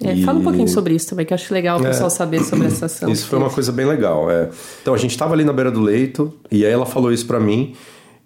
É, 0.02 0.14
e... 0.14 0.24
Fala 0.24 0.38
um 0.38 0.44
pouquinho 0.44 0.68
sobre 0.68 0.94
isso 0.94 1.08
também, 1.08 1.26
que 1.26 1.32
eu 1.32 1.34
acho 1.34 1.52
legal 1.52 1.78
o 1.78 1.84
é, 1.84 1.88
pessoal 1.88 2.10
saber 2.10 2.42
sobre 2.42 2.66
essa 2.66 2.86
ação. 2.86 3.10
Isso 3.10 3.26
foi 3.26 3.38
uma 3.38 3.50
coisa 3.50 3.72
bem 3.72 3.86
legal. 3.86 4.30
É. 4.30 4.48
Então 4.80 4.94
a 4.94 4.98
gente 4.98 5.10
estava 5.10 5.34
ali 5.34 5.44
na 5.44 5.52
beira 5.52 5.70
do 5.70 5.80
leito 5.80 6.32
e 6.50 6.64
aí 6.64 6.72
ela 6.72 6.86
falou 6.86 7.12
isso 7.12 7.26
para 7.26 7.40
mim. 7.40 7.74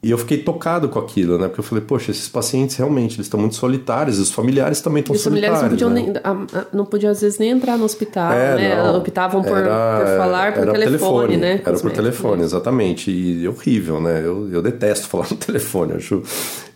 E 0.05 0.11
eu 0.11 0.19
fiquei 0.19 0.39
tocado 0.39 0.89
com 0.89 0.99
aquilo, 0.99 1.39
né? 1.39 1.47
Porque 1.47 1.61
eu 1.61 1.65
falei, 1.65 1.85
poxa, 1.85 2.11
esses 2.11 2.29
pacientes 2.29 2.75
realmente 2.75 3.15
eles 3.15 3.27
estão 3.27 3.39
muito 3.39 3.55
solitários, 3.55 4.19
os 4.19 4.33
familiares 4.33 4.81
também 4.81 5.01
estão 5.01 5.15
solitários. 5.15 5.59
Os 5.59 5.61
familiares 5.61 5.93
não 5.93 5.93
podiam, 6.01 6.35
né? 6.35 6.51
nem, 6.53 6.65
não 6.73 6.85
podiam 6.85 7.13
às 7.13 7.21
vezes 7.21 7.39
nem 7.39 7.51
entrar 7.51 7.79
no 7.79 7.85
hospital, 7.85 8.33
é, 8.33 8.57
né? 8.57 8.83
Não, 8.83 8.97
Optavam 8.97 9.43
por, 9.43 9.57
era, 9.57 10.01
por 10.01 10.17
falar 10.17 10.55
por 10.55 10.73
telefone, 10.73 10.85
telefone, 10.85 11.37
né? 11.37 11.63
Era 11.65 11.79
por 11.79 11.93
telefone, 11.93 12.39
né? 12.39 12.45
exatamente. 12.45 13.13
E 13.13 13.47
horrível, 13.47 14.01
né? 14.01 14.23
Eu, 14.25 14.51
eu 14.51 14.61
detesto 14.61 15.07
falar 15.09 15.29
no 15.31 15.37
telefone, 15.37 15.93
acho 15.93 16.21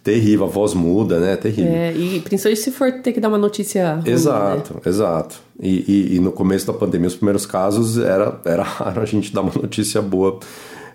terrível, 0.07 0.47
a 0.47 0.49
voz 0.49 0.73
muda, 0.73 1.19
né? 1.19 1.35
Terrível. 1.35 1.73
É, 1.73 1.92
e 1.92 2.21
principalmente 2.21 2.62
se 2.62 2.71
for 2.71 2.92
ter 2.92 3.12
que 3.12 3.19
dar 3.19 3.27
uma 3.27 3.37
notícia 3.37 3.97
ruim, 3.97 4.09
Exato, 4.09 4.75
né? 4.75 4.81
exato. 4.87 5.40
E, 5.61 5.85
e, 6.12 6.16
e 6.16 6.21
no 6.21 6.31
começo 6.31 6.64
da 6.64 6.73
pandemia, 6.73 7.09
os 7.09 7.16
primeiros 7.16 7.45
casos, 7.45 7.99
era, 7.99 8.38
era 8.45 8.62
raro 8.62 9.03
a 9.03 9.05
gente 9.05 9.35
dar 9.35 9.40
uma 9.40 9.53
notícia 9.61 10.01
boa 10.01 10.38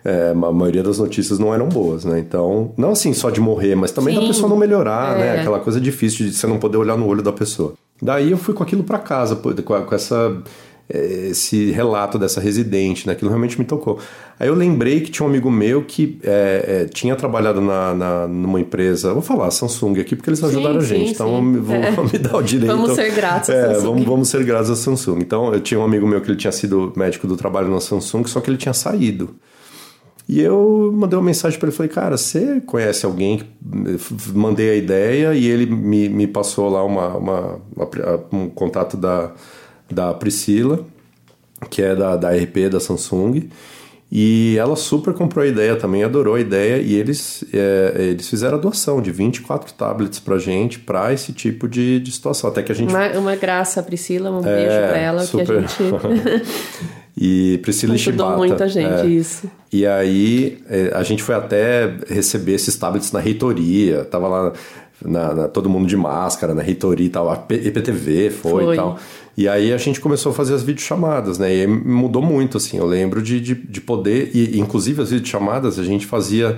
é, 0.04 0.32
a 0.32 0.34
maioria 0.34 0.82
das 0.82 0.98
notícias 0.98 1.38
não 1.38 1.54
eram 1.54 1.70
boas, 1.70 2.06
né? 2.06 2.18
Então, 2.18 2.72
não 2.76 2.92
assim 2.92 3.14
só 3.14 3.30
de 3.30 3.40
morrer, 3.40 3.76
mas 3.76 3.92
também 3.92 4.16
Sim. 4.16 4.22
da 4.22 4.28
pessoa 4.28 4.50
não 4.50 4.58
melhorar, 4.58 5.16
né? 5.18 5.28
é. 5.28 5.34
né? 5.34 5.40
Aquela 5.42 5.60
coisa 5.60 5.80
difícil 5.80 6.26
de 6.26 6.34
você 6.34 6.48
não 6.48 6.58
poder 6.58 6.78
olhar 6.78 6.98
no 6.98 7.06
olho 7.06 7.22
da 7.22 7.32
pessoa. 7.32 7.74
Daí 8.02 8.32
eu 8.32 8.38
fui 8.38 8.54
com 8.54 8.64
aquilo 8.64 8.84
para 8.84 8.98
casa, 8.98 9.36
com 9.36 9.96
essa 9.96 10.16
é, 10.16 10.42
esse 10.90 11.72
relato 11.72 12.20
dessa 12.20 12.42
residente, 12.42 13.08
né? 13.08 13.14
Aquilo 13.14 13.30
realmente 13.30 13.58
me 13.58 13.66
tocou. 13.66 14.00
Aí 14.40 14.48
eu 14.48 14.56
lembrei 14.56 15.02
que 15.02 15.12
tinha 15.12 15.26
um 15.26 15.30
amigo 15.30 15.50
meu 15.50 15.84
que 15.84 16.20
é, 16.24 16.66
é, 16.84 16.86
tinha 16.86 17.16
trabalhado 17.16 17.62
na, 17.62 17.94
na, 17.94 18.28
numa 18.28 18.60
empresa, 18.60 19.14
vou 19.14 19.22
falar 19.22 19.52
Samsung 19.52 20.00
aqui 20.00 20.16
porque 20.16 20.30
eles 20.30 20.44
ajudaram 20.44 20.82
sim, 20.82 20.86
a 20.86 20.98
gente, 20.98 21.08
sim, 21.08 21.14
então 21.14 21.40
sim. 21.40 21.60
Vou, 21.60 21.76
é. 21.76 21.92
me 22.12 22.20
dar 22.20 22.36
o 22.38 22.42
direito. 22.42 22.76
Vamos 22.76 22.96
ser 22.96 23.12
gratos 23.12 23.50
a 23.50 23.54
é, 23.54 23.62
Samsung. 23.68 23.84
Vamos, 23.84 24.06
vamos 24.06 24.30
ser 24.30 24.44
gratos 24.44 24.70
a 24.70 24.76
Samsung. 24.76 25.20
Então 25.20 25.54
eu 25.54 25.62
tinha 25.62 25.80
um 25.80 25.84
amigo 25.84 26.08
meu 26.08 26.20
que 26.22 26.30
ele 26.30 26.38
tinha 26.38 26.52
sido 26.52 26.92
médico 26.96 27.28
do 27.28 27.38
trabalho 27.38 27.70
na 27.70 27.80
Samsung, 27.80 28.26
só 28.26 28.42
que 28.42 28.50
ele 28.50 28.58
tinha 28.58 28.74
saído. 28.74 29.36
E 30.28 30.40
eu 30.40 30.92
mandei 30.94 31.18
uma 31.20 31.26
mensagem 31.26 31.60
para 31.60 31.68
ele, 31.68 31.76
falei, 31.76 31.92
cara, 31.92 32.18
você 32.18 32.62
conhece 32.62 33.06
alguém? 33.06 33.42
Mandei 34.34 34.70
a 34.70 34.76
ideia 34.76 35.34
e 35.34 35.46
ele 35.46 35.66
me, 35.66 36.08
me 36.08 36.26
passou 36.26 36.70
lá 36.70 36.84
uma, 36.84 37.18
uma, 37.18 37.60
uma, 37.76 37.90
um 38.32 38.50
contato 38.50 38.96
da, 38.96 39.34
da 39.94 40.14
Priscila, 40.14 40.86
que 41.70 41.82
é 41.82 41.96
da, 41.96 42.16
da 42.16 42.32
RP 42.32 42.70
da 42.70 42.80
Samsung. 42.80 43.50
E 44.14 44.58
ela 44.58 44.76
super 44.76 45.14
comprou 45.14 45.46
a 45.46 45.48
ideia 45.48 45.78
também, 45.78 46.04
adorou 46.04 46.36
a 46.36 46.40
ideia 46.40 46.82
e 46.82 46.96
eles, 46.96 47.46
é, 47.54 48.08
eles 48.10 48.28
fizeram 48.28 48.58
a 48.58 48.60
doação 48.60 49.02
de 49.02 49.10
24 49.10 49.74
tablets 49.74 50.20
pra 50.20 50.38
gente 50.38 50.80
para 50.80 51.14
esse 51.14 51.32
tipo 51.32 51.66
de, 51.66 51.98
de 52.02 52.12
situação. 52.12 52.50
Até 52.50 52.62
que 52.62 52.74
a 52.74 52.76
gente. 52.76 52.90
Uma, 52.90 53.08
uma 53.18 53.36
graça, 53.38 53.82
Priscila, 53.82 54.30
um 54.30 54.40
é, 54.40 54.56
beijo 54.56 54.90
pra 54.90 54.98
ela 54.98 55.24
super... 55.24 55.46
que 55.46 55.54
a 55.54 55.60
gente. 55.62 56.82
E 57.18 57.60
Priscila 57.62 57.94
Ajudou 57.94 58.26
Shibata. 58.26 58.38
muita 58.38 58.68
gente, 58.70 59.02
é. 59.02 59.06
isso. 59.06 59.50
E 59.72 59.86
aí 59.86 60.60
é, 60.70 60.92
a 60.94 61.04
gente 61.04 61.22
foi 61.22 61.36
até 61.36 61.94
receber 62.08 62.54
esses 62.54 62.76
tablets 62.76 63.12
na 63.12 63.20
reitoria, 63.20 64.06
tava 64.06 64.28
lá 64.28 64.54
na, 65.04 65.34
na, 65.34 65.48
todo 65.48 65.70
mundo 65.70 65.88
de 65.88 65.98
máscara, 65.98 66.54
na 66.54 66.62
reitoria 66.62 67.06
e 67.06 67.10
tal, 67.10 67.30
a 67.30 67.36
IPTV 67.50 68.30
foi, 68.30 68.64
foi, 68.64 68.74
e 68.74 68.78
tal. 68.78 68.98
E 69.38 69.48
aí 69.48 69.72
a 69.72 69.78
gente 69.78 70.00
começou 70.00 70.32
a 70.32 70.36
fazer 70.36 70.54
as 70.54 70.64
videochamadas, 70.64 71.38
né? 71.38 71.56
E 71.56 71.68
mudou 71.68 72.22
muito, 72.22 72.58
assim. 72.58 72.78
Eu 72.78 72.86
lembro 72.86 73.22
de, 73.22 73.40
de, 73.40 73.56
de 73.56 73.82
poder, 73.82 74.32
e 74.34 74.60
inclusive 74.60 75.02
as 75.02 75.12
videochamadas 75.12 75.80
a 75.80 75.84
gente 75.84 76.06
fazia 76.06 76.58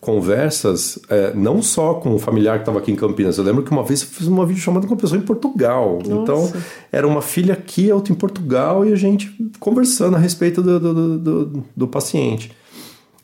conversas, 0.00 0.98
é, 1.08 1.32
não 1.34 1.62
só 1.62 1.94
com 1.94 2.14
o 2.14 2.18
familiar 2.18 2.56
que 2.56 2.62
estava 2.62 2.78
aqui 2.78 2.92
em 2.92 2.96
Campinas. 2.96 3.38
Eu 3.38 3.44
lembro 3.44 3.62
que 3.62 3.70
uma 3.70 3.82
vez 3.82 4.02
eu 4.02 4.08
fiz 4.08 4.26
uma 4.26 4.44
videochamada 4.44 4.86
com 4.86 4.92
uma 4.92 5.00
pessoa 5.00 5.18
em 5.18 5.24
Portugal. 5.24 5.98
Nossa. 5.98 6.22
Então, 6.22 6.52
era 6.92 7.08
uma 7.08 7.22
filha 7.22 7.54
aqui, 7.54 7.90
outra 7.90 8.12
em 8.12 8.16
Portugal, 8.16 8.84
e 8.84 8.92
a 8.92 8.96
gente 8.96 9.34
conversando 9.58 10.16
a 10.16 10.18
respeito 10.18 10.62
do, 10.62 10.78
do, 10.78 11.18
do, 11.18 11.64
do 11.74 11.88
paciente. 11.88 12.52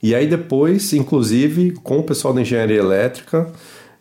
E 0.03 0.15
aí 0.15 0.27
depois, 0.27 0.95
inclusive, 0.95 1.73
com 1.83 1.99
o 1.99 2.03
pessoal 2.03 2.33
da 2.33 2.41
engenharia 2.41 2.79
elétrica, 2.79 3.53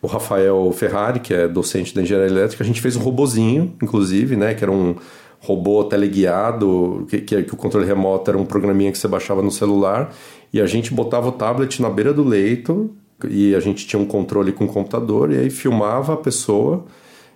o 0.01 0.07
Rafael 0.07 0.71
Ferrari, 0.71 1.19
que 1.19 1.33
é 1.33 1.47
docente 1.47 1.93
da 1.93 2.01
engenharia 2.01 2.29
elétrica, 2.29 2.63
a 2.63 2.67
gente 2.67 2.81
fez 2.81 2.95
um 2.95 3.01
robozinho, 3.01 3.75
inclusive, 3.81 4.35
né, 4.35 4.53
que 4.53 4.63
era 4.63 4.71
um 4.71 4.95
robô 5.39 5.83
teleguiado, 5.83 7.05
que, 7.09 7.19
que, 7.19 7.43
que 7.43 7.53
o 7.53 7.57
controle 7.57 7.85
remoto 7.85 8.29
era 8.29 8.37
um 8.37 8.45
programinha 8.45 8.91
que 8.91 8.97
você 8.97 9.07
baixava 9.07 9.41
no 9.41 9.51
celular 9.51 10.13
e 10.53 10.59
a 10.59 10.65
gente 10.65 10.93
botava 10.93 11.29
o 11.29 11.31
tablet 11.31 11.81
na 11.81 11.89
beira 11.89 12.13
do 12.13 12.23
leito 12.23 12.91
e 13.27 13.55
a 13.55 13.59
gente 13.59 13.87
tinha 13.87 14.01
um 14.01 14.05
controle 14.05 14.51
com 14.51 14.65
o 14.65 14.67
computador 14.67 15.31
e 15.31 15.37
aí 15.37 15.49
filmava 15.49 16.13
a 16.13 16.17
pessoa 16.17 16.85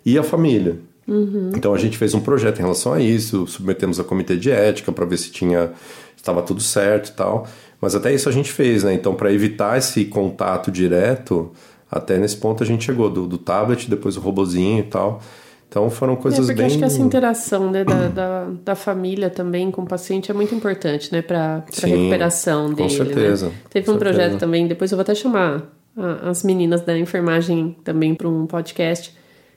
e 0.05 0.17
a 0.17 0.23
família. 0.23 0.77
Uhum. 1.07 1.51
Então 1.55 1.73
a 1.73 1.77
gente 1.77 1.97
fez 1.97 2.13
um 2.13 2.19
projeto 2.19 2.59
em 2.59 2.61
relação 2.61 2.93
a 2.93 2.99
isso, 2.99 3.45
submetemos 3.47 3.99
a 3.99 4.03
comitê 4.03 4.37
de 4.37 4.51
ética 4.51 4.91
para 4.91 5.05
ver 5.05 5.17
se 5.17 5.31
tinha 5.31 5.71
estava 6.15 6.41
tudo 6.41 6.61
certo 6.61 7.09
e 7.09 7.11
tal. 7.13 7.47
Mas 7.81 7.95
até 7.95 8.13
isso 8.13 8.29
a 8.29 8.31
gente 8.31 8.51
fez, 8.51 8.83
né? 8.83 8.93
Então 8.93 9.13
para 9.13 9.31
evitar 9.31 9.77
esse 9.77 10.05
contato 10.05 10.71
direto, 10.71 11.51
até 11.93 12.17
nesse 12.17 12.35
ponto 12.37 12.63
a 12.63 12.65
gente 12.65 12.83
chegou 12.83 13.09
do, 13.09 13.27
do 13.27 13.37
tablet, 13.37 13.89
depois 13.89 14.17
o 14.17 14.19
robozinho 14.19 14.79
e 14.79 14.83
tal. 14.83 15.21
Então 15.69 15.89
foram 15.89 16.15
coisas 16.15 16.39
é, 16.39 16.51
porque 16.51 16.57
bem. 16.57 16.65
acho 16.67 16.77
que 16.77 16.83
essa 16.83 17.01
interação 17.01 17.71
né, 17.71 17.83
da, 17.83 18.07
da, 18.07 18.47
da, 18.63 18.75
família 18.75 19.29
também 19.29 19.71
com 19.71 19.81
o 19.81 19.85
paciente 19.87 20.29
é 20.29 20.33
muito 20.33 20.53
importante, 20.53 21.11
né, 21.11 21.21
para 21.23 21.63
a 21.65 21.87
recuperação 21.87 22.71
dele. 22.73 22.89
Com 22.89 22.89
certeza. 22.89 23.47
Né? 23.47 23.53
Teve 23.71 23.89
um 23.89 23.93
certeza. 23.93 24.13
projeto 24.13 24.39
também, 24.39 24.67
depois 24.67 24.91
eu 24.91 24.97
vou 24.97 25.01
até 25.01 25.15
chamar 25.15 25.63
a, 25.97 26.29
as 26.29 26.43
meninas 26.43 26.81
da 26.81 26.97
enfermagem 26.97 27.75
também 27.83 28.13
para 28.13 28.27
um 28.27 28.45
podcast. 28.45 29.15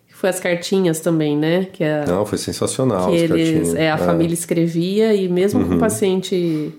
Que 0.09 0.15
foi 0.15 0.31
as 0.31 0.41
cartinhas 0.41 1.01
também, 1.01 1.37
né? 1.37 1.67
Que 1.71 1.85
a, 1.85 2.07
Não, 2.07 2.25
foi 2.25 2.39
sensacional. 2.39 3.11
Que 3.11 3.17
eles, 3.17 3.75
é, 3.75 3.91
a 3.91 3.97
é. 3.97 3.99
família 3.99 4.33
escrevia 4.33 5.15
e 5.15 5.29
mesmo 5.29 5.61
uhum. 5.61 5.69
com 5.69 5.75
o 5.75 5.79
paciente 5.79 6.73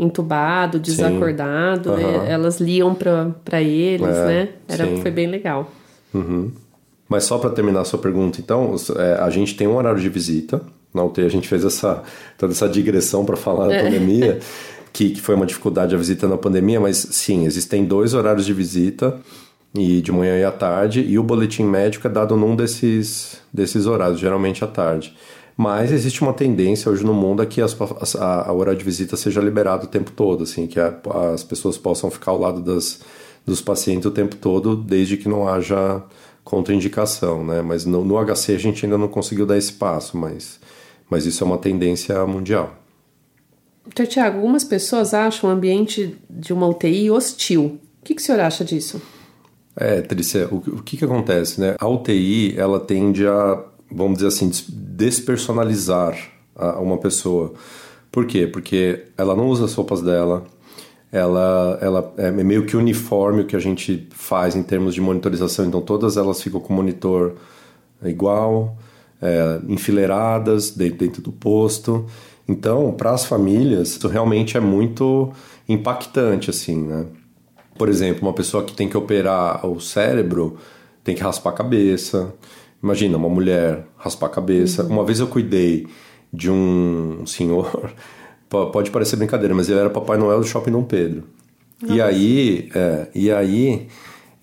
entubado, 0.00 0.80
desacordado, 0.80 1.90
uhum. 1.90 2.24
elas 2.24 2.58
liam 2.58 2.94
para 2.94 3.60
eles, 3.60 4.16
é, 4.16 4.26
né? 4.26 4.48
Era, 4.66 4.86
foi 4.96 5.10
bem 5.10 5.26
legal. 5.26 5.70
Uhum. 6.14 6.50
Mas 7.08 7.24
só 7.24 7.38
para 7.38 7.50
terminar 7.50 7.80
a 7.80 7.84
sua 7.84 7.98
pergunta, 7.98 8.40
então, 8.40 8.74
é, 8.96 9.14
a 9.20 9.28
gente 9.28 9.54
tem 9.56 9.66
um 9.66 9.76
horário 9.76 10.00
de 10.00 10.08
visita. 10.08 10.62
Na 10.94 11.04
UTI 11.04 11.24
a 11.24 11.28
gente 11.28 11.46
fez 11.46 11.64
essa, 11.64 12.02
toda 12.38 12.52
essa 12.52 12.68
digressão 12.68 13.24
para 13.24 13.36
falar 13.36 13.68
da 13.68 13.74
é. 13.74 13.82
pandemia, 13.82 14.38
que, 14.92 15.10
que 15.10 15.20
foi 15.20 15.34
uma 15.34 15.46
dificuldade 15.46 15.94
a 15.94 15.98
visita 15.98 16.26
na 16.26 16.38
pandemia, 16.38 16.80
mas 16.80 16.96
sim, 16.96 17.44
existem 17.44 17.84
dois 17.84 18.14
horários 18.14 18.46
de 18.46 18.52
visita, 18.52 19.20
e 19.74 20.00
de 20.00 20.10
manhã 20.10 20.36
e 20.36 20.44
à 20.44 20.50
tarde, 20.50 21.00
e 21.00 21.16
o 21.18 21.22
boletim 21.22 21.62
médico 21.62 22.06
é 22.06 22.10
dado 22.10 22.36
num 22.36 22.56
desses, 22.56 23.40
desses 23.52 23.86
horários, 23.86 24.18
geralmente 24.18 24.64
à 24.64 24.66
tarde. 24.66 25.14
Mas 25.56 25.92
existe 25.92 26.22
uma 26.22 26.32
tendência 26.32 26.90
hoje 26.90 27.04
no 27.04 27.12
mundo 27.12 27.42
a 27.42 27.46
que 27.46 27.60
as, 27.60 27.76
a, 28.16 28.48
a 28.48 28.52
horário 28.52 28.78
de 28.78 28.84
visita 28.84 29.16
seja 29.16 29.40
liberado 29.40 29.84
o 29.84 29.88
tempo 29.88 30.10
todo, 30.10 30.44
assim, 30.44 30.66
que 30.66 30.80
a, 30.80 30.94
as 31.34 31.42
pessoas 31.42 31.76
possam 31.76 32.10
ficar 32.10 32.30
ao 32.30 32.38
lado 32.38 32.60
das, 32.60 33.00
dos 33.44 33.60
pacientes 33.60 34.06
o 34.06 34.10
tempo 34.10 34.36
todo, 34.36 34.76
desde 34.76 35.16
que 35.16 35.28
não 35.28 35.48
haja 35.48 36.02
contraindicação, 36.44 37.44
né? 37.44 37.62
Mas 37.62 37.84
no, 37.84 38.04
no, 38.04 38.16
HC 38.16 38.54
a 38.54 38.58
gente 38.58 38.84
ainda 38.84 38.98
não 38.98 39.08
conseguiu 39.08 39.46
dar 39.46 39.56
esse 39.56 39.72
passo, 39.72 40.16
mas, 40.16 40.58
mas 41.08 41.26
isso 41.26 41.44
é 41.44 41.46
uma 41.46 41.58
tendência 41.58 42.26
mundial. 42.26 42.74
Doutor 43.84 44.06
Tiago, 44.06 44.38
algumas 44.38 44.64
pessoas 44.64 45.14
acham 45.14 45.50
o 45.50 45.52
ambiente 45.52 46.16
de 46.28 46.52
uma 46.52 46.66
UTI 46.66 47.10
hostil. 47.10 47.78
O 48.00 48.04
que, 48.04 48.14
que 48.14 48.22
o 48.22 48.24
senhor 48.24 48.40
acha 48.40 48.64
disso? 48.64 49.00
É, 49.76 50.00
Trícia, 50.00 50.48
o, 50.50 50.56
o 50.56 50.82
que, 50.82 50.96
que 50.96 51.04
acontece, 51.04 51.60
né? 51.60 51.76
A 51.78 51.88
UTI, 51.88 52.54
ela 52.56 52.80
tende 52.80 53.26
a, 53.26 53.64
vamos 53.90 54.18
dizer 54.18 54.28
assim, 54.28 54.50
despersonalizar 54.68 56.16
uma 56.80 56.98
pessoa. 56.98 57.54
Por 58.10 58.26
quê? 58.26 58.46
Porque 58.46 59.06
ela 59.16 59.34
não 59.34 59.48
usa 59.48 59.64
as 59.64 59.74
roupas 59.74 60.02
dela, 60.02 60.44
ela, 61.12 61.78
ela 61.80 62.14
é 62.16 62.30
meio 62.30 62.66
que 62.66 62.76
uniforme 62.76 63.42
o 63.42 63.46
que 63.46 63.56
a 63.56 63.60
gente 63.60 64.08
faz 64.10 64.54
em 64.54 64.62
termos 64.62 64.94
de 64.94 65.00
monitorização, 65.00 65.66
então 65.66 65.80
todas 65.80 66.16
elas 66.16 66.40
ficam 66.42 66.60
com 66.60 66.72
monitor 66.72 67.34
igual, 68.04 68.76
é, 69.20 69.60
enfileiradas 69.68 70.70
dentro 70.70 71.20
do 71.20 71.32
posto. 71.32 72.06
Então, 72.48 72.92
para 72.92 73.12
as 73.12 73.24
famílias, 73.24 73.90
isso 73.90 74.08
realmente 74.08 74.56
é 74.56 74.60
muito 74.60 75.32
impactante, 75.68 76.50
assim, 76.50 76.82
né? 76.82 77.06
Por 77.78 77.88
exemplo, 77.88 78.22
uma 78.22 78.32
pessoa 78.32 78.64
que 78.64 78.74
tem 78.74 78.88
que 78.88 78.96
operar 78.96 79.64
o 79.66 79.80
cérebro 79.80 80.58
tem 81.02 81.14
que 81.14 81.22
raspar 81.22 81.50
a 81.50 81.54
cabeça. 81.54 82.34
Imagina, 82.82 83.16
uma 83.16 83.28
mulher 83.28 83.86
raspar 83.96 84.26
a 84.26 84.30
cabeça. 84.30 84.82
Uhum. 84.84 84.90
Uma 84.90 85.04
vez 85.04 85.20
eu 85.20 85.26
cuidei 85.26 85.86
de 86.32 86.50
um 86.50 87.24
senhor, 87.26 87.92
pode 88.48 88.90
parecer 88.90 89.16
brincadeira, 89.16 89.54
mas 89.54 89.68
ele 89.68 89.80
era 89.80 89.90
Papai 89.90 90.16
Noel 90.16 90.40
do 90.40 90.46
Shopping 90.46 90.72
Dom 90.72 90.84
Pedro. 90.84 91.24
Nossa. 91.82 91.94
E 91.94 92.00
aí, 92.00 92.70
é, 92.74 93.08
e 93.14 93.30
aí 93.30 93.88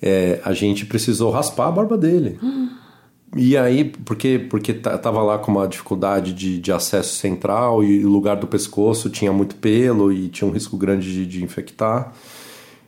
é, 0.02 0.40
a 0.44 0.54
gente 0.54 0.86
precisou 0.86 1.32
raspar 1.32 1.68
a 1.68 1.72
barba 1.72 1.98
dele. 1.98 2.38
Uhum. 2.42 2.70
E 3.36 3.58
aí, 3.58 3.84
porque, 3.84 4.40
porque 4.50 4.74
tava 4.74 5.22
lá 5.22 5.38
com 5.38 5.52
uma 5.52 5.68
dificuldade 5.68 6.34
de, 6.34 6.60
de 6.60 6.72
acesso 6.72 7.18
central 7.18 7.84
e 7.84 8.06
o 8.06 8.10
lugar 8.10 8.38
do 8.38 8.48
pescoço 8.48 9.10
tinha 9.10 9.34
muito 9.34 9.58
pelo 9.58 10.14
e 10.14 10.30
tinha 10.30 10.50
um 10.50 10.52
risco 10.52 10.78
grande 10.78 11.12
de, 11.12 11.26
de 11.26 11.44
infectar. 11.44 12.14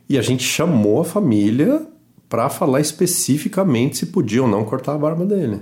E 0.08 0.16
a 0.16 0.22
gente 0.22 0.42
chamou 0.42 1.02
a 1.02 1.04
família 1.04 1.86
para 2.30 2.48
falar 2.48 2.80
especificamente 2.80 3.98
se 3.98 4.06
podia 4.06 4.42
ou 4.42 4.48
não 4.48 4.64
cortar 4.64 4.94
a 4.94 4.98
barba 4.98 5.26
dele. 5.26 5.60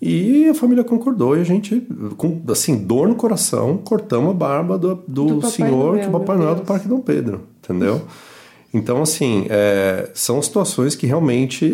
E 0.00 0.48
a 0.48 0.54
família 0.54 0.82
concordou 0.82 1.36
e 1.36 1.40
a 1.40 1.44
gente, 1.44 1.86
com 2.16 2.42
assim, 2.48 2.84
dor 2.84 3.06
no 3.06 3.14
coração, 3.14 3.76
cortamos 3.76 4.30
a 4.30 4.34
barba 4.34 4.76
do, 4.76 4.96
do, 5.06 5.40
do 5.40 5.46
senhor, 5.46 5.94
Noel, 5.94 6.06
do 6.06 6.18
Papai 6.18 6.36
Noel 6.36 6.54
do 6.56 6.62
Parque 6.62 6.88
Dom 6.88 7.00
Pedro, 7.00 7.42
entendeu? 7.62 8.02
Então, 8.72 9.02
assim, 9.02 9.46
é, 9.48 10.10
são 10.14 10.42
situações 10.42 10.96
que 10.96 11.06
realmente 11.06 11.64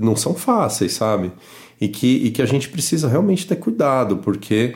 não 0.00 0.16
são 0.16 0.32
fáceis, 0.32 0.94
sabe? 0.94 1.30
E 1.78 1.88
que, 1.88 2.06
e 2.06 2.30
que 2.30 2.40
a 2.40 2.46
gente 2.46 2.68
precisa 2.68 3.08
realmente 3.08 3.46
ter 3.46 3.56
cuidado, 3.56 4.18
porque 4.18 4.74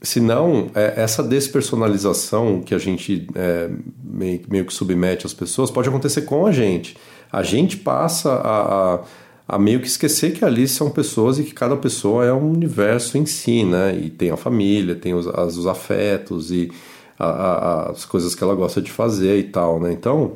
senão 0.00 0.70
é, 0.74 0.94
essa 0.96 1.22
despersonalização 1.22 2.60
que 2.62 2.74
a 2.74 2.78
gente 2.78 3.26
é, 3.34 3.70
meio, 4.02 4.40
meio, 4.48 4.64
que 4.64 4.72
submete 4.72 5.26
às 5.26 5.34
pessoas 5.34 5.70
pode 5.70 5.88
acontecer 5.88 6.22
com 6.22 6.46
a 6.46 6.52
gente. 6.52 6.96
A 7.34 7.42
gente 7.42 7.76
passa 7.76 8.30
a, 8.30 8.94
a, 8.94 9.00
a, 9.48 9.58
meio 9.58 9.80
que 9.80 9.88
esquecer 9.88 10.34
que 10.34 10.44
ali 10.44 10.68
são 10.68 10.88
pessoas 10.88 11.36
e 11.36 11.42
que 11.42 11.52
cada 11.52 11.76
pessoa 11.76 12.24
é 12.24 12.32
um 12.32 12.52
universo 12.52 13.18
em 13.18 13.26
si, 13.26 13.64
né? 13.64 13.92
E 13.96 14.08
tem 14.08 14.30
a 14.30 14.36
família, 14.36 14.94
tem 14.94 15.14
os, 15.14 15.26
as, 15.26 15.56
os 15.56 15.66
afetos 15.66 16.52
e 16.52 16.70
a, 17.18 17.90
as 17.90 18.04
coisas 18.04 18.36
que 18.36 18.44
ela 18.44 18.54
gosta 18.54 18.80
de 18.80 18.88
fazer 18.88 19.36
e 19.36 19.42
tal, 19.42 19.80
né? 19.80 19.92
Então 19.92 20.34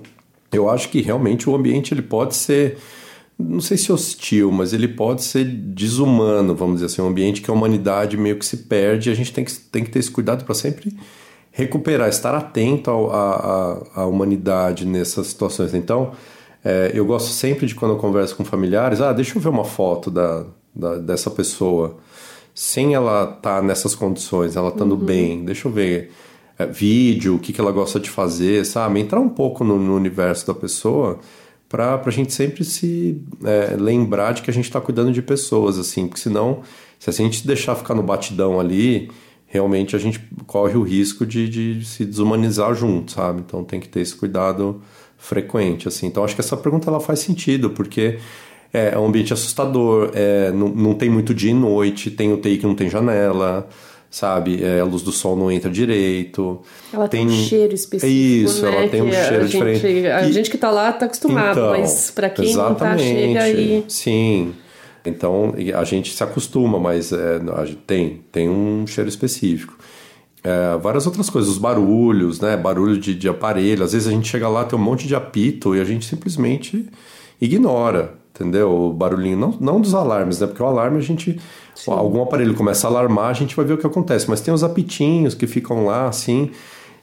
eu 0.51 0.69
acho 0.69 0.89
que 0.89 1.01
realmente 1.01 1.49
o 1.49 1.55
ambiente 1.55 1.95
ele 1.95 2.03
pode 2.03 2.35
ser 2.35 2.79
não 3.39 3.61
sei 3.61 3.77
se 3.77 3.93
hostil, 3.93 4.51
mas 4.51 4.73
ele 4.73 4.89
pode 4.89 5.23
ser 5.23 5.45
desumano, 5.45 6.57
vamos 6.57 6.81
dizer 6.81 6.87
assim, 6.87 7.01
um 7.01 7.07
ambiente 7.07 7.41
que 7.41 7.49
a 7.49 7.55
humanidade 7.55 8.17
meio 8.17 8.37
que 8.37 8.45
se 8.45 8.57
perde 8.57 9.09
e 9.09 9.13
a 9.13 9.15
gente 9.15 9.33
tem 9.33 9.45
que, 9.45 9.55
tem 9.55 9.85
que 9.85 9.91
ter 9.91 10.01
esse 10.01 10.11
cuidado 10.11 10.45
para 10.45 10.57
sempre 10.57 10.93
recuperar, 11.53 12.09
estar 12.09 12.35
atento 12.35 12.91
à 12.91 14.05
humanidade 14.05 14.85
nessas 14.85 15.29
situações. 15.29 15.73
Então, 15.75 16.13
é, 16.69 16.91
eu 16.93 17.07
gosto 17.07 17.31
sempre 17.31 17.67
de 17.67 17.75
quando 17.75 17.93
eu 17.93 17.97
converso 17.97 18.37
com 18.37 18.45
familiares, 18.45 19.01
ah, 19.01 19.11
deixa 19.11 19.39
eu 19.39 19.41
ver 19.41 19.49
uma 19.49 19.65
foto 19.65 20.11
da, 20.11 20.45
da 20.75 20.99
dessa 20.99 21.31
pessoa, 21.31 21.97
sem 22.55 22.93
ela 22.93 23.23
estar 23.23 23.61
tá 23.61 23.63
nessas 23.63 23.95
condições, 23.95 24.55
ela 24.55 24.69
estando 24.69 24.93
uhum. 24.93 24.99
bem, 24.99 25.45
deixa 25.47 25.67
eu 25.67 25.73
ver 25.73 26.13
é, 26.59 26.67
vídeo, 26.67 27.37
o 27.37 27.39
que, 27.39 27.55
que 27.55 27.61
ela 27.61 27.73
gosta 27.73 27.99
de 27.99 28.11
fazer, 28.11 28.67
sabe? 28.67 29.01
Entrar 29.01 29.19
um 29.19 29.31
pouco 29.31 29.65
no, 29.65 29.79
no 29.79 29.97
universo 29.97 30.47
da 30.47 30.53
pessoa 30.53 31.19
para 31.71 32.03
a 32.05 32.11
gente 32.11 32.35
sempre 32.35 32.63
se 32.65 33.23
é, 33.45 33.75
lembrar 33.75 34.33
de 34.33 34.43
que 34.43 34.51
a 34.51 34.55
gente 34.55 34.67
está 34.67 34.79
cuidando 34.79 35.11
de 35.11 35.23
pessoas, 35.23 35.79
assim, 35.79 36.07
porque 36.07 36.21
senão, 36.21 36.61
se 36.99 37.09
a 37.09 37.13
gente 37.15 37.47
deixar 37.47 37.77
ficar 37.77 37.95
no 37.95 38.03
batidão 38.03 38.61
ali, 38.61 39.11
realmente 39.47 39.97
a 39.97 39.99
gente 39.99 40.21
corre 40.47 40.77
o 40.77 40.83
risco 40.83 41.25
de, 41.25 41.49
de 41.49 41.87
se 41.87 42.05
desumanizar 42.05 42.75
junto, 42.75 43.13
sabe? 43.13 43.41
Então 43.41 43.65
tem 43.65 43.81
que 43.81 43.89
ter 43.89 44.01
esse 44.01 44.15
cuidado 44.15 44.83
frequente, 45.19 45.89
assim. 45.89 46.07
Então 46.07 46.25
acho 46.25 46.35
que 46.35 46.41
essa 46.41 46.57
pergunta 46.57 46.89
ela 46.89 47.01
faz 47.01 47.19
sentido, 47.19 47.71
porque 47.71 48.19
é, 48.73 48.93
é 48.95 48.99
um 48.99 49.07
ambiente 49.07 49.33
assustador, 49.33 50.11
é, 50.15 50.51
não, 50.53 50.69
não 50.69 50.95
tem 50.95 51.11
muito 51.11 51.35
dia 51.35 51.51
e 51.51 51.55
noite, 51.55 52.11
tem 52.11 52.33
UTI 52.33 52.59
que 52.59 52.67
não 52.67 52.75
tem 52.75 52.89
janela, 52.89 53.69
sabe? 54.11 54.63
É, 54.63 54.81
a 54.81 54.85
luz 54.85 55.03
do 55.03 55.13
sol 55.13 55.37
não 55.37 55.51
entra 55.51 55.71
direito. 55.71 56.61
Ela 56.93 57.09
tem, 57.09 57.27
tem 57.27 57.37
um 57.37 57.43
cheiro 57.45 57.75
específico. 57.75 58.13
Isso, 58.13 58.63
né? 58.63 58.77
ela 58.77 58.89
tem 58.89 59.03
um 59.03 59.13
cheiro 59.13 59.45
a 59.45 59.47
diferente. 59.47 59.81
Gente, 59.81 60.07
a 60.07 60.29
e... 60.29 60.33
gente 60.33 60.51
que 60.51 60.59
tá 60.59 60.71
lá 60.71 60.93
tá 60.93 61.07
acostumado, 61.07 61.59
então, 61.59 61.71
mas 61.71 62.11
para 62.11 62.31
quem 62.31 62.55
não 62.55 62.75
tá, 62.75 62.97
chega 62.97 63.43
aí. 63.43 63.85
Sim. 63.89 64.55
Então 65.05 65.55
a 65.75 65.85
gente 65.85 66.13
se 66.13 66.23
acostuma, 66.23 66.79
mas 66.79 67.13
é, 67.13 67.41
tem, 67.87 68.23
tem 68.31 68.49
um 68.49 68.87
cheiro 68.87 69.09
específico. 69.09 69.78
É, 70.43 70.79
várias 70.79 71.07
outras 71.07 71.29
coisas, 71.29 71.51
os 71.51 71.59
barulhos, 71.59 72.41
né? 72.41 72.57
Barulho 72.57 72.99
de, 72.99 73.15
de 73.15 73.29
aparelho. 73.29 73.85
Às 73.85 73.93
vezes 73.93 74.09
a 74.09 74.11
gente 74.11 74.29
chega 74.29 74.49
lá, 74.49 74.65
tem 74.65 74.79
um 74.79 74.83
monte 74.83 75.07
de 75.07 75.15
apito 75.15 75.75
e 75.75 75.81
a 75.81 75.85
gente 75.85 76.07
simplesmente 76.07 76.89
ignora, 77.41 78.15
entendeu? 78.35 78.71
O 78.71 78.93
barulhinho, 78.93 79.37
não, 79.37 79.55
não 79.61 79.81
dos 79.81 79.95
alarmes, 79.95 80.41
né? 80.41 80.47
Porque 80.47 80.63
o 80.63 80.67
alarme 80.67 80.99
a 80.99 81.03
gente 81.03 81.41
Sim. 81.75 81.91
algum 81.91 82.23
aparelho 82.23 82.55
começa 82.55 82.87
a 82.87 82.91
alarmar, 82.91 83.31
a 83.31 83.33
gente 83.33 83.55
vai 83.57 83.65
ver 83.65 83.75
o 83.75 83.79
que 83.79 83.87
acontece. 83.87 84.29
Mas 84.31 84.41
tem 84.41 84.55
os 84.55 84.63
apitinhos 84.63 85.35
que 85.35 85.47
ficam 85.47 85.85
lá, 85.85 86.09
assim, 86.09 86.51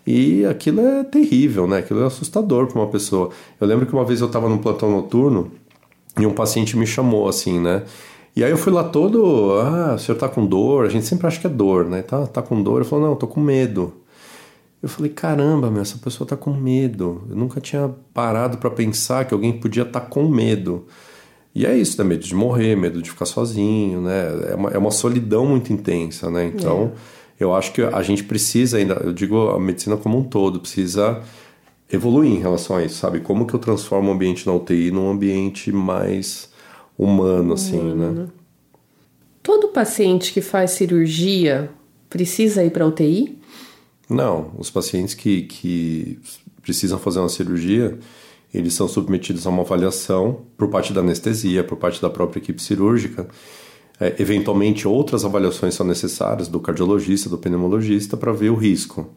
e 0.08 0.46
aquilo 0.46 0.82
é 0.82 1.04
terrível, 1.04 1.68
né? 1.68 1.80
Aquilo 1.80 2.04
é 2.04 2.06
assustador 2.06 2.68
para 2.68 2.80
uma 2.80 2.88
pessoa. 2.88 3.32
Eu 3.60 3.68
lembro 3.68 3.86
que 3.86 3.94
uma 3.94 4.06
vez 4.06 4.22
eu 4.22 4.28
estava 4.28 4.48
num 4.48 4.60
plantão 4.60 4.92
noturno 4.92 5.52
e 6.20 6.26
um 6.26 6.34
paciente 6.34 6.78
me 6.78 6.86
chamou, 6.86 7.28
assim, 7.28 7.60
né? 7.60 7.84
E 8.36 8.44
aí 8.44 8.52
eu 8.52 8.58
fui 8.58 8.74
lá 8.74 8.84
todo, 8.84 9.54
ah, 9.62 9.94
o 9.96 9.98
senhor 9.98 10.18
tá 10.18 10.28
com 10.28 10.46
dor? 10.46 10.86
A 10.86 10.90
gente 10.90 11.06
sempre 11.06 11.26
acha 11.26 11.40
que 11.40 11.48
é 11.48 11.50
dor, 11.50 11.86
né? 11.86 12.02
Tá, 12.02 12.28
tá 12.28 12.42
com 12.42 12.62
dor? 12.62 12.82
Ele 12.82 12.90
falou, 12.90 13.08
não, 13.08 13.16
tô 13.16 13.28
com 13.28 13.40
medo. 13.40 13.94
Eu 14.84 14.90
falei, 14.90 15.10
caramba, 15.10 15.72
meu, 15.72 15.82
essa 15.82 15.98
pessoa 15.98 16.28
tá 16.28 16.36
com 16.36 16.54
medo. 16.54 17.24
Eu 17.30 17.36
nunca 17.36 17.62
tinha 17.62 17.90
parado 18.14 18.58
para 18.58 18.70
pensar 18.70 19.24
que 19.26 19.34
alguém 19.34 19.54
podia 19.54 19.84
estar 19.84 20.02
tá 20.02 20.06
com 20.06 20.28
medo. 20.28 20.86
E 21.56 21.66
é 21.66 21.76
isso, 21.78 21.98
né? 21.98 22.08
Medo 22.08 22.26
de 22.26 22.36
morrer, 22.36 22.76
medo 22.76 23.02
de 23.02 23.10
ficar 23.10 23.26
sozinho, 23.26 24.02
né? 24.02 24.52
É 24.52 24.56
uma, 24.56 24.70
é 24.72 24.78
uma 24.78 24.92
solidão 24.92 25.46
muito 25.46 25.72
intensa, 25.72 26.30
né? 26.30 26.46
Então, 26.54 26.92
é. 27.40 27.44
eu 27.44 27.56
acho 27.56 27.72
que 27.72 27.82
a 27.82 28.04
gente 28.04 28.26
precisa 28.26 28.78
ainda, 28.78 28.96
eu 28.96 29.14
digo 29.14 29.50
a 29.50 29.60
medicina 29.60 29.96
como 29.96 30.18
um 30.18 30.24
todo, 30.24 30.60
precisa 30.60 31.22
evoluir 31.90 32.32
em 32.32 32.40
relação 32.40 32.76
a 32.76 32.84
isso, 32.84 32.96
sabe? 32.96 33.22
Como 33.22 33.48
que 33.48 33.54
eu 33.54 33.60
transformo 33.60 34.10
o 34.10 34.14
ambiente 34.14 34.46
na 34.46 34.54
UTI 34.54 34.92
num 34.92 35.10
ambiente 35.10 35.72
mais 35.72 36.54
humano, 36.98 37.54
assim, 37.54 37.82
né? 37.94 38.12
né? 38.12 38.28
Todo 39.44 39.68
paciente 39.68 40.34
que 40.34 40.42
faz 40.42 40.72
cirurgia 40.72 41.70
precisa 42.10 42.64
ir 42.64 42.72
para 42.72 42.88
UTI? 42.88 43.38
Não, 44.10 44.52
os 44.58 44.70
pacientes 44.70 45.14
que, 45.14 45.44
que 45.44 46.20
precisam 46.62 46.98
fazer 46.98 47.20
uma 47.20 47.30
cirurgia, 47.30 47.98
eles 48.54 48.74
são 48.74 48.88
submetidos 48.88 49.46
a 49.46 49.50
uma 49.50 49.62
avaliação 49.62 50.42
por 50.58 50.70
parte 50.70 50.94
da 50.94 51.02
anestesia, 51.02 51.64
por 51.64 51.78
parte 51.78 52.02
da 52.02 52.10
própria 52.10 52.40
equipe 52.40 52.62
cirúrgica. 52.62 53.28
É, 54.00 54.16
eventualmente, 54.20 54.88
outras 54.88 55.24
avaliações 55.24 55.74
são 55.74 55.86
necessárias 55.86 56.48
do 56.48 56.60
cardiologista, 56.60 57.30
do 57.30 57.38
pneumologista, 57.38 58.18
para 58.18 58.32
ver 58.32 58.50
o 58.50 58.56
risco. 58.56 59.10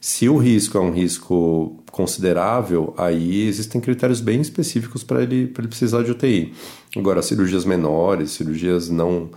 Se 0.00 0.28
o 0.28 0.36
risco 0.36 0.78
é 0.78 0.80
um 0.80 0.92
risco 0.92 1.82
considerável, 1.90 2.94
aí 2.96 3.46
existem 3.48 3.80
critérios 3.80 4.20
bem 4.20 4.40
específicos 4.40 5.02
para 5.02 5.22
ele, 5.22 5.52
ele 5.56 5.68
precisar 5.68 6.04
de 6.04 6.12
UTI. 6.12 6.54
Agora, 6.96 7.20
cirurgias 7.20 7.64
menores, 7.64 8.30
cirurgias 8.30 8.88
não 8.88 9.30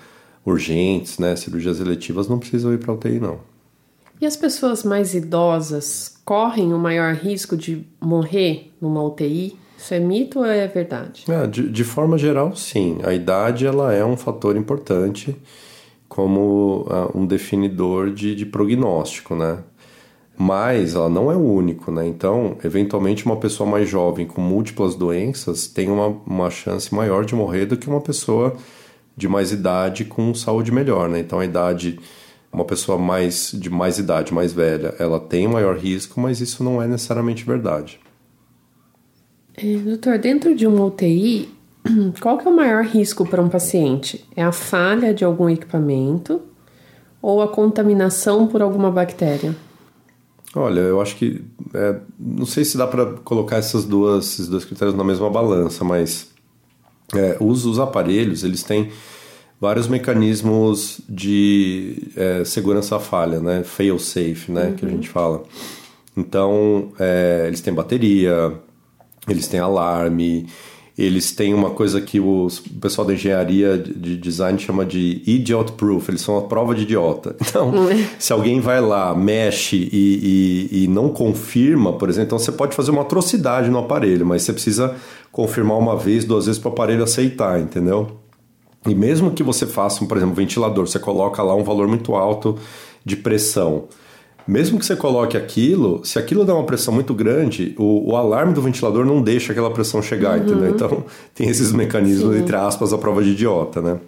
urgentes, 0.45 1.17
né, 1.17 1.35
cirurgias 1.35 1.79
eletivas, 1.79 2.27
não 2.27 2.37
precisam 2.37 2.73
ir 2.73 2.77
para 2.77 2.93
UTI, 2.93 3.19
não. 3.19 3.39
E 4.19 4.25
as 4.25 4.37
pessoas 4.37 4.83
mais 4.83 5.15
idosas 5.15 6.15
correm 6.23 6.73
o 6.73 6.77
maior 6.77 7.15
risco 7.15 7.57
de 7.57 7.87
morrer 7.99 8.71
numa 8.79 9.03
UTI? 9.03 9.57
Isso 9.75 9.95
é 9.95 9.99
mito 9.99 10.39
ou 10.39 10.45
é 10.45 10.67
verdade? 10.67 11.23
É, 11.27 11.47
de, 11.47 11.67
de 11.67 11.83
forma 11.83 12.19
geral, 12.19 12.55
sim. 12.55 12.99
A 13.03 13.15
idade 13.15 13.65
ela 13.65 13.91
é 13.91 14.05
um 14.05 14.15
fator 14.15 14.55
importante 14.55 15.35
como 16.07 16.81
uh, 16.81 17.17
um 17.17 17.25
definidor 17.25 18.11
de, 18.11 18.35
de 18.35 18.45
prognóstico, 18.45 19.35
né? 19.35 19.59
Mas 20.43 20.95
ela 20.95 21.07
não 21.07 21.31
é 21.31 21.35
o 21.35 21.53
único, 21.53 21.91
né? 21.91 22.07
Então, 22.07 22.57
eventualmente, 22.63 23.27
uma 23.27 23.37
pessoa 23.37 23.69
mais 23.69 23.87
jovem 23.87 24.25
com 24.25 24.41
múltiplas 24.41 24.95
doenças 24.95 25.67
tem 25.67 25.87
uma, 25.87 26.07
uma 26.25 26.49
chance 26.49 26.91
maior 26.95 27.23
de 27.23 27.35
morrer 27.35 27.67
do 27.67 27.77
que 27.77 27.87
uma 27.87 28.01
pessoa 28.01 28.55
de 29.15 29.27
mais 29.27 29.51
idade 29.51 30.03
com 30.03 30.33
saúde 30.33 30.71
melhor, 30.71 31.07
né? 31.07 31.19
Então, 31.19 31.37
a 31.37 31.45
idade 31.45 31.99
uma 32.51 32.65
pessoa 32.65 32.97
mais 32.97 33.51
de 33.53 33.69
mais 33.69 33.99
idade, 33.99 34.33
mais 34.33 34.51
velha, 34.51 34.95
ela 34.97 35.19
tem 35.19 35.47
maior 35.47 35.77
risco, 35.77 36.19
mas 36.19 36.41
isso 36.41 36.63
não 36.63 36.81
é 36.81 36.87
necessariamente 36.87 37.45
verdade. 37.45 37.99
É, 39.55 39.75
doutor, 39.75 40.17
dentro 40.17 40.55
de 40.55 40.65
uma 40.65 40.85
UTI, 40.85 41.49
qual 42.19 42.39
que 42.39 42.47
é 42.47 42.49
o 42.49 42.55
maior 42.55 42.83
risco 42.83 43.27
para 43.29 43.43
um 43.43 43.47
paciente? 43.47 44.25
É 44.35 44.41
a 44.41 44.51
falha 44.51 45.13
de 45.13 45.23
algum 45.23 45.47
equipamento 45.47 46.41
ou 47.21 47.43
a 47.43 47.47
contaminação 47.47 48.47
por 48.47 48.63
alguma 48.63 48.89
bactéria? 48.89 49.55
Olha, 50.55 50.81
eu 50.81 50.99
acho 51.01 51.15
que 51.15 51.41
é, 51.73 51.95
não 52.19 52.45
sei 52.45 52.65
se 52.65 52.77
dá 52.77 52.85
para 52.85 53.05
colocar 53.23 53.57
essas 53.57 53.85
duas, 53.85 54.33
esses 54.33 54.47
dois 54.47 54.65
critérios 54.65 54.95
na 54.95 55.03
mesma 55.03 55.29
balança, 55.29 55.83
mas 55.83 56.29
é, 57.15 57.37
os, 57.39 57.65
os 57.65 57.79
aparelhos 57.79 58.43
eles 58.43 58.61
têm 58.63 58.89
vários 59.59 59.87
mecanismos 59.87 60.99
de 61.07 62.09
é, 62.15 62.43
segurança 62.43 62.99
falha, 62.99 63.39
né? 63.39 63.63
Fail 63.63 63.97
safe, 63.99 64.51
né? 64.51 64.65
Uhum. 64.65 64.75
Que 64.75 64.85
a 64.85 64.89
gente 64.89 65.07
fala. 65.07 65.43
Então, 66.17 66.91
é, 66.99 67.45
eles 67.47 67.61
têm 67.61 67.73
bateria, 67.73 68.53
eles 69.27 69.47
têm 69.47 69.59
alarme, 69.59 70.47
eles 71.01 71.31
têm 71.31 71.53
uma 71.53 71.71
coisa 71.71 71.99
que 71.99 72.19
o 72.19 72.47
pessoal 72.79 73.07
da 73.07 73.13
engenharia 73.13 73.77
de 73.77 74.17
design 74.17 74.59
chama 74.59 74.85
de 74.85 75.21
idiot 75.25 75.73
proof, 75.73 76.09
eles 76.09 76.21
são 76.21 76.37
a 76.37 76.41
prova 76.43 76.75
de 76.75 76.83
idiota. 76.83 77.35
Então, 77.51 77.89
é. 77.89 78.07
se 78.17 78.31
alguém 78.31 78.61
vai 78.61 78.79
lá, 78.79 79.13
mexe 79.13 79.75
e, 79.75 80.69
e, 80.71 80.83
e, 80.83 80.87
não 80.87 81.09
confirma, 81.09 81.91
por 81.91 82.07
exemplo, 82.07 82.27
então 82.27 82.39
você 82.39 82.51
pode 82.51 82.73
fazer 82.73 82.91
uma 82.91 83.01
atrocidade 83.01 83.69
no 83.69 83.77
aparelho, 83.77 84.25
mas 84.25 84.43
você 84.43 84.53
precisa 84.53 84.95
confirmar 85.33 85.77
uma 85.77 85.97
vez, 85.97 86.23
duas 86.23 86.45
vezes 86.45 86.59
para 86.59 86.69
o 86.69 86.71
aparelho 86.71 87.03
aceitar, 87.03 87.59
entendeu? 87.59 88.21
E 88.87 88.95
mesmo 88.95 89.31
que 89.31 89.43
você 89.43 89.67
faça, 89.67 90.03
por 90.05 90.15
exemplo, 90.15 90.31
um 90.31 90.35
ventilador, 90.35 90.87
você 90.87 90.97
coloca 90.97 91.43
lá 91.43 91.53
um 91.53 91.63
valor 91.63 91.87
muito 91.89 92.15
alto 92.15 92.57
de 93.03 93.17
pressão. 93.17 93.85
Mesmo 94.47 94.79
que 94.79 94.85
você 94.85 94.95
coloque 94.95 95.37
aquilo, 95.37 96.03
se 96.03 96.17
aquilo 96.17 96.43
dá 96.43 96.53
uma 96.53 96.65
pressão 96.65 96.93
muito 96.93 97.13
grande, 97.13 97.75
o, 97.77 98.11
o 98.11 98.15
alarme 98.15 98.53
do 98.53 98.61
ventilador 98.61 99.05
não 99.05 99.21
deixa 99.21 99.51
aquela 99.51 99.71
pressão 99.71 100.01
chegar, 100.01 100.37
uhum. 100.37 100.45
entendeu? 100.45 100.69
Então, 100.69 101.03
tem 101.33 101.47
esses 101.47 101.71
mecanismos, 101.71 102.35
Sim. 102.35 102.41
entre 102.41 102.55
aspas, 102.55 102.91
a 102.91 102.97
prova 102.97 103.23
de 103.23 103.29
idiota, 103.31 103.81
né? 103.81 103.99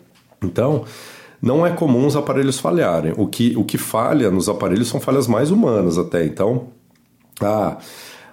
Então, 0.41 0.83
não 1.41 1.65
é 1.65 1.71
comum 1.71 2.05
os 2.07 2.15
aparelhos 2.15 2.59
falharem. 2.59 3.13
O 3.17 3.27
que, 3.27 3.55
o 3.55 3.63
que 3.63 3.77
falha 3.77 4.31
nos 4.31 4.49
aparelhos 4.49 4.87
são 4.87 4.99
falhas 4.99 5.27
mais 5.27 5.51
humanas 5.51 5.97
até. 5.97 6.25
Então, 6.25 6.67
ah, 7.41 7.77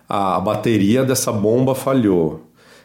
a 0.08 0.40
bateria 0.40 1.04
dessa 1.04 1.30
bomba 1.30 1.74
falhou. 1.74 2.42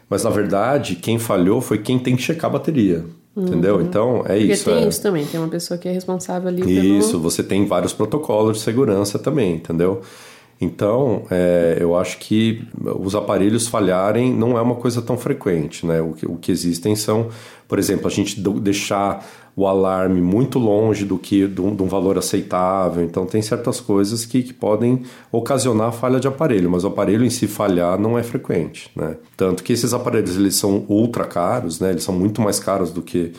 Mas, 0.08 0.24
na 0.24 0.30
verdade, 0.30 0.96
quem 0.96 1.18
falhou 1.18 1.60
foi 1.60 1.78
quem 1.78 1.98
tem 1.98 2.14
que 2.14 2.22
checar 2.22 2.50
a 2.50 2.52
bateria. 2.54 3.04
Entendeu? 3.36 3.76
Uhum. 3.76 3.82
Então, 3.82 4.16
é 4.20 4.36
Porque 4.38 4.52
isso. 4.52 4.64
tem 4.64 4.84
é... 4.84 4.88
isso 4.88 5.02
também, 5.02 5.26
tem 5.26 5.38
uma 5.38 5.48
pessoa 5.48 5.76
que 5.76 5.86
é 5.86 5.92
responsável 5.92 6.48
ali 6.48 6.62
Isso, 6.98 7.10
pelo... 7.10 7.22
você 7.22 7.42
tem 7.42 7.66
vários 7.66 7.92
protocolos 7.92 8.56
de 8.56 8.62
segurança 8.62 9.18
também, 9.18 9.56
entendeu? 9.56 10.00
Então, 10.58 11.24
é, 11.30 11.76
eu 11.78 11.94
acho 11.94 12.18
que 12.18 12.66
os 12.98 13.14
aparelhos 13.14 13.68
falharem 13.68 14.32
não 14.32 14.56
é 14.56 14.62
uma 14.62 14.76
coisa 14.76 15.02
tão 15.02 15.18
frequente, 15.18 15.84
né? 15.84 16.00
O 16.00 16.12
que, 16.14 16.26
o 16.26 16.36
que 16.36 16.50
existem 16.50 16.96
são, 16.96 17.28
por 17.68 17.78
exemplo, 17.78 18.06
a 18.06 18.10
gente 18.10 18.40
deixar 18.40 19.22
o 19.56 19.66
alarme 19.66 20.20
muito 20.20 20.58
longe 20.58 21.06
do 21.06 21.16
que 21.16 21.48
de 21.48 21.62
um, 21.62 21.74
valor 21.86 22.18
aceitável. 22.18 23.02
Então 23.02 23.24
tem 23.24 23.40
certas 23.40 23.80
coisas 23.80 24.26
que, 24.26 24.42
que, 24.42 24.52
podem 24.52 25.02
ocasionar 25.32 25.92
falha 25.92 26.20
de 26.20 26.28
aparelho, 26.28 26.70
mas 26.70 26.84
o 26.84 26.88
aparelho 26.88 27.24
em 27.24 27.30
si 27.30 27.46
falhar 27.46 27.98
não 27.98 28.18
é 28.18 28.22
frequente, 28.22 28.90
né? 28.94 29.16
Tanto 29.34 29.64
que 29.64 29.72
esses 29.72 29.94
aparelhos 29.94 30.36
eles 30.36 30.56
são 30.56 30.84
ultra 30.88 31.24
caros, 31.24 31.80
né? 31.80 31.90
Eles 31.90 32.04
são 32.04 32.14
muito 32.14 32.42
mais 32.42 32.60
caros 32.60 32.90
do 32.90 33.00
que 33.00 33.32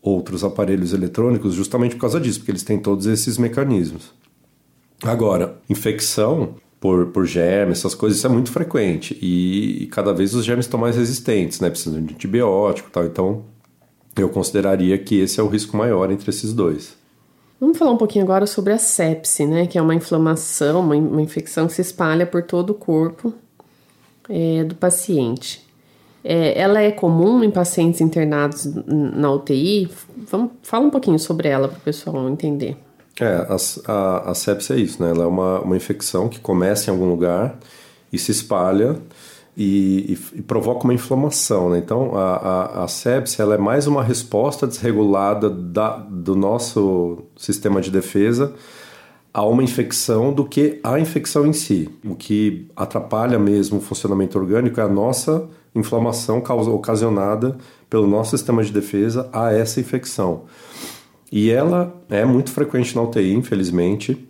outros 0.00 0.44
aparelhos 0.44 0.92
eletrônicos, 0.92 1.52
justamente 1.52 1.96
por 1.96 2.02
causa 2.02 2.20
disso, 2.20 2.38
porque 2.38 2.52
eles 2.52 2.62
têm 2.62 2.78
todos 2.78 3.06
esses 3.06 3.36
mecanismos. 3.36 4.12
Agora, 5.02 5.56
infecção 5.68 6.54
por, 6.78 7.06
por 7.06 7.26
germes, 7.26 7.78
essas 7.78 7.94
coisas, 7.94 8.18
isso 8.18 8.26
é 8.26 8.30
muito 8.30 8.52
frequente. 8.52 9.18
E, 9.20 9.82
e, 9.82 9.86
cada 9.88 10.12
vez 10.14 10.32
os 10.32 10.44
germes 10.44 10.66
estão 10.66 10.78
mais 10.78 10.96
resistentes, 10.96 11.58
né? 11.60 11.68
Precisam 11.68 12.00
de 12.02 12.14
antibiótico 12.14 12.88
e 12.88 12.92
tal. 12.92 13.04
Então, 13.04 13.44
eu 14.16 14.28
consideraria 14.28 14.98
que 14.98 15.20
esse 15.20 15.40
é 15.40 15.42
o 15.42 15.48
risco 15.48 15.76
maior 15.76 16.10
entre 16.10 16.30
esses 16.30 16.52
dois. 16.52 16.98
Vamos 17.60 17.76
falar 17.76 17.90
um 17.90 17.96
pouquinho 17.96 18.24
agora 18.24 18.46
sobre 18.46 18.72
a 18.72 18.78
sepse, 18.78 19.44
né? 19.46 19.66
Que 19.66 19.76
é 19.76 19.82
uma 19.82 19.94
inflamação, 19.94 20.80
uma, 20.80 20.94
uma 20.94 21.20
infecção 21.20 21.66
que 21.66 21.74
se 21.74 21.82
espalha 21.82 22.26
por 22.26 22.42
todo 22.42 22.70
o 22.70 22.74
corpo 22.74 23.34
é, 24.28 24.64
do 24.64 24.74
paciente. 24.74 25.68
É, 26.24 26.58
ela 26.58 26.80
é 26.80 26.90
comum 26.90 27.42
em 27.44 27.50
pacientes 27.50 28.00
internados 28.00 28.66
na 28.86 29.30
UTI? 29.32 29.90
Vamos, 30.30 30.52
fala 30.62 30.86
um 30.86 30.90
pouquinho 30.90 31.18
sobre 31.18 31.48
ela 31.48 31.68
para 31.68 31.78
o 31.78 31.80
pessoal 31.80 32.28
entender. 32.28 32.76
É, 33.20 33.26
a, 33.26 33.56
a, 33.92 34.30
a 34.30 34.34
sepse 34.34 34.72
é 34.72 34.76
isso, 34.76 35.02
né? 35.02 35.10
Ela 35.10 35.24
é 35.24 35.26
uma, 35.26 35.60
uma 35.60 35.76
infecção 35.76 36.28
que 36.28 36.40
começa 36.40 36.90
em 36.90 36.94
algum 36.94 37.08
lugar 37.10 37.58
e 38.10 38.18
se 38.18 38.30
espalha 38.30 38.96
e, 39.56 40.16
e, 40.34 40.38
e 40.38 40.42
provoca 40.42 40.84
uma 40.84 40.94
inflamação. 40.94 41.70
Né? 41.70 41.78
Então, 41.78 42.16
a, 42.16 42.36
a, 42.36 42.84
a 42.84 42.88
sepse 42.88 43.40
ela 43.40 43.54
é 43.54 43.58
mais 43.58 43.86
uma 43.86 44.02
resposta 44.02 44.66
desregulada 44.66 45.50
da, 45.50 45.96
do 45.96 46.36
nosso 46.36 47.24
sistema 47.36 47.80
de 47.80 47.90
defesa 47.90 48.54
a 49.32 49.44
uma 49.44 49.62
infecção 49.62 50.32
do 50.32 50.44
que 50.44 50.80
a 50.82 50.98
infecção 50.98 51.46
em 51.46 51.52
si. 51.52 51.88
O 52.04 52.14
que 52.14 52.68
atrapalha 52.74 53.38
mesmo 53.38 53.78
o 53.78 53.80
funcionamento 53.80 54.38
orgânico 54.38 54.80
é 54.80 54.82
a 54.82 54.88
nossa 54.88 55.48
inflamação 55.74 56.40
causa, 56.40 56.70
ocasionada 56.70 57.56
pelo 57.88 58.06
nosso 58.06 58.36
sistema 58.36 58.62
de 58.62 58.72
defesa 58.72 59.28
a 59.32 59.52
essa 59.52 59.80
infecção. 59.80 60.44
E 61.30 61.48
ela 61.50 61.94
é 62.08 62.24
muito 62.24 62.50
frequente 62.50 62.94
na 62.96 63.02
UTI, 63.02 63.32
infelizmente, 63.34 64.28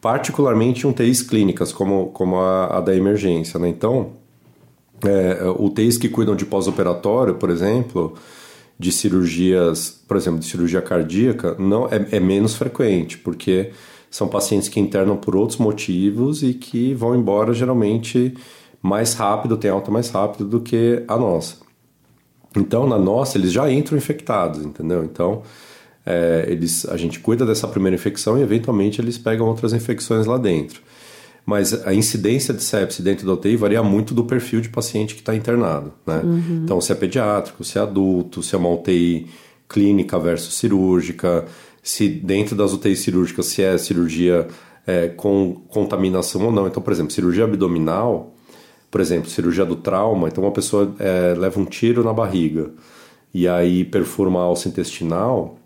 particularmente 0.00 0.84
em 0.84 0.90
UTIs 0.90 1.22
clínicas, 1.22 1.72
como, 1.72 2.06
como 2.06 2.36
a, 2.40 2.78
a 2.78 2.80
da 2.80 2.94
emergência. 2.94 3.58
Né? 3.60 3.68
Então, 3.68 4.19
é, 5.04 5.48
UTIs 5.58 5.96
que 5.96 6.08
cuidam 6.08 6.36
de 6.36 6.44
pós-operatório, 6.44 7.34
por 7.34 7.50
exemplo, 7.50 8.14
de 8.78 8.90
cirurgias, 8.90 10.00
por 10.06 10.16
exemplo, 10.16 10.40
de 10.40 10.46
cirurgia 10.46 10.80
cardíaca, 10.80 11.54
não 11.58 11.86
é, 11.86 12.16
é, 12.16 12.20
menos 12.20 12.54
frequente, 12.54 13.18
porque 13.18 13.70
são 14.10 14.26
pacientes 14.26 14.68
que 14.68 14.80
internam 14.80 15.16
por 15.16 15.36
outros 15.36 15.58
motivos 15.58 16.42
e 16.42 16.54
que 16.54 16.94
vão 16.94 17.14
embora 17.14 17.52
geralmente 17.52 18.34
mais 18.82 19.14
rápido, 19.14 19.56
tem 19.56 19.70
alta 19.70 19.90
mais 19.90 20.10
rápido 20.10 20.44
do 20.44 20.60
que 20.60 21.02
a 21.06 21.16
nossa. 21.16 21.56
Então, 22.56 22.86
na 22.88 22.98
nossa, 22.98 23.38
eles 23.38 23.52
já 23.52 23.70
entram 23.70 23.96
infectados, 23.96 24.64
entendeu? 24.64 25.04
Então, 25.04 25.42
é, 26.04 26.46
eles, 26.48 26.86
a 26.86 26.96
gente 26.96 27.20
cuida 27.20 27.46
dessa 27.46 27.68
primeira 27.68 27.94
infecção 27.94 28.38
e, 28.38 28.42
eventualmente, 28.42 29.00
eles 29.00 29.18
pegam 29.18 29.46
outras 29.46 29.72
infecções 29.72 30.26
lá 30.26 30.36
dentro 30.36 30.82
mas 31.44 31.86
a 31.86 31.92
incidência 31.92 32.54
de 32.54 32.62
sepse 32.62 33.02
dentro 33.02 33.26
da 33.26 33.32
UTI 33.32 33.56
varia 33.56 33.82
muito 33.82 34.14
do 34.14 34.24
perfil 34.24 34.60
de 34.60 34.68
paciente 34.68 35.14
que 35.14 35.20
está 35.20 35.34
internado, 35.34 35.92
né? 36.06 36.20
Uhum. 36.22 36.62
Então, 36.64 36.80
se 36.80 36.92
é 36.92 36.94
pediátrico, 36.94 37.64
se 37.64 37.78
é 37.78 37.80
adulto, 37.80 38.42
se 38.42 38.54
é 38.54 38.58
uma 38.58 38.70
UTI 38.70 39.26
clínica 39.68 40.18
versus 40.18 40.54
cirúrgica, 40.54 41.44
se 41.82 42.08
dentro 42.08 42.54
das 42.54 42.72
UTIs 42.72 43.00
cirúrgicas, 43.00 43.46
se 43.46 43.62
é 43.62 43.78
cirurgia 43.78 44.46
é, 44.86 45.08
com 45.08 45.62
contaminação 45.68 46.44
ou 46.44 46.52
não. 46.52 46.66
Então, 46.66 46.82
por 46.82 46.92
exemplo, 46.92 47.12
cirurgia 47.12 47.44
abdominal, 47.44 48.34
por 48.90 49.00
exemplo, 49.00 49.30
cirurgia 49.30 49.64
do 49.64 49.76
trauma, 49.76 50.28
então 50.28 50.42
uma 50.42 50.52
pessoa 50.52 50.94
é, 50.98 51.34
leva 51.38 51.60
um 51.60 51.64
tiro 51.64 52.02
na 52.02 52.12
barriga 52.12 52.70
e 53.32 53.46
aí 53.46 53.84
perfura 53.84 54.28
uma 54.28 54.42
alça 54.42 54.68
intestinal, 54.68 55.56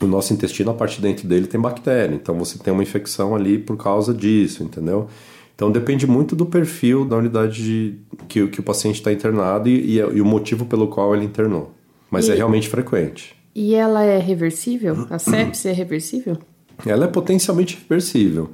o 0.00 0.06
nosso 0.06 0.32
intestino, 0.32 0.70
a 0.70 0.74
parte 0.74 0.96
de 0.96 1.02
dentro 1.02 1.26
dele 1.28 1.46
tem 1.46 1.60
bactéria, 1.60 2.14
então 2.14 2.36
você 2.36 2.58
tem 2.58 2.72
uma 2.72 2.82
infecção 2.82 3.34
ali 3.34 3.58
por 3.58 3.76
causa 3.76 4.12
disso, 4.12 4.62
entendeu? 4.62 5.08
Então 5.54 5.70
depende 5.70 6.06
muito 6.06 6.34
do 6.34 6.44
perfil 6.44 7.04
da 7.04 7.16
unidade 7.16 7.62
de, 7.62 7.94
que, 8.28 8.46
que 8.48 8.60
o 8.60 8.62
paciente 8.62 8.96
está 8.96 9.12
internado 9.12 9.68
e, 9.68 9.96
e, 9.96 9.98
e, 9.98 10.20
o 10.20 10.24
motivo 10.24 10.66
pelo 10.66 10.88
qual 10.88 11.14
ele 11.14 11.24
internou. 11.24 11.72
Mas 12.10 12.28
é 12.28 12.32
e, 12.32 12.34
é 12.34 12.36
realmente 12.36 12.68
frequente. 12.68 13.36
E 13.54 13.74
ela 13.74 14.02
é 14.02 14.18
reversível? 14.18 15.06
A 15.10 15.18
sepse 15.18 15.68
é 15.68 15.72
reversível? 15.72 16.38
Ela 16.84 17.04
é 17.04 17.08
potencialmente 17.08 17.78
reversível, 17.80 18.50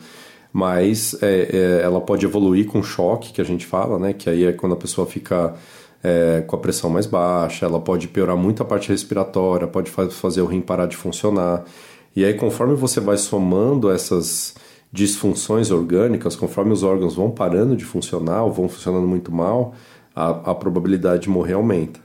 mas 0.53 1.17
é, 1.23 1.49
é, 1.81 1.83
ela 1.83 2.03
pode 2.03 2.27
evoluir 2.27 2.67
com 2.67 2.83
choque, 2.83 3.33
que 3.33 3.41
a 3.41 3.45
gente 3.45 3.65
fala, 3.65 3.99
né? 3.99 4.13
Que 4.13 4.29
aí 4.29 4.45
é 4.45 4.53
quando 4.53 4.75
a 4.75 4.77
pessoa 4.77 5.07
fica 5.07 5.55
é, 6.03 6.43
com 6.47 6.57
a 6.57 6.59
pressão 6.59 6.89
mais 6.89 7.07
baixa, 7.07 7.67
ela 7.67 7.81
pode 7.81 8.09
piorar 8.09 8.37
muito 8.37 8.63
a 8.63 8.67
parte 8.67 8.89
respiratória, 8.89 9.67
pode 9.67 9.91
fazer 9.91 10.41
o 10.41 10.47
rim 10.47 10.61
parar 10.61 10.87
de 10.87 10.97
funcionar. 10.97 11.65
E 12.17 12.25
aí, 12.25 12.35
conforme 12.35 12.75
você 12.75 13.01
vai 13.01 13.17
somando 13.17 13.91
essas 13.91 14.55
disfunções 14.93 15.71
orgânicas, 15.71 16.35
conforme 16.35 16.73
os 16.73 16.83
órgãos 16.83 17.15
vão 17.15 17.31
parando 17.31 17.77
de 17.77 17.85
funcionar 17.85 18.43
ou 18.43 18.53
vão 18.53 18.69
funcionando 18.69 19.07
muito 19.07 19.31
mal, 19.31 19.75
a, 20.15 20.51
a 20.51 20.55
probabilidade 20.55 21.25
de 21.25 21.31
morrer 21.31 21.53
aumenta. 21.53 22.01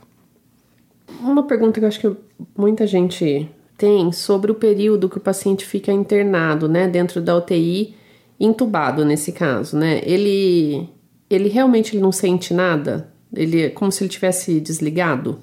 Uma 1.20 1.42
pergunta 1.42 1.80
que 1.80 1.84
eu 1.84 1.88
acho 1.88 2.00
que 2.00 2.16
muita 2.56 2.86
gente 2.86 3.50
tem 3.76 4.12
sobre 4.12 4.52
o 4.52 4.54
período 4.54 5.08
que 5.08 5.18
o 5.18 5.20
paciente 5.20 5.66
fica 5.66 5.92
internado, 5.92 6.68
né, 6.68 6.86
dentro 6.86 7.20
da 7.20 7.36
UTI, 7.36 7.94
entubado 8.38 9.04
nesse 9.04 9.32
caso, 9.32 9.76
né? 9.76 10.00
Ele, 10.04 10.88
ele 11.28 11.48
realmente 11.48 11.94
ele 11.94 12.02
não 12.02 12.12
sente 12.12 12.54
nada 12.54 13.15
ele 13.34 13.62
é 13.62 13.70
como 13.70 13.90
se 13.90 14.04
ele 14.04 14.10
tivesse 14.10 14.60
desligado? 14.60 15.38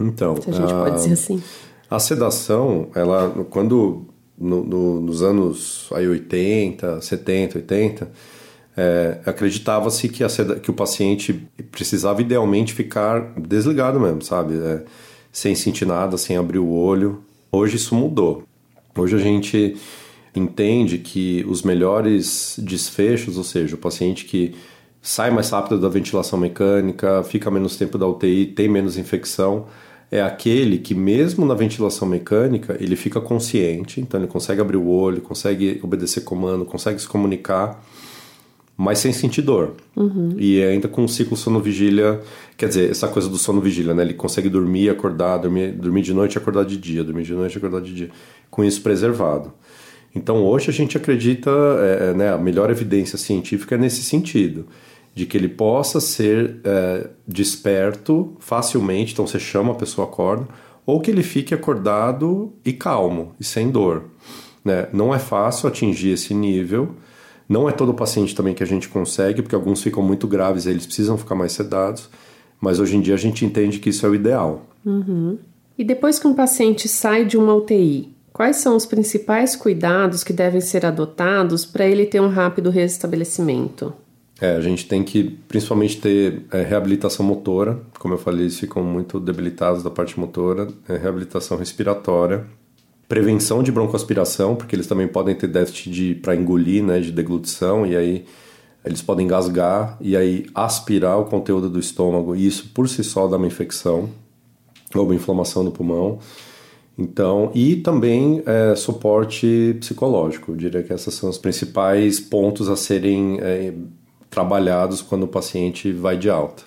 Então, 0.00 0.40
se 0.40 0.50
a 0.50 0.52
gente 0.52 0.72
a, 0.72 0.78
pode 0.78 0.96
dizer 0.96 1.12
assim. 1.12 1.42
A 1.90 1.98
sedação, 1.98 2.88
ela 2.94 3.46
quando 3.50 4.06
no, 4.38 4.64
no, 4.64 5.00
nos 5.00 5.22
anos 5.22 5.88
aí 5.92 6.06
80, 6.06 7.00
70, 7.00 7.58
80, 7.58 8.10
é, 8.76 9.18
acreditava-se 9.26 10.08
que, 10.08 10.24
que 10.62 10.70
o 10.70 10.74
paciente 10.74 11.48
precisava 11.72 12.22
idealmente 12.22 12.72
ficar 12.72 13.32
desligado 13.36 13.98
mesmo, 13.98 14.22
sabe? 14.22 14.54
É, 14.54 14.84
sem 15.32 15.54
sentir 15.54 15.84
nada, 15.84 16.16
sem 16.16 16.36
abrir 16.36 16.60
o 16.60 16.70
olho. 16.70 17.22
Hoje 17.50 17.76
isso 17.76 17.94
mudou. 17.94 18.44
Hoje 18.96 19.16
a 19.16 19.18
gente 19.18 19.76
entende 20.34 20.98
que 20.98 21.44
os 21.48 21.62
melhores 21.62 22.56
desfechos, 22.58 23.36
ou 23.36 23.44
seja, 23.44 23.74
o 23.74 23.78
paciente 23.78 24.24
que 24.24 24.54
sai 25.00 25.30
mais 25.30 25.50
rápido 25.50 25.80
da 25.80 25.88
ventilação 25.88 26.38
mecânica, 26.38 27.22
fica 27.22 27.50
menos 27.50 27.76
tempo 27.76 27.96
da 27.96 28.06
UTI, 28.06 28.46
tem 28.46 28.68
menos 28.68 28.96
infecção, 28.96 29.66
é 30.10 30.22
aquele 30.22 30.78
que 30.78 30.94
mesmo 30.94 31.44
na 31.44 31.54
ventilação 31.54 32.08
mecânica 32.08 32.76
ele 32.80 32.96
fica 32.96 33.20
consciente, 33.20 34.00
então 34.00 34.18
ele 34.18 34.28
consegue 34.28 34.60
abrir 34.60 34.76
o 34.76 34.88
olho, 34.88 35.20
consegue 35.20 35.80
obedecer 35.82 36.22
comando, 36.22 36.64
consegue 36.64 36.98
se 37.00 37.06
comunicar, 37.06 37.82
mas 38.76 39.00
sem 39.00 39.12
sentir 39.12 39.42
dor. 39.42 39.74
Uhum. 39.96 40.34
E 40.38 40.62
ainda 40.62 40.88
com 40.88 41.02
um 41.02 41.08
ciclo 41.08 41.36
sono-vigília, 41.36 42.20
quer 42.56 42.68
dizer, 42.68 42.90
essa 42.90 43.08
coisa 43.08 43.28
do 43.28 43.36
sono-vigília, 43.36 43.92
né? 43.92 44.02
Ele 44.02 44.14
consegue 44.14 44.48
dormir, 44.48 44.88
acordar, 44.88 45.38
dormir, 45.38 45.72
dormir 45.72 46.02
de 46.02 46.14
noite 46.14 46.36
e 46.36 46.38
acordar 46.38 46.64
de 46.64 46.76
dia, 46.76 47.02
dormir 47.02 47.24
de 47.24 47.34
noite 47.34 47.54
e 47.54 47.58
acordar 47.58 47.80
de 47.80 47.92
dia, 47.92 48.10
com 48.50 48.64
isso 48.64 48.80
preservado. 48.80 49.52
Então 50.14 50.44
hoje 50.44 50.70
a 50.70 50.72
gente 50.72 50.96
acredita, 50.96 51.50
é, 51.50 52.10
é, 52.10 52.14
né, 52.14 52.32
a 52.32 52.38
melhor 52.38 52.70
evidência 52.70 53.18
científica 53.18 53.74
é 53.74 53.78
nesse 53.78 54.02
sentido, 54.02 54.66
de 55.18 55.26
que 55.26 55.36
ele 55.36 55.48
possa 55.48 56.00
ser 56.00 56.60
é, 56.62 57.10
desperto 57.26 58.36
facilmente, 58.38 59.12
então 59.12 59.26
você 59.26 59.40
chama, 59.40 59.72
a 59.72 59.74
pessoa 59.74 60.06
acorda, 60.06 60.46
ou 60.86 61.00
que 61.00 61.10
ele 61.10 61.24
fique 61.24 61.52
acordado 61.52 62.52
e 62.64 62.72
calmo 62.72 63.34
e 63.40 63.42
sem 63.42 63.68
dor. 63.68 64.04
Né? 64.64 64.86
Não 64.92 65.12
é 65.12 65.18
fácil 65.18 65.68
atingir 65.68 66.10
esse 66.10 66.32
nível, 66.32 66.94
não 67.48 67.68
é 67.68 67.72
todo 67.72 67.92
paciente 67.92 68.32
também 68.32 68.54
que 68.54 68.62
a 68.62 68.66
gente 68.66 68.88
consegue, 68.88 69.42
porque 69.42 69.56
alguns 69.56 69.82
ficam 69.82 70.04
muito 70.04 70.28
graves 70.28 70.66
e 70.66 70.70
eles 70.70 70.86
precisam 70.86 71.18
ficar 71.18 71.34
mais 71.34 71.50
sedados, 71.50 72.08
mas 72.60 72.78
hoje 72.78 72.96
em 72.96 73.00
dia 73.00 73.14
a 73.14 73.18
gente 73.18 73.44
entende 73.44 73.80
que 73.80 73.90
isso 73.90 74.06
é 74.06 74.08
o 74.08 74.14
ideal. 74.14 74.66
Uhum. 74.86 75.36
E 75.76 75.82
depois 75.82 76.20
que 76.20 76.28
um 76.28 76.34
paciente 76.34 76.86
sai 76.86 77.24
de 77.24 77.36
uma 77.36 77.56
UTI, 77.56 78.14
Quais 78.30 78.58
são 78.58 78.76
os 78.76 78.86
principais 78.86 79.56
cuidados 79.56 80.22
que 80.22 80.32
devem 80.32 80.60
ser 80.60 80.86
adotados 80.86 81.66
para 81.66 81.84
ele 81.84 82.06
ter 82.06 82.20
um 82.20 82.28
rápido 82.28 82.70
restabelecimento? 82.70 83.92
É, 84.40 84.54
a 84.54 84.60
gente 84.60 84.86
tem 84.86 85.02
que 85.02 85.24
principalmente 85.48 86.00
ter 86.00 86.42
é, 86.52 86.62
reabilitação 86.62 87.26
motora, 87.26 87.80
como 87.98 88.14
eu 88.14 88.18
falei, 88.18 88.42
eles 88.42 88.58
ficam 88.58 88.84
muito 88.84 89.18
debilitados 89.18 89.82
da 89.82 89.90
parte 89.90 90.18
motora, 90.18 90.68
é, 90.88 90.96
reabilitação 90.96 91.56
respiratória, 91.56 92.46
prevenção 93.08 93.62
de 93.62 93.72
broncoaspiração, 93.72 94.54
porque 94.54 94.76
eles 94.76 94.86
também 94.86 95.08
podem 95.08 95.34
ter 95.34 95.48
déficit 95.48 96.16
para 96.16 96.36
engolir, 96.36 96.84
né, 96.84 97.00
de 97.00 97.10
deglutição, 97.10 97.84
e 97.84 97.96
aí 97.96 98.24
eles 98.84 99.02
podem 99.02 99.26
gasgar 99.26 99.96
e 100.00 100.16
aí 100.16 100.46
aspirar 100.54 101.18
o 101.18 101.24
conteúdo 101.24 101.68
do 101.68 101.80
estômago, 101.80 102.36
e 102.36 102.46
isso 102.46 102.68
por 102.72 102.88
si 102.88 103.02
só 103.02 103.26
dá 103.26 103.36
uma 103.36 103.46
infecção 103.46 104.08
ou 104.94 105.04
uma 105.04 105.14
inflamação 105.14 105.64
no 105.64 105.72
pulmão. 105.72 106.20
Então, 106.96 107.50
e 107.54 107.76
também 107.76 108.42
é, 108.44 108.74
suporte 108.74 109.76
psicológico. 109.78 110.52
Eu 110.52 110.56
diria 110.56 110.82
que 110.82 110.92
esses 110.92 111.14
são 111.14 111.30
os 111.30 111.38
principais 111.38 112.18
pontos 112.18 112.68
a 112.68 112.74
serem 112.74 113.38
é, 113.40 113.72
trabalhados 114.38 115.02
quando 115.02 115.24
o 115.24 115.28
paciente 115.28 115.90
vai 115.90 116.16
de 116.16 116.30
alta. 116.30 116.62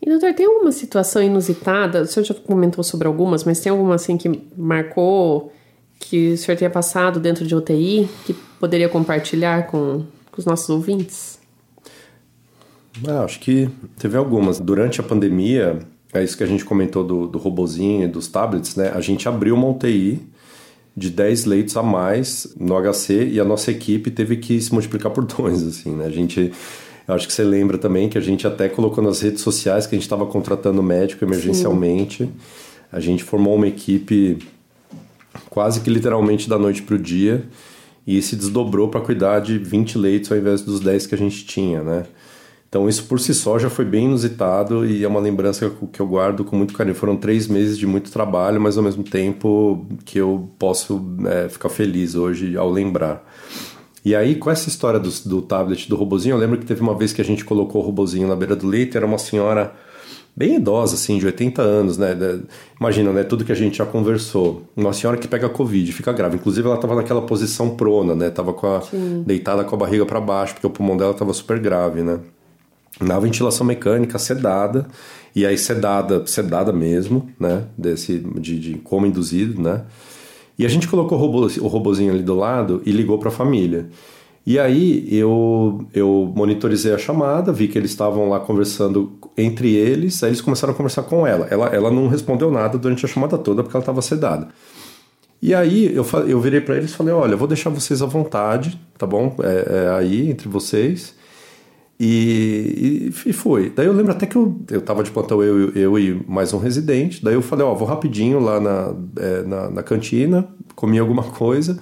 E 0.00 0.08
doutor, 0.08 0.34
tem 0.34 0.44
alguma 0.44 0.70
situação 0.70 1.22
inusitada? 1.22 2.02
O 2.02 2.06
senhor 2.06 2.26
já 2.26 2.34
comentou 2.34 2.84
sobre 2.84 3.08
algumas, 3.08 3.44
mas 3.44 3.60
tem 3.60 3.72
alguma 3.72 3.94
assim 3.94 4.18
que 4.18 4.30
marcou 4.54 5.50
que 5.98 6.34
o 6.34 6.38
senhor 6.38 6.58
tenha 6.58 6.70
passado 6.70 7.18
dentro 7.18 7.46
de 7.46 7.54
UTI 7.54 8.06
que 8.26 8.34
poderia 8.60 8.90
compartilhar 8.90 9.68
com, 9.68 10.04
com 10.30 10.38
os 10.38 10.44
nossos 10.44 10.68
ouvintes? 10.68 11.38
Ah, 13.06 13.24
acho 13.24 13.40
que 13.40 13.70
teve 13.98 14.18
algumas. 14.18 14.60
Durante 14.60 15.00
a 15.00 15.02
pandemia, 15.02 15.78
é 16.12 16.22
isso 16.22 16.36
que 16.36 16.44
a 16.44 16.46
gente 16.46 16.64
comentou 16.64 17.02
do, 17.02 17.26
do 17.26 17.38
robozinho 17.38 18.04
e 18.04 18.08
dos 18.08 18.28
tablets, 18.28 18.76
né? 18.76 18.92
A 18.94 19.00
gente 19.00 19.26
abriu 19.26 19.54
uma 19.54 19.68
UTI 19.68 20.20
de 20.94 21.08
10 21.08 21.46
leitos 21.46 21.76
a 21.76 21.82
mais 21.82 22.54
no 22.60 22.74
HC 22.74 23.30
e 23.32 23.40
a 23.40 23.44
nossa 23.44 23.70
equipe 23.70 24.10
teve 24.10 24.36
que 24.36 24.60
se 24.60 24.72
multiplicar 24.72 25.10
por 25.10 25.24
dois, 25.24 25.62
assim, 25.66 25.92
né? 25.92 26.04
A 26.04 26.10
gente... 26.10 26.52
Eu 27.08 27.14
acho 27.14 27.26
que 27.26 27.32
você 27.32 27.42
lembra 27.42 27.78
também 27.78 28.06
que 28.06 28.18
a 28.18 28.20
gente 28.20 28.46
até 28.46 28.68
colocou 28.68 29.02
nas 29.02 29.22
redes 29.22 29.40
sociais 29.40 29.86
que 29.86 29.94
a 29.94 29.98
gente 29.98 30.04
estava 30.04 30.26
contratando 30.26 30.82
médico 30.82 31.24
emergencialmente. 31.24 32.24
Sim. 32.24 32.32
A 32.92 33.00
gente 33.00 33.24
formou 33.24 33.56
uma 33.56 33.66
equipe 33.66 34.38
quase 35.48 35.80
que 35.80 35.88
literalmente 35.88 36.48
da 36.48 36.58
noite 36.58 36.82
para 36.82 36.96
o 36.96 36.98
dia 36.98 37.46
e 38.06 38.20
se 38.20 38.36
desdobrou 38.36 38.88
para 38.88 39.00
cuidar 39.00 39.40
de 39.40 39.56
20 39.58 39.96
leitos 39.96 40.30
ao 40.30 40.36
invés 40.36 40.60
dos 40.60 40.80
10 40.80 41.06
que 41.06 41.14
a 41.14 41.18
gente 41.18 41.46
tinha, 41.46 41.82
né? 41.82 42.04
Então 42.68 42.86
isso 42.86 43.04
por 43.04 43.18
si 43.18 43.32
só 43.32 43.58
já 43.58 43.70
foi 43.70 43.86
bem 43.86 44.04
inusitado 44.04 44.84
e 44.84 45.02
é 45.02 45.08
uma 45.08 45.20
lembrança 45.20 45.72
que 45.90 46.00
eu 46.00 46.06
guardo 46.06 46.44
com 46.44 46.54
muito 46.54 46.74
carinho. 46.74 46.94
Foram 46.94 47.16
três 47.16 47.46
meses 47.46 47.78
de 47.78 47.86
muito 47.86 48.10
trabalho, 48.10 48.60
mas 48.60 48.76
ao 48.76 48.84
mesmo 48.84 49.02
tempo 49.02 49.86
que 50.04 50.18
eu 50.18 50.50
posso 50.58 51.02
é, 51.26 51.48
ficar 51.48 51.70
feliz 51.70 52.14
hoje 52.14 52.54
ao 52.56 52.70
lembrar. 52.70 53.24
E 54.04 54.14
aí, 54.14 54.34
com 54.34 54.50
essa 54.50 54.68
história 54.68 54.98
do, 54.98 55.10
do 55.26 55.42
tablet 55.42 55.88
do 55.88 55.96
robozinho, 55.96 56.34
eu 56.34 56.38
lembro 56.38 56.58
que 56.58 56.66
teve 56.66 56.80
uma 56.80 56.94
vez 56.94 57.12
que 57.12 57.20
a 57.20 57.24
gente 57.24 57.44
colocou 57.44 57.82
o 57.82 57.84
robozinho 57.84 58.28
na 58.28 58.36
beira 58.36 58.54
do 58.54 58.66
leito, 58.66 58.96
era 58.96 59.06
uma 59.06 59.18
senhora 59.18 59.72
bem 60.36 60.56
idosa, 60.56 60.94
assim, 60.94 61.18
de 61.18 61.26
80 61.26 61.60
anos, 61.60 61.98
né? 61.98 62.16
Imagina, 62.78 63.12
né? 63.12 63.24
Tudo 63.24 63.44
que 63.44 63.50
a 63.50 63.56
gente 63.56 63.78
já 63.78 63.84
conversou. 63.84 64.62
Uma 64.76 64.92
senhora 64.92 65.18
que 65.18 65.26
pega 65.26 65.48
Covid, 65.48 65.92
fica 65.92 66.12
grave. 66.12 66.36
Inclusive, 66.36 66.66
ela 66.66 66.76
estava 66.76 66.94
naquela 66.94 67.22
posição 67.22 67.70
prona, 67.70 68.14
né? 68.14 68.30
Tava 68.30 68.52
com 68.52 68.66
a, 68.68 68.82
deitada 69.26 69.64
com 69.64 69.74
a 69.74 69.78
barriga 69.78 70.06
para 70.06 70.20
baixo, 70.20 70.54
porque 70.54 70.66
o 70.66 70.70
pulmão 70.70 70.96
dela 70.96 71.10
estava 71.10 71.32
super 71.32 71.58
grave, 71.58 72.02
né? 72.02 72.20
na 73.00 73.18
ventilação 73.18 73.66
mecânica 73.66 74.18
sedada 74.18 74.86
e 75.34 75.46
aí 75.46 75.56
sedada 75.56 76.26
sedada 76.26 76.72
mesmo 76.72 77.30
né 77.38 77.64
desse 77.76 78.18
de, 78.18 78.58
de 78.58 78.74
coma 78.78 79.06
induzido 79.06 79.60
né 79.60 79.84
e 80.58 80.66
a 80.66 80.68
gente 80.68 80.88
colocou 80.88 81.16
o, 81.16 81.20
robô, 81.20 81.46
robozinho 81.68 82.12
ali 82.12 82.22
do 82.22 82.34
lado 82.34 82.82
e 82.84 82.90
ligou 82.90 83.18
para 83.18 83.28
a 83.28 83.32
família. 83.32 83.88
E 84.44 84.58
aí 84.58 85.06
eu 85.10 85.86
eu 85.94 86.32
monitorizei 86.34 86.92
a 86.92 86.98
chamada 86.98 87.52
vi 87.52 87.68
que 87.68 87.76
eles 87.78 87.90
estavam 87.90 88.30
lá 88.30 88.40
conversando 88.40 89.12
entre 89.36 89.74
eles 89.74 90.22
aí 90.22 90.30
eles 90.30 90.40
começaram 90.40 90.72
a 90.72 90.76
conversar 90.76 91.02
com 91.02 91.26
ela. 91.26 91.46
Ela 91.50 91.66
ela 91.66 91.90
não 91.90 92.08
respondeu 92.08 92.50
nada 92.50 92.78
durante 92.78 93.04
a 93.04 93.08
chamada 93.08 93.36
toda 93.36 93.62
porque 93.62 93.76
ela 93.76 93.82
estava 93.82 94.02
sedada. 94.02 94.48
E 95.40 95.54
aí 95.54 95.94
eu, 95.94 96.04
eu 96.26 96.40
virei 96.40 96.60
para 96.60 96.76
eles 96.76 96.90
e 96.90 96.94
falei 96.94 97.12
olha 97.12 97.36
vou 97.36 97.46
deixar 97.46 97.70
vocês 97.70 98.02
à 98.02 98.06
vontade 98.06 98.80
tá 98.96 99.06
bom? 99.06 99.36
É, 99.40 99.84
é 99.84 99.98
aí 99.98 100.30
entre 100.30 100.48
vocês 100.48 101.14
e, 102.00 103.10
e, 103.26 103.30
e, 103.30 103.32
foi. 103.32 103.70
Daí 103.74 103.86
eu 103.86 103.92
lembro 103.92 104.12
até 104.12 104.24
que 104.24 104.36
eu, 104.36 104.60
eu 104.70 104.80
tava 104.80 105.02
de 105.02 105.10
plantão, 105.10 105.42
eu, 105.42 105.70
eu 105.70 105.98
e 105.98 106.24
mais 106.28 106.52
um 106.52 106.58
residente. 106.58 107.24
Daí 107.24 107.34
eu 107.34 107.42
falei, 107.42 107.66
ó, 107.66 107.74
vou 107.74 107.88
rapidinho 107.88 108.38
lá 108.38 108.60
na, 108.60 108.94
é, 109.18 109.42
na, 109.42 109.70
na, 109.70 109.82
cantina, 109.82 110.48
comi 110.76 110.98
alguma 110.98 111.24
coisa. 111.24 111.78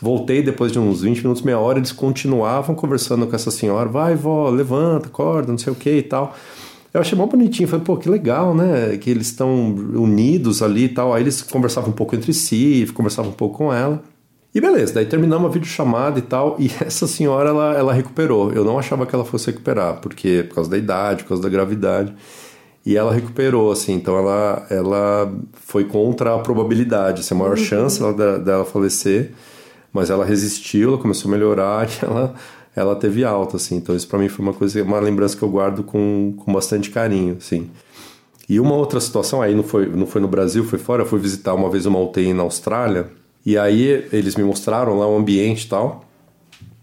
Voltei 0.00 0.42
depois 0.42 0.70
de 0.70 0.78
uns 0.78 1.00
20 1.00 1.22
minutos, 1.22 1.42
meia 1.42 1.58
hora, 1.58 1.78
eles 1.78 1.92
continuavam 1.92 2.74
conversando 2.74 3.26
com 3.26 3.34
essa 3.34 3.50
senhora. 3.50 3.88
Vai, 3.88 4.14
vó, 4.14 4.50
levanta, 4.50 5.06
acorda, 5.06 5.50
não 5.50 5.58
sei 5.58 5.72
o 5.72 5.76
que 5.76 5.90
e 5.90 6.02
tal. 6.02 6.36
Eu 6.92 7.00
achei 7.00 7.16
mó 7.16 7.26
bonitinho. 7.26 7.66
Falei, 7.66 7.84
pô, 7.86 7.96
que 7.96 8.08
legal, 8.08 8.54
né? 8.54 8.98
Que 8.98 9.10
eles 9.10 9.28
estão 9.28 9.74
unidos 9.74 10.62
ali 10.62 10.84
e 10.84 10.88
tal. 10.90 11.14
Aí 11.14 11.22
eles 11.22 11.40
conversavam 11.40 11.88
um 11.88 11.94
pouco 11.94 12.14
entre 12.14 12.34
si, 12.34 12.86
conversavam 12.94 13.30
um 13.30 13.34
pouco 13.34 13.58
com 13.58 13.72
ela. 13.72 14.02
E 14.54 14.60
beleza, 14.60 14.94
daí 14.94 15.04
terminamos 15.04 15.50
a 15.50 15.52
videochamada 15.52 16.18
e 16.18 16.22
tal, 16.22 16.56
e 16.60 16.70
essa 16.80 17.08
senhora 17.08 17.48
ela, 17.48 17.74
ela 17.74 17.92
recuperou. 17.92 18.52
Eu 18.52 18.64
não 18.64 18.78
achava 18.78 19.04
que 19.04 19.14
ela 19.14 19.24
fosse 19.24 19.46
recuperar, 19.46 20.00
porque 20.00 20.44
por 20.48 20.54
causa 20.54 20.70
da 20.70 20.78
idade, 20.78 21.24
por 21.24 21.30
causa 21.30 21.42
da 21.42 21.48
gravidade. 21.48 22.14
E 22.86 22.96
ela 22.96 23.12
recuperou, 23.12 23.72
assim, 23.72 23.94
então 23.94 24.16
ela, 24.16 24.66
ela 24.70 25.34
foi 25.54 25.84
contra 25.84 26.34
a 26.34 26.38
probabilidade, 26.38 27.20
assim, 27.20 27.34
a 27.34 27.38
maior 27.38 27.58
uhum. 27.58 27.64
chance 27.64 27.98
dela, 27.98 28.38
dela 28.38 28.64
falecer, 28.64 29.32
mas 29.92 30.10
ela 30.10 30.24
resistiu, 30.24 30.90
ela 30.90 30.98
começou 30.98 31.30
a 31.30 31.32
melhorar 31.32 31.88
e 31.90 32.04
ela, 32.04 32.34
ela 32.76 32.94
teve 32.94 33.24
alta, 33.24 33.56
assim. 33.56 33.76
Então 33.76 33.96
isso 33.96 34.06
para 34.06 34.18
mim 34.18 34.28
foi 34.28 34.44
uma 34.44 34.52
coisa, 34.52 34.82
uma 34.84 35.00
lembrança 35.00 35.36
que 35.36 35.42
eu 35.42 35.48
guardo 35.48 35.82
com, 35.82 36.34
com 36.36 36.52
bastante 36.52 36.90
carinho, 36.90 37.38
assim. 37.38 37.70
E 38.48 38.60
uma 38.60 38.74
outra 38.74 39.00
situação, 39.00 39.40
aí 39.42 39.54
não 39.54 39.62
foi, 39.64 39.86
não 39.86 40.06
foi 40.06 40.20
no 40.20 40.28
Brasil, 40.28 40.62
foi 40.62 40.78
fora, 40.78 41.02
eu 41.02 41.06
fui 41.06 41.18
visitar 41.18 41.54
uma 41.54 41.70
vez 41.70 41.86
uma 41.86 41.98
UTI 41.98 42.34
na 42.34 42.42
Austrália, 42.42 43.10
e 43.44 43.58
aí 43.58 44.06
eles 44.12 44.36
me 44.36 44.42
mostraram 44.42 44.98
lá 44.98 45.06
o 45.06 45.16
ambiente 45.16 45.64
e 45.64 45.68
tal. 45.68 46.04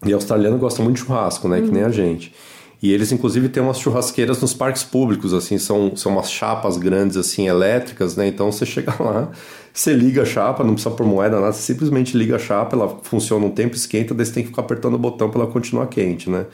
E 0.06 0.14
australiano 0.14 0.58
gosta 0.58 0.82
muito 0.82 0.98
de 0.98 1.04
churrasco, 1.04 1.48
né? 1.48 1.60
Uhum. 1.60 1.66
Que 1.66 1.72
nem 1.72 1.84
a 1.84 1.88
uhum. 1.88 1.92
gente. 1.92 2.34
E 2.82 2.92
eles, 2.92 3.12
inclusive, 3.12 3.48
têm 3.48 3.62
umas 3.62 3.80
churrasqueiras 3.80 4.42
nos 4.42 4.56
parques 4.56 4.84
públicos, 4.84 5.36
assim, 5.36 5.60
são, 5.60 5.96
são 5.96 6.14
umas 6.14 6.32
chapas 6.32 6.78
grandes, 6.78 7.16
assim, 7.16 7.48
elétricas, 7.48 8.16
né? 8.16 8.28
Então 8.28 8.52
você 8.52 8.66
chega 8.66 8.96
lá, 9.00 9.30
você 9.72 9.94
liga 9.94 10.24
a 10.24 10.26
chapa, 10.26 10.64
não 10.64 10.74
precisa 10.74 10.96
pôr 10.96 11.06
moeda, 11.06 11.40
nada, 11.40 11.54
você 11.54 11.62
simplesmente 11.62 12.18
liga 12.18 12.38
a 12.38 12.40
chapa, 12.40 12.76
ela 12.76 13.00
funciona 13.04 13.46
um 13.46 13.52
tempo, 13.52 13.76
esquenta, 13.76 14.16
daí 14.16 14.26
você 14.26 14.34
tem 14.34 14.44
que 14.44 14.50
ficar 14.50 14.64
apertando 14.64 14.96
o 14.96 14.98
botão 14.98 15.30
para 15.30 15.42
ela 15.42 15.52
continuar 15.52 15.86
quente, 15.88 16.28
né? 16.28 16.48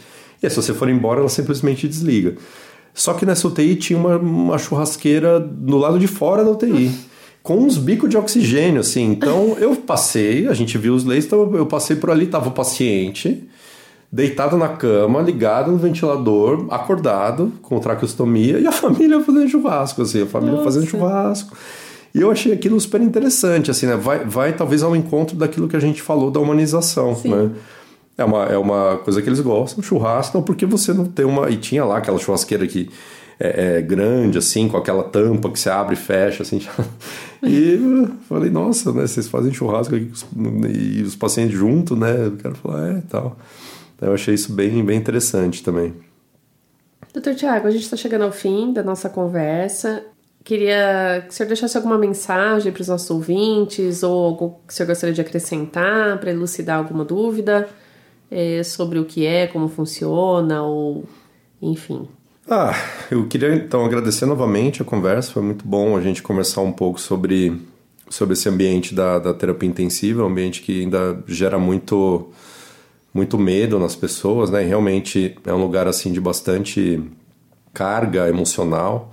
E 0.43 0.45
aí, 0.45 0.49
se 0.49 0.57
você 0.57 0.73
for 0.73 0.89
embora, 0.89 1.21
ela 1.21 1.29
simplesmente 1.29 1.87
desliga. 1.87 2.35
Só 2.93 3.13
que 3.13 3.25
nessa 3.25 3.47
UTI 3.47 3.75
tinha 3.75 3.97
uma, 3.97 4.17
uma 4.17 4.57
churrasqueira 4.57 5.39
do 5.39 5.77
lado 5.77 5.97
de 5.97 6.07
fora 6.07 6.43
da 6.43 6.51
UTI 6.51 6.91
com 7.47 7.59
uns 7.59 7.77
bicos 7.77 8.09
de 8.09 8.17
oxigênio, 8.17 8.81
assim. 8.81 9.05
Então 9.05 9.55
eu 9.61 9.73
passei, 9.73 10.49
a 10.49 10.53
gente 10.53 10.77
viu 10.77 10.93
os 10.93 11.05
leitos, 11.05 11.27
então 11.27 11.55
eu 11.55 11.65
passei 11.65 11.95
por 11.95 12.11
ali, 12.11 12.27
tava 12.27 12.49
o 12.49 12.51
paciente 12.51 13.47
deitado 14.11 14.57
na 14.57 14.67
cama, 14.67 15.21
ligado 15.21 15.71
no 15.71 15.77
ventilador, 15.77 16.65
acordado, 16.69 17.53
com 17.61 17.79
traqueostomia, 17.79 18.59
e 18.59 18.67
a 18.67 18.71
família 18.73 19.21
fazendo 19.21 19.47
churrasco, 19.47 20.01
assim, 20.01 20.23
a 20.23 20.25
família 20.25 20.55
Nossa. 20.55 20.65
fazendo 20.65 20.87
churrasco. 20.87 21.55
E 22.13 22.19
eu 22.19 22.29
achei 22.29 22.51
aquilo 22.51 22.79
super 22.81 22.99
interessante, 22.99 23.71
assim, 23.71 23.85
né? 23.85 23.95
Vai, 23.95 24.25
vai 24.25 24.53
talvez 24.53 24.83
ao 24.83 24.93
encontro 24.93 25.37
daquilo 25.37 25.69
que 25.69 25.75
a 25.75 25.79
gente 25.79 26.01
falou 26.01 26.29
da 26.29 26.41
humanização, 26.41 27.15
Sim. 27.15 27.29
né? 27.29 27.51
É 28.17 28.25
uma, 28.25 28.43
é 28.45 28.57
uma 28.57 28.97
coisa 29.03 29.21
que 29.21 29.29
eles 29.29 29.39
gostam, 29.39 29.81
churrasco, 29.81 30.37
não 30.37 30.43
porque 30.43 30.65
você 30.65 30.91
não 30.91 31.05
tem 31.05 31.25
uma... 31.25 31.49
E 31.49 31.55
tinha 31.55 31.85
lá 31.85 31.97
aquela 31.97 32.17
churrasqueira 32.17 32.65
que 32.67 32.89
é, 33.39 33.77
é, 33.77 33.81
grande, 33.81 34.37
assim, 34.37 34.67
com 34.67 34.77
aquela 34.77 35.03
tampa 35.03 35.49
que 35.49 35.59
você 35.59 35.69
abre 35.69 35.93
e 35.93 35.97
fecha, 35.97 36.43
assim. 36.43 36.61
e 37.43 38.07
falei, 38.27 38.49
nossa, 38.49 38.91
né, 38.91 39.05
vocês 39.05 39.27
fazem 39.27 39.53
churrasco 39.53 39.95
aqui 39.95 40.11
e 40.69 41.01
os 41.03 41.15
pacientes 41.15 41.57
junto, 41.57 41.95
né? 41.95 42.25
Eu 42.25 42.37
quero 42.37 42.55
falar, 42.55 42.97
é, 42.97 43.01
tal. 43.09 43.37
Eu 44.01 44.13
achei 44.13 44.33
isso 44.33 44.53
bem, 44.53 44.83
bem 44.83 44.97
interessante 44.97 45.63
também. 45.63 45.93
Doutor 47.13 47.35
Tiago, 47.35 47.67
a 47.67 47.71
gente 47.71 47.83
está 47.83 47.97
chegando 47.97 48.23
ao 48.23 48.31
fim 48.31 48.73
da 48.73 48.83
nossa 48.83 49.09
conversa. 49.09 50.03
Queria 50.43 51.23
que 51.25 51.33
o 51.33 51.33
senhor 51.33 51.47
deixasse 51.47 51.75
alguma 51.75 51.97
mensagem 51.97 52.71
para 52.71 52.81
os 52.81 52.87
nossos 52.87 53.09
ouvintes 53.09 54.03
ou 54.03 54.25
algo 54.25 54.61
que 54.67 54.73
o 54.73 54.75
senhor 54.75 54.87
gostaria 54.87 55.13
de 55.13 55.21
acrescentar 55.21 56.19
para 56.19 56.31
elucidar 56.31 56.77
alguma 56.77 57.03
dúvida 57.03 57.67
é, 58.31 58.63
sobre 58.63 58.99
o 58.99 59.05
que 59.05 59.25
é, 59.25 59.47
como 59.47 59.67
funciona 59.67 60.61
ou 60.63 61.05
enfim. 61.61 62.07
Ah, 62.49 62.73
eu 63.11 63.27
queria 63.27 63.53
então 63.53 63.83
agradecer 63.83 64.25
novamente 64.25 64.81
a 64.81 64.85
conversa, 64.85 65.33
foi 65.33 65.43
muito 65.43 65.67
bom 65.67 65.97
a 65.97 66.01
gente 66.01 66.23
conversar 66.23 66.61
um 66.61 66.71
pouco 66.71 66.97
sobre, 66.97 67.61
sobre 68.09 68.35
esse 68.35 68.47
ambiente 68.47 68.95
da, 68.95 69.19
da 69.19 69.33
terapia 69.33 69.67
intensiva, 69.67 70.23
um 70.23 70.27
ambiente 70.27 70.61
que 70.61 70.83
ainda 70.83 71.21
gera 71.27 71.59
muito, 71.59 72.29
muito 73.13 73.37
medo 73.37 73.77
nas 73.77 73.97
pessoas, 73.97 74.49
né? 74.49 74.61
Realmente 74.61 75.35
é 75.45 75.53
um 75.53 75.61
lugar 75.61 75.87
assim 75.87 76.13
de 76.13 76.21
bastante 76.21 77.03
carga 77.73 78.29
emocional. 78.29 79.11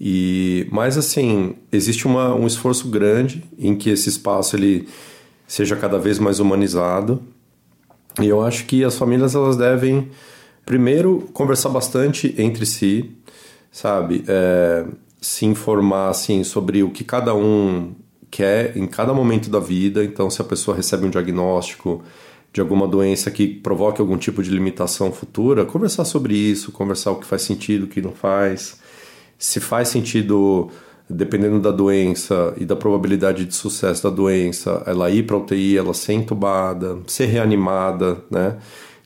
E, 0.00 0.66
mas 0.72 0.98
assim, 0.98 1.54
existe 1.70 2.04
uma, 2.04 2.34
um 2.34 2.48
esforço 2.48 2.88
grande 2.88 3.44
em 3.56 3.76
que 3.76 3.90
esse 3.90 4.08
espaço 4.08 4.56
ele 4.56 4.88
seja 5.46 5.76
cada 5.76 6.00
vez 6.00 6.18
mais 6.18 6.40
humanizado. 6.40 7.22
E 8.20 8.26
eu 8.26 8.42
acho 8.42 8.64
que 8.64 8.82
as 8.82 8.98
famílias 8.98 9.36
elas 9.36 9.56
devem 9.56 10.10
Primeiro, 10.64 11.28
conversar 11.32 11.68
bastante 11.70 12.34
entre 12.38 12.64
si, 12.64 13.10
sabe? 13.70 14.24
É, 14.28 14.84
se 15.20 15.44
informar 15.44 16.08
assim 16.08 16.42
sobre 16.44 16.82
o 16.82 16.90
que 16.90 17.04
cada 17.04 17.34
um 17.34 17.94
quer 18.30 18.76
em 18.76 18.86
cada 18.86 19.12
momento 19.12 19.50
da 19.50 19.58
vida. 19.58 20.04
Então, 20.04 20.30
se 20.30 20.40
a 20.40 20.44
pessoa 20.44 20.76
recebe 20.76 21.06
um 21.06 21.10
diagnóstico 21.10 22.02
de 22.52 22.60
alguma 22.60 22.86
doença 22.86 23.30
que 23.30 23.46
provoque 23.46 24.00
algum 24.00 24.16
tipo 24.16 24.42
de 24.42 24.50
limitação 24.50 25.12
futura, 25.12 25.64
conversar 25.64 26.04
sobre 26.04 26.34
isso, 26.34 26.72
conversar 26.72 27.12
o 27.12 27.16
que 27.16 27.26
faz 27.26 27.42
sentido, 27.42 27.84
o 27.84 27.88
que 27.88 28.02
não 28.02 28.12
faz. 28.12 28.80
Se 29.38 29.60
faz 29.60 29.88
sentido, 29.88 30.68
dependendo 31.08 31.60
da 31.60 31.70
doença 31.70 32.54
e 32.56 32.64
da 32.64 32.74
probabilidade 32.74 33.44
de 33.44 33.54
sucesso 33.54 34.02
da 34.02 34.10
doença, 34.10 34.82
ela 34.86 35.10
ir 35.10 35.24
para 35.26 35.36
UTI, 35.36 35.78
ela 35.78 35.94
ser 35.94 36.14
entubada, 36.14 36.98
ser 37.06 37.26
reanimada, 37.26 38.22
né? 38.30 38.56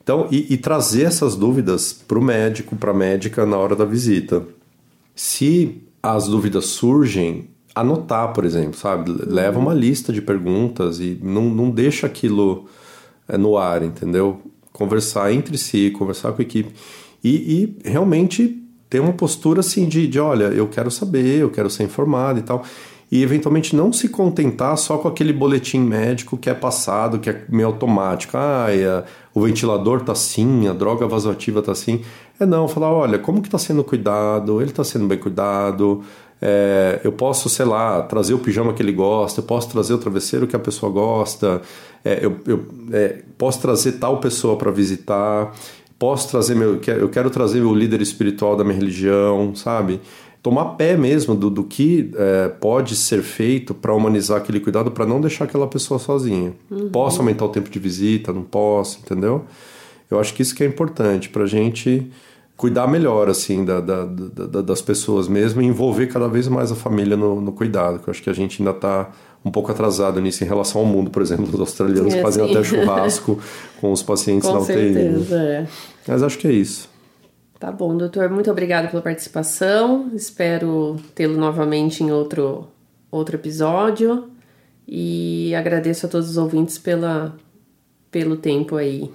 Então, 0.05 0.27
e, 0.29 0.53
e 0.53 0.57
trazer 0.57 1.05
essas 1.05 1.35
dúvidas 1.35 1.91
para 1.91 2.19
o 2.19 2.21
médico, 2.21 2.75
para 2.75 2.91
a 2.91 2.93
médica 2.93 3.43
na 3.43 3.57
hora 3.57 3.75
da 3.75 3.85
visita. 3.85 4.43
Se 5.15 5.81
as 6.03 6.27
dúvidas 6.27 6.67
surgem, 6.67 7.49
anotar, 7.73 8.31
por 8.31 8.45
exemplo, 8.45 8.77
sabe? 8.77 9.11
Leva 9.25 9.57
uma 9.57 9.73
lista 9.73 10.13
de 10.13 10.21
perguntas 10.21 10.99
e 10.99 11.19
não, 11.23 11.45
não 11.45 11.71
deixa 11.71 12.05
aquilo 12.05 12.67
é, 13.27 13.35
no 13.35 13.57
ar, 13.57 13.81
entendeu? 13.81 14.41
Conversar 14.71 15.33
entre 15.33 15.57
si, 15.57 15.89
conversar 15.89 16.33
com 16.33 16.41
a 16.43 16.45
equipe 16.45 16.71
e, 17.23 17.75
e 17.83 17.89
realmente 17.89 18.63
ter 18.87 18.99
uma 18.99 19.13
postura 19.13 19.61
assim 19.61 19.87
de, 19.87 20.07
de, 20.07 20.19
olha, 20.19 20.45
eu 20.45 20.67
quero 20.67 20.91
saber, 20.91 21.39
eu 21.39 21.49
quero 21.49 21.67
ser 21.67 21.81
informado 21.83 22.37
e 22.37 22.43
tal 22.43 22.63
e 23.11 23.21
eventualmente 23.21 23.75
não 23.75 23.93
se 23.93 24.09
contentar 24.09 24.77
só 24.77 24.97
com 24.97 25.07
aquele 25.07 25.31
boletim 25.31 25.79
médico 25.79 26.37
que 26.37 26.49
é 26.49 26.53
passado, 26.53 27.19
que 27.19 27.29
é 27.29 27.45
meio 27.47 27.67
automático. 27.67 28.35
Ah, 28.35 28.67
o 29.35 29.41
ventilador 29.41 30.01
tá 30.01 30.13
assim, 30.13 30.65
a 30.69 30.73
droga 30.73 31.05
vasoativa 31.05 31.61
tá 31.61 31.73
assim. 31.73 32.01
É 32.39 32.45
não, 32.45 32.69
falar, 32.69 32.91
olha, 32.91 33.19
como 33.19 33.41
que 33.41 33.49
tá 33.49 33.57
sendo 33.57 33.83
cuidado, 33.83 34.61
ele 34.61 34.71
tá 34.71 34.81
sendo 34.81 35.05
bem 35.05 35.17
cuidado, 35.17 36.01
é, 36.41 37.01
eu 37.03 37.11
posso, 37.11 37.49
sei 37.49 37.65
lá, 37.65 38.01
trazer 38.01 38.33
o 38.33 38.39
pijama 38.39 38.73
que 38.73 38.81
ele 38.81 38.93
gosta, 38.93 39.41
eu 39.41 39.43
posso 39.43 39.69
trazer 39.69 39.93
o 39.93 39.97
travesseiro 39.97 40.47
que 40.47 40.55
a 40.55 40.59
pessoa 40.59 40.89
gosta, 40.89 41.61
é, 42.03 42.25
eu, 42.25 42.37
eu 42.47 42.65
é, 42.93 43.23
posso 43.37 43.61
trazer 43.61 43.93
tal 43.93 44.21
pessoa 44.21 44.55
para 44.55 44.71
visitar, 44.71 45.53
posso 45.99 46.29
trazer 46.29 46.55
meu, 46.55 46.79
eu 46.87 47.09
quero 47.09 47.29
trazer 47.29 47.61
o 47.61 47.75
líder 47.75 48.01
espiritual 48.01 48.55
da 48.55 48.63
minha 48.63 48.75
religião, 48.75 49.53
sabe? 49.53 49.99
Tomar 50.45 50.75
pé 50.75 50.95
mesmo 50.95 51.33
do, 51.33 51.49
do 51.49 51.63
que 51.63 52.11
é, 52.15 52.49
pode 52.49 52.95
ser 52.95 53.23
feito 53.23 53.73
para 53.73 53.91
humanizar 53.95 54.37
aquele 54.37 54.59
cuidado, 54.59 54.91
para 54.91 55.03
não 55.03 55.19
deixar 55.19 55.45
aquela 55.45 55.65
pessoa 55.65 55.99
sozinha. 55.99 56.53
Uhum. 56.69 56.89
Posso 56.89 57.19
aumentar 57.19 57.45
o 57.45 57.49
tempo 57.49 57.67
de 57.67 57.79
visita? 57.79 58.31
Não 58.31 58.43
posso, 58.43 58.99
entendeu? 59.03 59.45
Eu 60.09 60.19
acho 60.19 60.35
que 60.35 60.43
isso 60.43 60.53
que 60.53 60.63
é 60.63 60.67
importante 60.67 61.29
para 61.29 61.45
a 61.45 61.47
gente 61.47 62.11
cuidar 62.55 62.85
melhor 62.85 63.27
assim 63.27 63.65
da, 63.65 63.81
da, 63.81 64.05
da, 64.05 64.61
das 64.61 64.83
pessoas 64.83 65.27
mesmo 65.27 65.63
e 65.63 65.65
envolver 65.65 66.05
cada 66.05 66.27
vez 66.27 66.47
mais 66.47 66.71
a 66.71 66.75
família 66.75 67.17
no, 67.17 67.41
no 67.41 67.51
cuidado. 67.51 67.97
Que 67.97 68.07
eu 68.07 68.11
acho 68.11 68.21
que 68.21 68.29
a 68.29 68.33
gente 68.33 68.61
ainda 68.61 68.69
está 68.69 69.09
um 69.43 69.49
pouco 69.49 69.71
atrasado 69.71 70.21
nisso 70.21 70.43
em 70.43 70.47
relação 70.47 70.81
ao 70.81 70.85
mundo, 70.85 71.09
por 71.09 71.23
exemplo, 71.23 71.47
os 71.51 71.59
australianos 71.59 72.13
é, 72.13 72.21
fazem 72.21 72.47
até 72.47 72.63
churrasco 72.63 73.39
com 73.81 73.91
os 73.91 74.03
pacientes 74.03 74.47
com 74.47 74.53
na 74.53 74.59
UTI. 74.59 74.93
Certeza, 74.93 75.37
é. 75.37 75.67
Mas 76.07 76.21
acho 76.21 76.37
que 76.37 76.47
é 76.47 76.51
isso. 76.51 76.93
Tá 77.59 77.71
bom, 77.71 77.95
doutor. 77.95 78.29
Muito 78.29 78.51
obrigado 78.51 78.89
pela 78.89 79.01
participação. 79.01 80.11
Espero 80.13 80.97
tê-lo 81.13 81.37
novamente 81.37 82.03
em 82.03 82.11
outro, 82.11 82.67
outro 83.09 83.35
episódio. 83.35 84.29
E 84.87 85.55
agradeço 85.55 86.05
a 86.05 86.09
todos 86.09 86.29
os 86.29 86.37
ouvintes 86.37 86.77
pela, 86.77 87.35
pelo 88.11 88.37
tempo 88.37 88.75
aí 88.75 89.11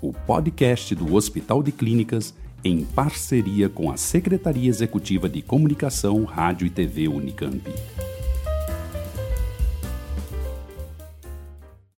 O 0.01 0.11
podcast 0.11 0.95
do 0.95 1.13
Hospital 1.13 1.61
de 1.61 1.71
Clínicas 1.71 2.34
em 2.63 2.84
parceria 2.84 3.69
com 3.69 3.91
a 3.91 3.97
Secretaria 3.97 4.69
Executiva 4.69 5.27
de 5.27 5.41
Comunicação, 5.41 6.23
Rádio 6.23 6.65
e 6.65 6.69
TV 6.69 7.07
Unicamp. 7.07 7.61